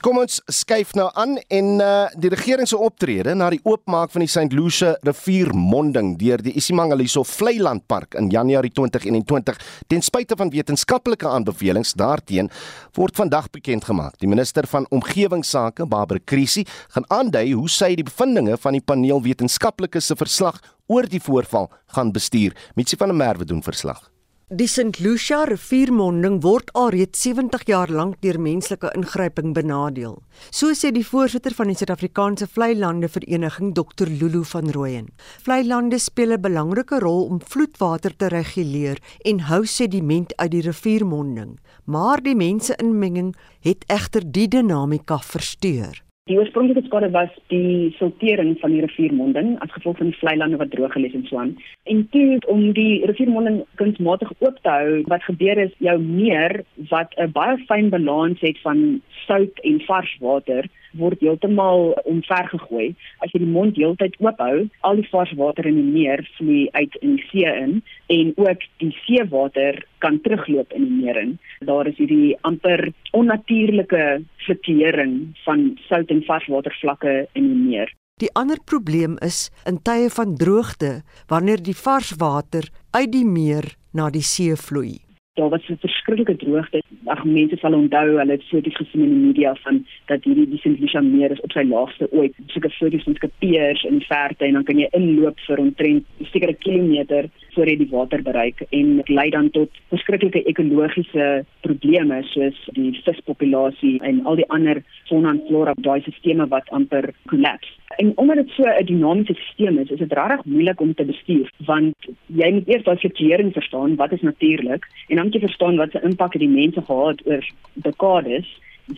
Kom 0.00 0.16
ons 0.16 0.38
skuif 0.48 0.94
nou 0.96 1.10
aan 1.20 1.34
en 1.52 1.66
uh, 1.84 2.06
die 2.16 2.30
regering 2.32 2.64
se 2.68 2.78
optrede 2.80 3.34
na 3.36 3.50
die 3.52 3.60
oopmaak 3.68 4.08
van 4.14 4.22
die 4.24 4.30
St. 4.32 4.54
Lucia 4.56 4.94
riviermonding 5.04 6.14
deur 6.16 6.40
die 6.40 6.54
Isimangaliso 6.56 7.20
Vlei 7.28 7.58
Landpark 7.60 8.16
in 8.16 8.30
Januarie 8.32 8.72
2021 8.72 9.58
ten 9.92 10.00
spyte 10.00 10.38
van 10.40 10.52
wetenskaplike 10.54 11.28
aanbevelings 11.28 11.92
daarteen 12.00 12.48
word 12.96 13.20
vandag 13.20 13.50
bekend 13.52 13.84
gemaak. 13.84 14.16
Die 14.24 14.30
minister 14.30 14.64
van 14.72 14.86
omgewingsake, 14.88 15.84
Barbara 15.84 16.22
Krisi, 16.24 16.64
gaan 16.94 17.04
aandui 17.12 17.50
hoe 17.52 17.68
sy 17.68 17.92
die 18.00 18.06
bevindinge 18.08 18.56
van 18.62 18.78
die 18.78 18.84
paneel 18.84 19.20
wetenskaplikes 19.26 20.08
se 20.08 20.16
verslag 20.16 20.62
oor 20.88 21.10
die 21.12 21.20
voorval 21.20 21.68
gaan 21.92 22.14
bestuur. 22.16 22.56
Mitsi 22.72 22.96
van 22.96 23.12
der 23.12 23.20
Merwe 23.20 23.44
doen 23.44 23.60
verslag. 23.60 24.06
Die 24.52 24.66
St. 24.66 24.98
Lucia 24.98 25.44
riviermonding 25.46 26.40
word 26.42 26.72
alreeds 26.74 27.20
70 27.22 27.68
jaar 27.68 27.90
lank 27.94 28.16
deur 28.24 28.34
menslike 28.42 28.90
ingryping 28.98 29.52
benadeel. 29.54 30.16
So 30.50 30.74
sê 30.74 30.90
die 30.90 31.04
voorsitter 31.06 31.54
van 31.54 31.70
die 31.70 31.76
Suid-Afrikaanse 31.78 32.48
Vlei 32.50 32.72
Lande 32.74 33.06
Vereniging, 33.06 33.70
Dr 33.78 34.10
Lulu 34.10 34.42
van 34.50 34.74
Rooyen. 34.74 35.06
Vlei 35.46 35.62
lande 35.62 36.02
speel 36.02 36.34
'n 36.34 36.42
belangrike 36.42 36.98
rol 36.98 37.30
om 37.30 37.38
vloedwater 37.38 38.16
te 38.16 38.26
reguleer 38.26 38.98
en 39.22 39.46
hou 39.46 39.64
sediment 39.66 40.36
uit 40.36 40.50
die 40.50 40.66
riviermonding, 40.66 41.58
maar 41.84 42.20
die 42.20 42.34
mense-inmenging 42.34 43.36
het 43.60 43.84
egter 43.86 44.32
die 44.32 44.48
dinamika 44.48 45.18
versteur. 45.18 46.09
Die 46.28 46.36
oorspronklike 46.38 46.82
skade 46.84 47.08
was 47.14 47.30
die 47.48 47.90
siltering 47.96 48.52
van 48.60 48.74
die 48.74 48.82
riviermonding 48.84 49.54
as 49.64 49.72
gevolg 49.72 49.96
van 49.98 50.10
die 50.12 50.18
vlei 50.20 50.34
lande 50.36 50.58
wat 50.60 50.70
droog 50.70 50.92
gelees 50.92 51.14
en 51.16 51.24
so 51.28 51.38
aan. 51.40 51.54
En 51.88 52.02
toe 52.12 52.38
om 52.52 52.72
die 52.76 53.06
riviermonding 53.08 53.62
kunsmatig 53.80 54.32
oop 54.38 54.58
te 54.60 54.70
hou, 54.74 55.00
wat 55.12 55.24
gebeur 55.24 55.58
is 55.64 55.72
jou 55.78 55.96
meer 55.98 56.60
wat 56.92 57.16
'n 57.16 57.32
baie 57.32 57.56
fyn 57.70 57.88
balans 57.90 58.40
het 58.40 58.60
van 58.66 59.00
sout 59.26 59.64
en 59.64 59.80
vars 59.88 60.12
water 60.20 60.68
word 60.98 61.20
heeltemal 61.22 61.92
omvergegooi. 62.08 62.90
As 63.24 63.32
jy 63.32 63.42
die 63.44 63.50
mond 63.50 63.78
heeltyd 63.78 64.16
oop 64.22 64.40
hou, 64.42 64.66
al 64.86 65.00
die 65.00 65.08
vars 65.10 65.32
water 65.38 65.68
in 65.68 65.78
die 65.80 65.86
meer 65.86 66.22
vloei 66.36 66.68
uit 66.76 66.96
in 67.00 67.16
die 67.16 67.26
see 67.30 67.50
in 67.50 67.80
en 68.12 68.32
ook 68.40 68.66
die 68.82 68.92
seewater 69.04 69.80
kan 70.04 70.20
terugloop 70.24 70.72
in 70.76 70.86
die 70.88 70.98
meer 71.04 71.20
in. 71.20 71.36
Daar 71.68 71.90
is 71.90 71.98
hierdie 72.00 72.36
amper 72.48 72.88
onnatuurlike 73.16 74.22
filtrering 74.46 75.16
van 75.44 75.74
sout 75.88 76.10
en 76.10 76.24
varswatervlakke 76.28 77.26
in 77.34 77.52
die 77.52 77.60
meer. 77.68 77.92
Die 78.20 78.32
ander 78.36 78.60
probleem 78.68 79.16
is 79.24 79.48
in 79.68 79.80
tye 79.84 80.10
van 80.12 80.36
droogte 80.36 81.00
wanneer 81.32 81.62
die 81.64 81.76
vars 81.76 82.12
water 82.20 82.68
uit 82.92 83.12
die 83.12 83.24
meer 83.24 83.74
na 83.96 84.10
die 84.12 84.24
see 84.24 84.56
vloei 84.56 84.98
daar 85.34 85.48
was 85.48 85.68
'n 85.68 85.76
verskriklike 85.80 86.36
droogte. 86.36 86.82
Ag 87.04 87.24
mense 87.24 87.56
sal 87.56 87.74
onthou, 87.74 88.18
hulle 88.18 88.30
het 88.32 88.44
foto's 88.44 88.76
gesien 88.76 89.02
in 89.02 89.08
die 89.08 89.26
media 89.26 89.54
van 89.54 89.86
dat 90.06 90.24
hierdie 90.24 90.48
die 90.48 90.58
St. 90.58 90.80
Lucia 90.80 91.00
meer 91.00 91.30
is 91.30 91.40
op 91.40 91.52
sy 91.52 91.62
laagste 91.62 92.12
ooit. 92.12 92.34
Sulke 92.46 92.70
foto's 92.70 93.02
van 93.02 93.14
skapeers 93.14 93.84
in 93.84 93.98
die 93.98 94.06
verte 94.06 94.44
en 94.44 94.52
dan 94.52 94.64
kan 94.64 94.78
jy 94.78 94.88
inloop 94.90 95.38
vir 95.46 95.58
omtrent 95.58 96.04
sekere 96.32 96.54
kilometer 96.54 97.28
voor 97.54 97.68
jy 97.70 97.76
die 97.80 97.90
water 97.90 98.22
bereik 98.22 98.62
en 98.70 98.96
dit 99.00 99.08
lei 99.08 99.28
dan 99.30 99.50
tot 99.50 99.80
verskriklike 99.92 100.42
ekologiese 100.52 101.44
probleme 101.66 102.22
soos 102.30 102.58
die 102.76 102.92
vispopulasie 103.04 103.98
en 104.06 104.22
al 104.26 104.40
die 104.40 104.48
ander 104.56 104.82
fauna 105.08 105.34
en 105.34 105.42
flora 105.48 105.74
daai 105.76 106.00
stelsels 106.00 106.48
wat 106.50 106.70
amper 106.70 107.10
kollaps. 107.32 107.68
En 107.98 108.12
omdat 108.22 108.36
dit 108.36 108.50
so 108.56 108.64
'n 108.64 108.86
dinamiese 108.86 109.34
stelsel 109.34 109.78
is, 109.78 109.90
is 109.90 109.98
dit 109.98 110.12
regtig 110.12 110.44
moeilik 110.44 110.80
om 110.80 110.94
te 110.94 111.04
bestuur 111.04 111.50
want 111.66 111.96
jy 112.26 112.50
moet 112.52 112.68
eers 112.68 112.84
daai 112.84 112.96
fluktuering 112.96 113.52
verstaan, 113.52 113.96
wat 113.96 114.12
is 114.12 114.22
natuurlik 114.22 114.86
en 115.08 115.16
dan 115.16 115.24
moet 115.24 115.34
jy 115.34 115.40
verstaan 115.40 115.76
wat 115.76 115.90
se 115.92 116.00
impak 116.02 116.32
het 116.32 116.42
die 116.42 116.56
mense 116.60 116.82
gehad 116.82 117.26
oor 117.26 117.44
dekades, 117.74 118.48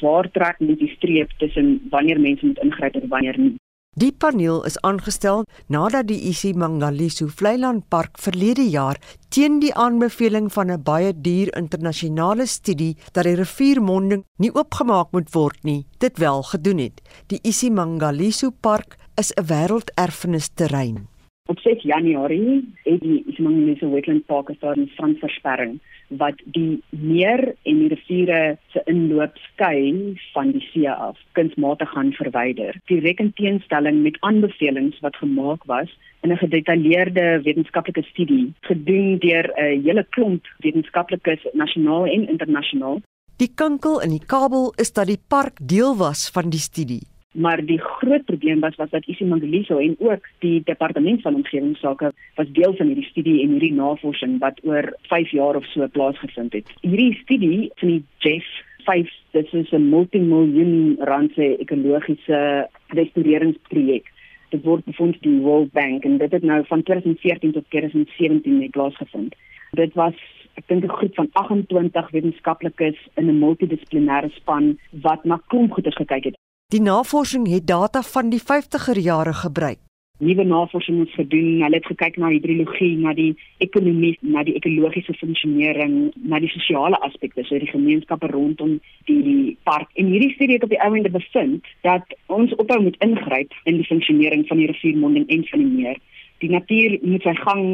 waar 0.01 0.31
trek 0.31 0.61
net 0.61 0.79
die 0.79 0.93
streep 0.97 1.31
tussen 1.39 1.81
wanneer 1.91 2.21
mense 2.21 2.47
moet 2.47 2.59
ingryp 2.59 2.95
en 2.95 3.09
wanneer 3.09 3.39
nie. 3.39 3.55
Die 4.01 4.09
paneel 4.09 4.63
is 4.65 4.79
aangestel 4.89 5.43
nadat 5.69 6.07
die 6.09 6.17
Isimangaliso 6.31 7.27
Vlei 7.29 7.59
Park 7.93 8.17
verlede 8.17 8.65
jaar 8.65 8.97
teen 9.29 9.59
die 9.61 9.75
aanbeveling 9.75 10.49
van 10.55 10.71
'n 10.73 10.83
baie 10.83 11.13
duur 11.13 11.53
internasionale 11.57 12.47
studie 12.47 12.97
dat 13.13 13.25
die 13.25 13.37
riviermonding 13.37 14.25
nie 14.39 14.55
oopgemaak 14.55 15.13
moet 15.13 15.29
word 15.35 15.59
nie, 15.63 15.85
dit 15.99 16.19
wel 16.19 16.43
gedoen 16.43 16.79
het. 16.79 17.03
Die 17.27 17.41
Isimangaliso 17.43 18.51
Park 18.61 18.97
is 19.21 19.31
'n 19.37 19.45
wêrelderfenisterrein. 19.45 21.07
Op 21.51 21.59
6 21.59 21.83
Januarie 21.83 22.65
het 22.85 23.01
die 23.01 23.25
Isimangaliso 23.27 23.91
Wetland 23.91 24.27
Park 24.27 24.47
gestaan 24.47 24.77
in 24.77 24.89
strandversperring 24.89 25.81
wat 26.19 26.41
die 26.45 26.83
meer 26.91 27.55
en 27.63 27.79
die 27.83 27.89
riviere 27.93 28.57
se 28.73 28.83
inloop 28.91 29.37
skei 29.53 30.17
van 30.33 30.53
die 30.53 30.65
see 30.73 30.91
af 30.91 31.19
kunsmatig 31.39 31.91
gaan 31.95 32.13
verwyder. 32.13 32.79
Direk 32.91 33.21
in 33.21 33.33
teenstelling 33.39 34.03
met 34.03 34.19
aanbevelings 34.21 35.01
wat 35.01 35.17
gemaak 35.17 35.65
was 35.65 35.91
in 36.23 36.33
'n 36.33 36.43
gedetailleerde 36.43 37.41
wetenskaplike 37.43 38.03
studie 38.03 38.53
gedoen 38.61 39.19
deur 39.19 39.47
'n 39.57 39.83
hele 39.87 40.07
klomp 40.11 40.45
wetenskaplikes 40.59 41.47
nasionaal 41.53 42.07
en 42.07 42.29
internasionaal. 42.29 43.01
Die 43.37 43.53
kankel 43.55 44.01
in 44.01 44.11
die 44.11 44.27
kabel 44.27 44.73
is 44.77 44.93
dat 44.93 45.07
die 45.07 45.23
park 45.29 45.59
deel 45.63 45.97
was 45.97 46.31
van 46.31 46.51
die 46.51 46.61
studie 46.61 47.12
maar 47.33 47.65
die 47.65 47.81
groot 47.81 48.25
probleem 48.25 48.61
was 48.61 48.77
was 48.77 48.91
dat 48.91 49.07
Isimangaliso 49.07 49.79
en 49.79 49.97
ook 49.99 50.29
die 50.39 50.63
departement 50.65 51.23
van 51.23 51.35
omgewingsake 51.35 52.13
was 52.35 52.53
deel 52.53 52.75
van 52.77 52.87
hierdie 52.87 53.09
studie 53.11 53.43
en 53.43 53.51
hierdie 53.51 53.73
navorsing 53.73 54.39
wat 54.39 54.61
oor 54.63 54.97
5 55.03 55.31
jaar 55.31 55.57
of 55.57 55.65
so 55.65 55.89
plaasgevind 55.89 56.53
het. 56.53 56.69
Hierdie 56.81 57.15
studie 57.23 57.71
van 57.75 57.89
die 57.89 58.05
Jeff 58.19 58.47
5 58.85 59.11
dit 59.31 59.53
is 59.53 59.71
'n 59.71 59.89
multimiljoen 59.89 60.97
rand 60.99 61.33
se 61.35 61.57
ekologiese 61.57 62.69
restaureringsprojek. 62.87 64.13
Dit 64.49 64.63
word 64.63 64.85
befonds 64.85 65.19
deur 65.21 65.33
die 65.33 65.43
World 65.43 65.73
Bank 65.73 66.05
en 66.05 66.19
dit 66.19 66.33
het 66.33 66.43
nou 66.43 66.65
van 66.67 66.83
2014 66.83 67.53
tot 67.53 67.65
2017 67.69 68.59
net 68.59 68.71
plaasgevind. 68.71 69.35
Dit 69.71 69.95
was 69.95 70.15
ek 70.55 70.69
dink 70.69 70.85
'n 70.85 70.89
groep 70.89 71.15
van 71.15 71.29
28 71.33 72.11
wetenskaplikes 72.11 72.99
in 73.15 73.27
'n 73.27 73.39
multidissiplinêre 73.39 74.31
span 74.31 74.79
wat 74.91 75.25
na 75.25 75.41
klomp 75.47 75.73
goeie 75.73 75.93
gekyk 75.93 76.25
het. 76.25 76.37
Die 76.73 76.81
navorsing 76.81 77.49
het 77.53 77.67
data 77.67 78.01
van 78.03 78.31
die 78.33 78.41
50er 78.41 78.97
jare 78.97 79.33
gebruik. 79.37 79.79
Nuwe 80.19 80.45
navorsing 80.45 81.03
is 81.07 81.15
gedoen. 81.15 81.61
Hulle 81.61 81.77
het 81.77 81.87
gekyk 81.87 82.17
na 82.17 82.31
hidrologie, 82.33 82.95
na 82.97 83.13
die 83.13 83.35
ekonomie, 83.59 84.15
na 84.21 84.41
die 84.49 84.55
ekologiese 84.57 85.13
funksionering, 85.21 86.15
na 86.31 86.41
die 86.41 86.49
sosiale 86.49 86.97
aspekte, 87.05 87.45
so 87.45 87.59
die 87.61 87.69
gemeenskappe 87.69 88.31
rondom 88.33 88.79
die 89.11 89.59
park. 89.69 89.91
En 90.01 90.09
hierdie 90.15 90.33
studie 90.33 90.57
het 90.57 90.65
op 90.65 90.73
die 90.73 90.81
einde 90.81 91.13
bevind 91.13 91.69
dat 91.85 92.17
ons 92.33 92.57
ophou 92.57 92.81
moet 92.87 92.97
ingryp 93.05 93.53
in 93.69 93.83
die 93.83 93.89
funksionering 93.91 94.49
van 94.49 94.65
die 94.65 94.71
riviermonding 94.73 95.29
en 95.29 95.45
van 95.53 95.67
die 95.67 95.73
meer. 95.77 96.01
Die 96.41 96.51
natuur 96.57 96.99
moet 97.03 97.29
sy 97.29 97.37
gang 97.45 97.67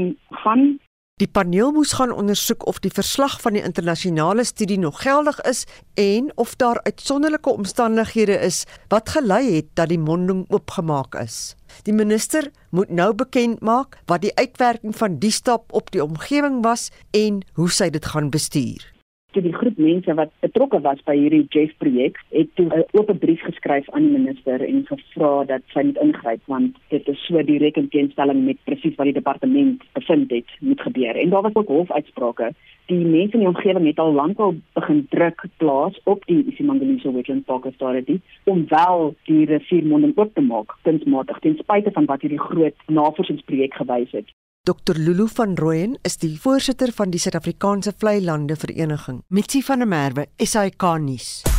gaan 0.43 0.67
Die 1.19 1.27
paneel 1.27 1.73
moes 1.75 1.97
gaan 1.99 2.13
ondersoek 2.15 2.63
of 2.71 2.77
die 2.79 2.93
verslag 2.95 3.41
van 3.43 3.57
die 3.57 3.63
internasionale 3.67 4.45
studie 4.47 4.79
nog 4.79 5.01
geldig 5.03 5.41
is 5.51 5.65
en 5.99 6.31
of 6.39 6.55
daar 6.57 6.79
uitsonderlike 6.83 7.51
omstandighede 7.51 8.37
is 8.39 8.63
wat 8.89 9.11
gelei 9.11 9.57
het 9.57 9.67
dat 9.75 9.91
die 9.91 9.99
monding 9.99 10.45
oopgemaak 10.49 11.19
is. 11.19 11.57
Die 11.83 11.95
minister 11.95 12.51
moet 12.71 12.91
nou 12.91 13.15
bekend 13.15 13.61
maak 13.61 13.99
wat 14.07 14.23
die 14.23 14.35
uitwerking 14.39 14.95
van 14.97 15.19
die 15.19 15.35
stap 15.35 15.75
op 15.75 15.91
die 15.91 16.05
omgewing 16.05 16.63
was 16.63 16.87
en 17.11 17.43
hoe 17.59 17.71
sy 17.71 17.91
dit 17.91 18.07
gaan 18.07 18.31
bestuur 18.31 18.98
toe 19.33 19.43
die 19.45 19.53
groep 19.53 19.77
mense 19.77 20.15
wat 20.17 20.31
betrokke 20.41 20.79
was 20.85 21.01
by 21.09 21.15
hierdie 21.19 21.45
Jeff 21.53 21.73
projek 21.83 22.17
het 22.33 22.49
toe 22.57 22.67
'n 22.77 22.85
oop 22.97 23.11
brief 23.25 23.43
geskryf 23.49 23.91
aan 23.91 24.07
die 24.07 24.19
minister 24.19 24.65
en 24.65 24.87
gevra 24.87 25.45
dat 25.45 25.63
sy 25.75 25.83
moet 25.89 26.01
ingryp 26.05 26.41
want 26.47 26.77
dit 26.89 27.09
is 27.09 27.27
so 27.27 27.43
direk 27.43 27.77
in 27.77 27.89
teenstelling 27.89 28.45
met 28.45 28.65
presies 28.65 28.97
wat 28.97 29.11
die 29.11 29.19
departement 29.21 29.85
bevind 29.93 30.31
het 30.31 30.49
moet 30.61 30.81
gebeur. 30.81 31.17
En 31.17 31.31
daar 31.31 31.43
was 31.43 31.55
ook 31.55 31.69
hofuitsprake. 31.69 32.53
Die 32.87 33.05
mense 33.05 33.37
in 33.37 33.45
die 33.45 33.49
omgewing 33.49 33.87
het 33.87 33.99
al 33.99 34.13
lankal 34.13 34.55
begin 34.73 35.07
druk 35.11 35.45
plaas 35.57 36.01
op 36.05 36.27
die 36.27 36.45
Isimangaliso 36.45 37.13
Wetland 37.13 37.45
Park 37.45 37.65
Authority 37.65 38.21
om 38.45 38.65
wel 38.69 39.15
die 39.25 39.45
riviermonding 39.45 40.17
oop 40.17 40.35
te 40.35 40.41
maak 40.41 40.77
kunsmatig 40.83 41.39
ten 41.39 41.57
spyte 41.57 41.91
van 41.93 42.05
wat 42.05 42.21
hierdie 42.21 42.45
groot 42.49 42.77
navorsingsprojek 42.87 43.75
gewys 43.75 44.11
het 44.11 44.29
Dr 44.63 44.99
Lulu 44.99 45.29
van 45.29 45.55
Rooyen 45.57 45.99
is 46.03 46.17
die 46.17 46.35
voorsitter 46.41 46.93
van 46.93 47.11
die 47.11 47.21
Suid-Afrikaanse 47.21 47.93
Vlei 47.97 48.21
Lande 48.25 48.57
Vereniging. 48.57 49.23
Mitsi 49.29 49.63
van 49.63 49.79
der 49.79 49.89
Merwe, 49.89 50.27
SAK 50.37 50.83
nuus. 51.01 51.58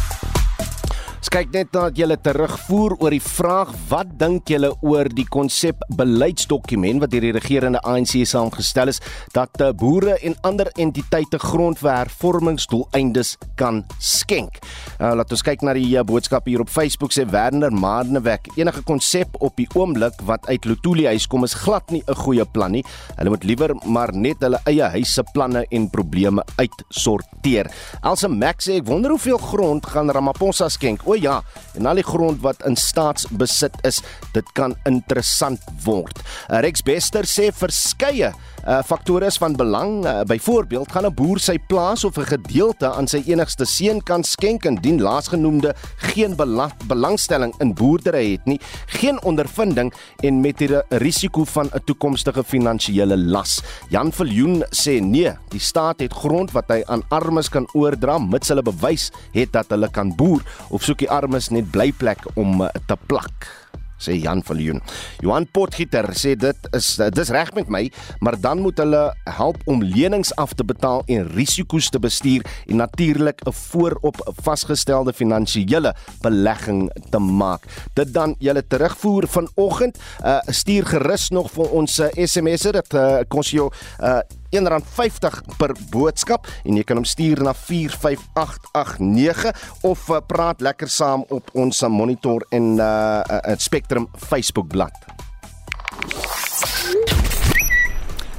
Ons 1.19 1.27
kyk 1.33 1.49
net 1.51 1.73
na 1.75 1.89
julle 1.91 2.15
terugvoer 2.23 2.93
oor 3.03 3.11
die 3.11 3.19
vraag 3.19 3.73
wat 3.89 4.13
dink 4.21 4.47
julle 4.47 4.69
oor 4.87 5.09
die 5.11 5.25
konsep 5.27 5.81
beleidsdokument 5.99 7.01
wat 7.03 7.11
deur 7.11 7.25
die 7.25 7.33
regerende 7.35 7.81
ANC 7.83 8.13
saamgestel 8.23 8.93
is 8.93 9.01
dat 9.35 9.59
eh, 9.59 9.73
boere 9.75 10.15
en 10.23 10.37
ander 10.47 10.69
entiteite 10.79 11.35
grond 11.43 11.81
vir 11.81 11.91
hervormingsdoeleindes 11.91 13.33
kan 13.59 13.81
skenk. 13.99 14.61
Uh, 14.95 15.11
laat 15.19 15.33
ons 15.35 15.43
kyk 15.43 15.65
na 15.67 15.73
die 15.75 15.89
uh, 15.99 16.05
boodskap 16.07 16.47
hier 16.47 16.63
op 16.63 16.71
Facebook 16.71 17.11
sê 17.11 17.25
Werner 17.27 17.75
Marnewek 17.75 18.47
enige 18.55 18.85
konsep 18.87 19.35
op 19.43 19.59
die 19.59 19.67
oomblik 19.75 20.23
wat 20.29 20.47
uit 20.47 20.69
Lotuli 20.71 21.09
huis 21.11 21.27
kom 21.27 21.43
is 21.43 21.57
glad 21.65 21.91
nie 21.91 22.03
'n 22.07 22.15
goeie 22.15 22.47
plan 22.47 22.71
nie. 22.71 22.85
Hulle 23.17 23.35
moet 23.35 23.43
liewer 23.43 23.75
maar 23.83 24.15
net 24.15 24.39
hulle 24.39 24.63
eie 24.71 24.87
huise 24.95 25.23
planne 25.33 25.65
en 25.69 25.89
probleme 25.89 26.47
uitsorteer. 26.55 27.67
Elsa 28.03 28.31
Max 28.31 28.69
sê 28.69 28.79
ek 28.79 28.87
wonder 28.87 29.11
hoeveel 29.11 29.37
grond 29.37 29.85
gaan 29.85 30.09
Ramaphosa 30.09 30.69
skenk. 30.69 31.08
O 31.09 31.15
ja, 31.17 31.39
en 31.73 31.89
al 31.89 31.97
die 31.97 32.05
grond 32.05 32.43
wat 32.45 32.61
in 32.69 32.75
staatsbesit 32.77 33.79
is, 33.87 34.03
dit 34.35 34.53
kan 34.53 34.75
interessant 34.85 35.63
word. 35.85 36.21
Rex 36.61 36.85
Bester 36.85 37.25
sê 37.25 37.49
verskeie 37.55 38.29
uh, 38.67 38.79
faktore 38.85 39.25
is 39.25 39.37
van 39.37 39.55
belang. 39.55 40.05
Uh, 40.05 40.21
Byvoorbeeld, 40.27 40.91
gaan 40.91 41.05
'n 41.05 41.13
boer 41.13 41.39
sy 41.39 41.57
plaas 41.67 42.03
of 42.03 42.17
'n 42.17 42.25
gedeelte 42.25 42.91
aan 42.91 43.07
sy 43.07 43.23
enigste 43.25 43.65
seun 43.65 44.03
kan 44.03 44.23
skenk 44.23 44.65
indien 44.65 45.01
laasgenoemde 45.01 45.75
geen 45.97 46.35
bela 46.35 46.69
belangstelling 46.87 47.53
in 47.59 47.73
boerdery 47.73 48.31
het 48.31 48.45
nie, 48.45 48.59
geen 48.85 49.23
ondervinding 49.23 49.93
en 50.23 50.41
met 50.41 50.57
die 50.57 50.69
risiko 50.89 51.43
van 51.43 51.69
'n 51.73 51.83
toekomstige 51.85 52.43
finansiële 52.43 53.17
las. 53.17 53.61
Jan 53.89 54.11
Viljoen 54.11 54.63
sê 54.71 55.01
nee, 55.01 55.31
die 55.49 55.59
staat 55.59 55.99
het 55.99 56.13
grond 56.13 56.51
wat 56.51 56.67
hy 56.67 56.83
aan 56.85 57.03
armes 57.09 57.49
kan 57.49 57.67
oordra 57.73 58.17
mits 58.17 58.47
hulle 58.47 58.61
bewys 58.61 59.11
het 59.31 59.51
dat 59.51 59.69
hulle 59.69 59.89
kan 59.89 60.15
boer 60.15 60.41
of 60.69 60.83
soek 60.83 60.97
die 60.97 61.09
armes 61.09 61.49
net 61.49 61.71
blyplek 61.71 62.19
om 62.35 62.61
uh, 62.61 62.67
te 62.87 62.97
plak 63.07 63.69
sê 63.99 64.17
Jan 64.19 64.41
van 64.43 64.57
Leon. 64.57 64.81
Johan 65.23 65.47
Potgieter 65.51 66.09
sê 66.17 66.35
dit 66.39 66.69
is 66.75 66.87
dis 67.15 67.31
reg 67.35 67.51
met 67.57 67.69
my, 67.69 67.83
maar 68.19 68.39
dan 68.39 68.63
moet 68.63 68.79
hulle 68.81 69.03
help 69.29 69.61
om 69.69 69.83
lenings 69.83 70.33
af 70.35 70.53
te 70.53 70.63
betaal 70.63 71.03
en 71.07 71.27
risiko's 71.35 71.89
te 71.89 71.99
bestuur 71.99 72.45
en 72.67 72.81
natuurlik 72.81 73.41
'n 73.45 73.51
voorop 73.51 74.17
vasgestelde 74.43 75.13
finansiële 75.13 75.95
belegging 76.21 76.91
te 77.09 77.19
maak. 77.19 77.63
Dit 77.93 78.13
dan 78.13 78.35
julle 78.39 78.67
terugvoer 78.67 79.27
vanoggend, 79.27 79.97
uh, 80.23 80.39
stuur 80.45 80.85
gerus 80.85 81.29
nog 81.29 81.51
vir 81.51 81.69
ons 81.69 82.01
SMS'e 82.13 82.71
dit 82.71 82.93
uh, 82.93 83.19
kos 83.27 83.51
jou 83.51 83.71
uh, 84.01 84.19
R1.50 84.55 85.57
per 85.59 85.75
boodskap 85.93 86.47
en 86.65 86.77
jy 86.79 86.85
kan 86.87 86.97
hom 86.99 87.07
stuur 87.07 87.43
na 87.45 87.53
45889 87.53 89.53
of 89.87 90.09
uh, 90.09 90.15
praat 90.25 90.61
lekker 90.65 90.89
saam 90.89 91.25
op 91.29 91.49
ons 91.53 91.83
monitor 91.89 92.45
en 92.51 92.77
uh, 92.77 93.23
uh, 93.23 93.55
Spectrum 93.61 94.09
Facebook 94.29 94.67
bladsy. 94.73 95.28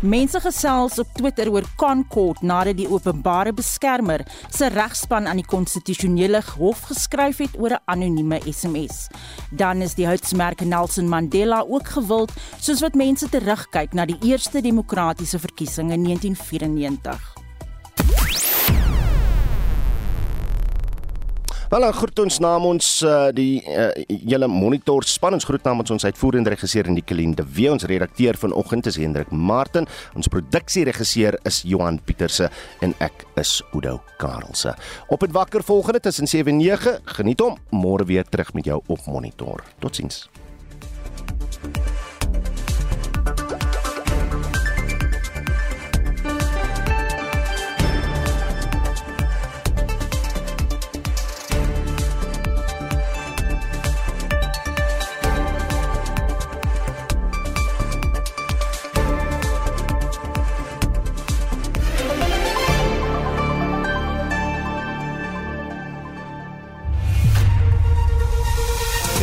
Mense 0.01 0.41
gesels 0.41 0.95
op 0.97 1.09
Twitter 1.13 1.51
oor 1.53 1.67
Concord 1.77 2.39
nadat 2.41 2.79
die 2.79 2.87
openbare 2.89 3.53
beskermer 3.53 4.23
se 4.49 4.71
regspan 4.73 5.27
aan 5.29 5.37
die 5.43 5.45
konstitusionele 5.45 6.41
hof 6.55 6.87
geskryf 6.89 7.43
het 7.45 7.59
oor 7.61 7.77
'n 7.77 7.83
anonieme 7.85 8.41
SMS. 8.49 9.09
Dan 9.51 9.83
is 9.83 9.95
die 9.95 10.07
houtsmerk 10.07 10.65
Nelson 10.65 11.09
Mandela 11.09 11.61
ook 11.69 11.89
gewild, 11.89 12.33
soos 12.61 12.81
wat 12.81 12.95
mense 12.95 13.29
terugkyk 13.29 13.93
na 13.93 14.07
die 14.07 14.19
eerste 14.23 14.61
demokratiese 14.63 15.39
verkiesing 15.39 15.93
in 15.93 16.03
1994. 16.03 17.40
Wel, 21.71 21.85
groet 21.95 22.19
ons 22.19 22.37
naam 22.43 22.65
ons 22.67 22.87
uh, 23.07 23.29
die 23.31 23.61
uh, 23.71 23.93
julle 24.27 24.49
monitor 24.51 25.05
span 25.07 25.37
ons 25.37 25.47
groet 25.47 25.63
namens 25.69 25.93
ons 25.95 26.03
uitvoerende 26.03 26.51
regisseur 26.51 26.91
in 26.91 26.99
die 26.99 27.05
kalender. 27.07 27.47
Wie 27.47 27.69
ons 27.71 27.87
redakteur 27.87 28.35
vanoggend 28.43 28.91
is 28.91 28.99
Hendrik 28.99 29.31
Martin, 29.31 29.87
ons 30.19 30.31
produksieregisseur 30.35 31.39
is 31.47 31.63
Johan 31.63 32.03
Pieterse 32.03 32.51
en 32.83 32.97
ek 32.99 33.23
is 33.39 33.61
Udo 33.71 34.01
Karelse. 34.19 34.75
Op 35.15 35.23
het 35.23 35.39
wakker 35.39 35.63
volgende 35.63 36.03
tussen 36.03 36.27
7 36.27 36.57
en 36.57 36.59
9. 36.59 36.99
Geniet 37.21 37.47
hom 37.47 37.55
môre 37.71 38.11
weer 38.11 38.27
terug 38.27 38.51
met 38.59 38.67
jou 38.67 38.83
op 38.91 39.07
monitor. 39.07 39.63
Totsiens. 39.79 40.25